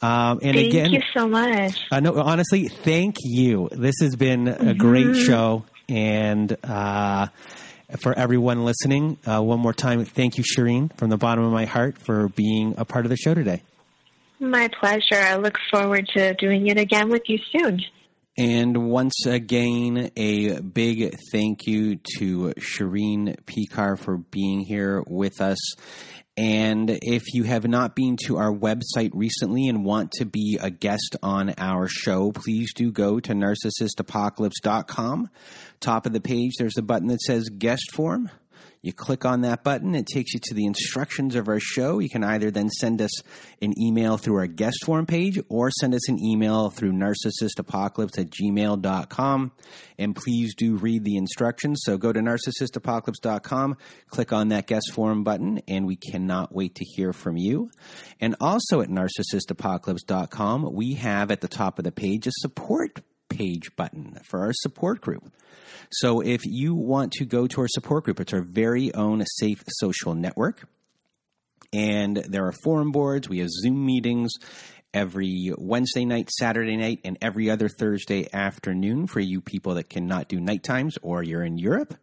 Um, 0.00 0.38
and 0.42 0.54
thank 0.54 0.68
again, 0.68 0.90
thank 0.90 0.94
you 0.94 1.02
so 1.12 1.28
much. 1.28 1.78
no, 1.92 2.18
honestly, 2.18 2.68
thank 2.68 3.16
you. 3.20 3.68
This 3.72 3.96
has 4.00 4.16
been 4.16 4.48
a 4.48 4.72
great 4.72 5.08
mm-hmm. 5.08 5.26
show 5.26 5.64
and 5.86 6.56
for 7.96 8.16
everyone 8.18 8.64
listening, 8.64 9.18
uh, 9.26 9.40
one 9.42 9.60
more 9.60 9.72
time, 9.72 10.04
thank 10.04 10.36
you, 10.36 10.44
Shirin, 10.44 10.96
from 10.96 11.10
the 11.10 11.16
bottom 11.16 11.44
of 11.44 11.52
my 11.52 11.64
heart 11.64 11.98
for 11.98 12.28
being 12.28 12.74
a 12.76 12.84
part 12.84 13.06
of 13.06 13.10
the 13.10 13.16
show 13.16 13.34
today. 13.34 13.62
My 14.40 14.68
pleasure. 14.68 15.16
I 15.16 15.36
look 15.36 15.58
forward 15.70 16.08
to 16.14 16.34
doing 16.34 16.68
it 16.68 16.78
again 16.78 17.08
with 17.08 17.22
you 17.26 17.38
soon. 17.50 17.80
And 18.36 18.88
once 18.88 19.26
again, 19.26 20.12
a 20.16 20.60
big 20.60 21.16
thank 21.32 21.66
you 21.66 21.96
to 22.18 22.52
Shirin 22.56 23.36
Peykar 23.46 23.98
for 23.98 24.18
being 24.18 24.60
here 24.60 25.02
with 25.08 25.40
us. 25.40 25.58
And 26.36 26.88
if 27.02 27.34
you 27.34 27.42
have 27.42 27.66
not 27.66 27.96
been 27.96 28.16
to 28.26 28.36
our 28.36 28.52
website 28.52 29.10
recently 29.12 29.66
and 29.66 29.84
want 29.84 30.12
to 30.12 30.24
be 30.24 30.56
a 30.62 30.70
guest 30.70 31.16
on 31.20 31.52
our 31.58 31.88
show, 31.88 32.30
please 32.30 32.72
do 32.72 32.92
go 32.92 33.18
to 33.18 33.32
narcissistapocalypse.com. 33.32 35.30
Top 35.80 36.06
of 36.06 36.12
the 36.12 36.20
page, 36.20 36.52
there's 36.58 36.78
a 36.78 36.82
button 36.82 37.08
that 37.08 37.20
says 37.20 37.48
guest 37.48 37.92
form. 37.92 38.30
You 38.82 38.92
click 38.92 39.24
on 39.24 39.40
that 39.40 39.64
button, 39.64 39.94
it 39.94 40.06
takes 40.06 40.34
you 40.34 40.40
to 40.44 40.54
the 40.54 40.66
instructions 40.66 41.34
of 41.34 41.48
our 41.48 41.58
show. 41.58 41.98
You 41.98 42.08
can 42.08 42.22
either 42.22 42.50
then 42.50 42.70
send 42.70 43.02
us 43.02 43.10
an 43.60 43.74
email 43.80 44.18
through 44.18 44.36
our 44.36 44.46
guest 44.46 44.84
form 44.84 45.04
page 45.04 45.40
or 45.48 45.70
send 45.70 45.94
us 45.94 46.08
an 46.08 46.22
email 46.22 46.70
through 46.70 46.92
narcissistapocalypse 46.92 48.18
at 48.18 48.30
gmail.com. 48.30 49.52
And 49.98 50.14
please 50.14 50.54
do 50.54 50.76
read 50.76 51.04
the 51.04 51.16
instructions. 51.16 51.80
So 51.82 51.98
go 51.98 52.12
to 52.12 52.20
narcissistapocalypse.com, 52.20 53.76
click 54.10 54.32
on 54.32 54.48
that 54.48 54.68
guest 54.68 54.92
form 54.92 55.24
button, 55.24 55.60
and 55.66 55.86
we 55.86 55.96
cannot 55.96 56.54
wait 56.54 56.76
to 56.76 56.84
hear 56.84 57.12
from 57.12 57.36
you. 57.36 57.70
And 58.20 58.36
also 58.40 58.80
at 58.80 58.88
narcissistapocalypse.com, 58.88 60.72
we 60.72 60.94
have 60.94 61.32
at 61.32 61.40
the 61.40 61.48
top 61.48 61.78
of 61.78 61.84
the 61.84 61.92
page 61.92 62.28
a 62.28 62.32
support 62.32 63.00
page 63.28 63.74
button 63.76 64.18
for 64.24 64.40
our 64.40 64.52
support 64.52 65.00
group. 65.00 65.32
So 65.90 66.20
if 66.20 66.42
you 66.44 66.74
want 66.74 67.12
to 67.12 67.24
go 67.24 67.46
to 67.46 67.60
our 67.62 67.68
support 67.68 68.04
group, 68.04 68.20
it's 68.20 68.32
our 68.32 68.42
very 68.42 68.92
own 68.94 69.24
safe 69.26 69.62
social 69.68 70.14
network. 70.14 70.68
And 71.72 72.16
there 72.16 72.46
are 72.46 72.52
forum 72.64 72.92
boards, 72.92 73.28
we 73.28 73.38
have 73.38 73.50
Zoom 73.50 73.84
meetings 73.84 74.32
every 74.94 75.52
Wednesday 75.56 76.04
night, 76.04 76.30
Saturday 76.30 76.76
night, 76.76 77.00
and 77.04 77.18
every 77.20 77.50
other 77.50 77.68
Thursday 77.68 78.26
afternoon 78.32 79.06
for 79.06 79.20
you 79.20 79.40
people 79.40 79.74
that 79.74 79.90
cannot 79.90 80.28
do 80.28 80.40
night 80.40 80.62
times 80.62 80.96
or 81.02 81.22
you're 81.22 81.44
in 81.44 81.58
Europe. 81.58 81.94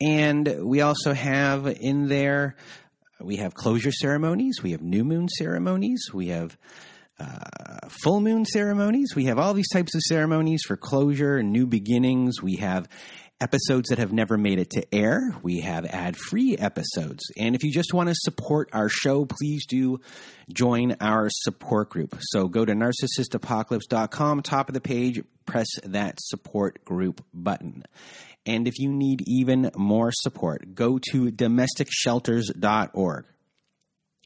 And 0.00 0.60
we 0.62 0.80
also 0.80 1.12
have 1.12 1.66
in 1.66 2.08
there, 2.08 2.56
we 3.20 3.36
have 3.36 3.54
closure 3.54 3.92
ceremonies, 3.92 4.60
we 4.62 4.72
have 4.72 4.82
new 4.82 5.04
moon 5.04 5.28
ceremonies, 5.28 6.10
we 6.12 6.28
have 6.28 6.56
uh, 7.18 7.88
full 7.88 8.20
moon 8.20 8.44
ceremonies. 8.44 9.14
We 9.14 9.26
have 9.26 9.38
all 9.38 9.54
these 9.54 9.70
types 9.72 9.94
of 9.94 10.00
ceremonies 10.02 10.62
for 10.66 10.76
closure 10.76 11.36
and 11.36 11.52
new 11.52 11.66
beginnings. 11.66 12.42
We 12.42 12.56
have 12.56 12.88
episodes 13.40 13.88
that 13.88 13.98
have 13.98 14.12
never 14.12 14.38
made 14.38 14.58
it 14.58 14.70
to 14.70 14.94
air. 14.94 15.36
We 15.42 15.60
have 15.60 15.84
ad 15.84 16.16
free 16.16 16.56
episodes. 16.56 17.24
And 17.36 17.54
if 17.54 17.62
you 17.62 17.72
just 17.72 17.92
want 17.92 18.08
to 18.08 18.14
support 18.16 18.70
our 18.72 18.88
show, 18.88 19.24
please 19.26 19.66
do 19.66 20.00
join 20.52 20.96
our 21.00 21.28
support 21.30 21.90
group. 21.90 22.16
So 22.20 22.48
go 22.48 22.64
to 22.64 22.72
narcissistapocalypse.com, 22.72 24.42
top 24.42 24.68
of 24.68 24.74
the 24.74 24.80
page, 24.80 25.22
press 25.46 25.66
that 25.84 26.18
support 26.20 26.84
group 26.84 27.24
button. 27.32 27.84
And 28.46 28.68
if 28.68 28.78
you 28.78 28.90
need 28.90 29.22
even 29.26 29.70
more 29.76 30.10
support, 30.12 30.74
go 30.74 30.98
to 31.10 31.30
domesticshelters.org. 31.30 33.26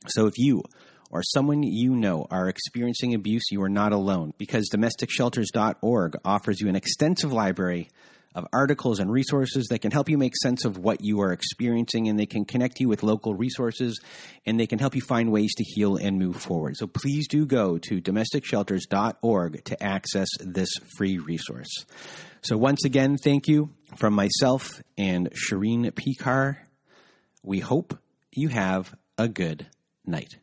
So 0.06 0.26
if 0.26 0.38
you 0.38 0.62
or 1.10 1.22
someone 1.22 1.62
you 1.62 1.94
know 1.94 2.26
are 2.30 2.48
experiencing 2.48 3.14
abuse, 3.14 3.44
you 3.50 3.62
are 3.62 3.68
not 3.68 3.92
alone 3.92 4.34
because 4.38 4.68
domesticshelters.org 4.72 6.16
offers 6.24 6.60
you 6.60 6.68
an 6.68 6.76
extensive 6.76 7.32
library 7.32 7.88
of 8.34 8.46
articles 8.52 9.00
and 9.00 9.10
resources 9.10 9.66
that 9.68 9.80
can 9.80 9.90
help 9.90 10.08
you 10.08 10.18
make 10.18 10.36
sense 10.36 10.64
of 10.64 10.78
what 10.78 11.02
you 11.02 11.20
are 11.20 11.32
experiencing 11.32 12.08
and 12.08 12.18
they 12.18 12.26
can 12.26 12.44
connect 12.44 12.78
you 12.78 12.88
with 12.88 13.02
local 13.02 13.34
resources 13.34 14.00
and 14.46 14.60
they 14.60 14.66
can 14.66 14.78
help 14.78 14.94
you 14.94 15.00
find 15.00 15.32
ways 15.32 15.54
to 15.54 15.64
heal 15.64 15.96
and 15.96 16.18
move 16.18 16.36
forward. 16.36 16.76
So 16.76 16.86
please 16.86 17.26
do 17.26 17.46
go 17.46 17.78
to 17.78 18.00
domesticshelters.org 18.00 19.64
to 19.64 19.82
access 19.82 20.28
this 20.40 20.70
free 20.96 21.18
resource. 21.18 21.86
So 22.42 22.56
once 22.56 22.84
again, 22.84 23.16
thank 23.16 23.48
you 23.48 23.70
from 23.96 24.14
myself 24.14 24.82
and 24.96 25.30
Shirin 25.32 25.90
Peykar. 25.90 26.58
We 27.42 27.60
hope 27.60 27.98
you 28.30 28.48
have 28.48 28.94
a 29.16 29.28
good 29.28 29.66
night. 30.06 30.36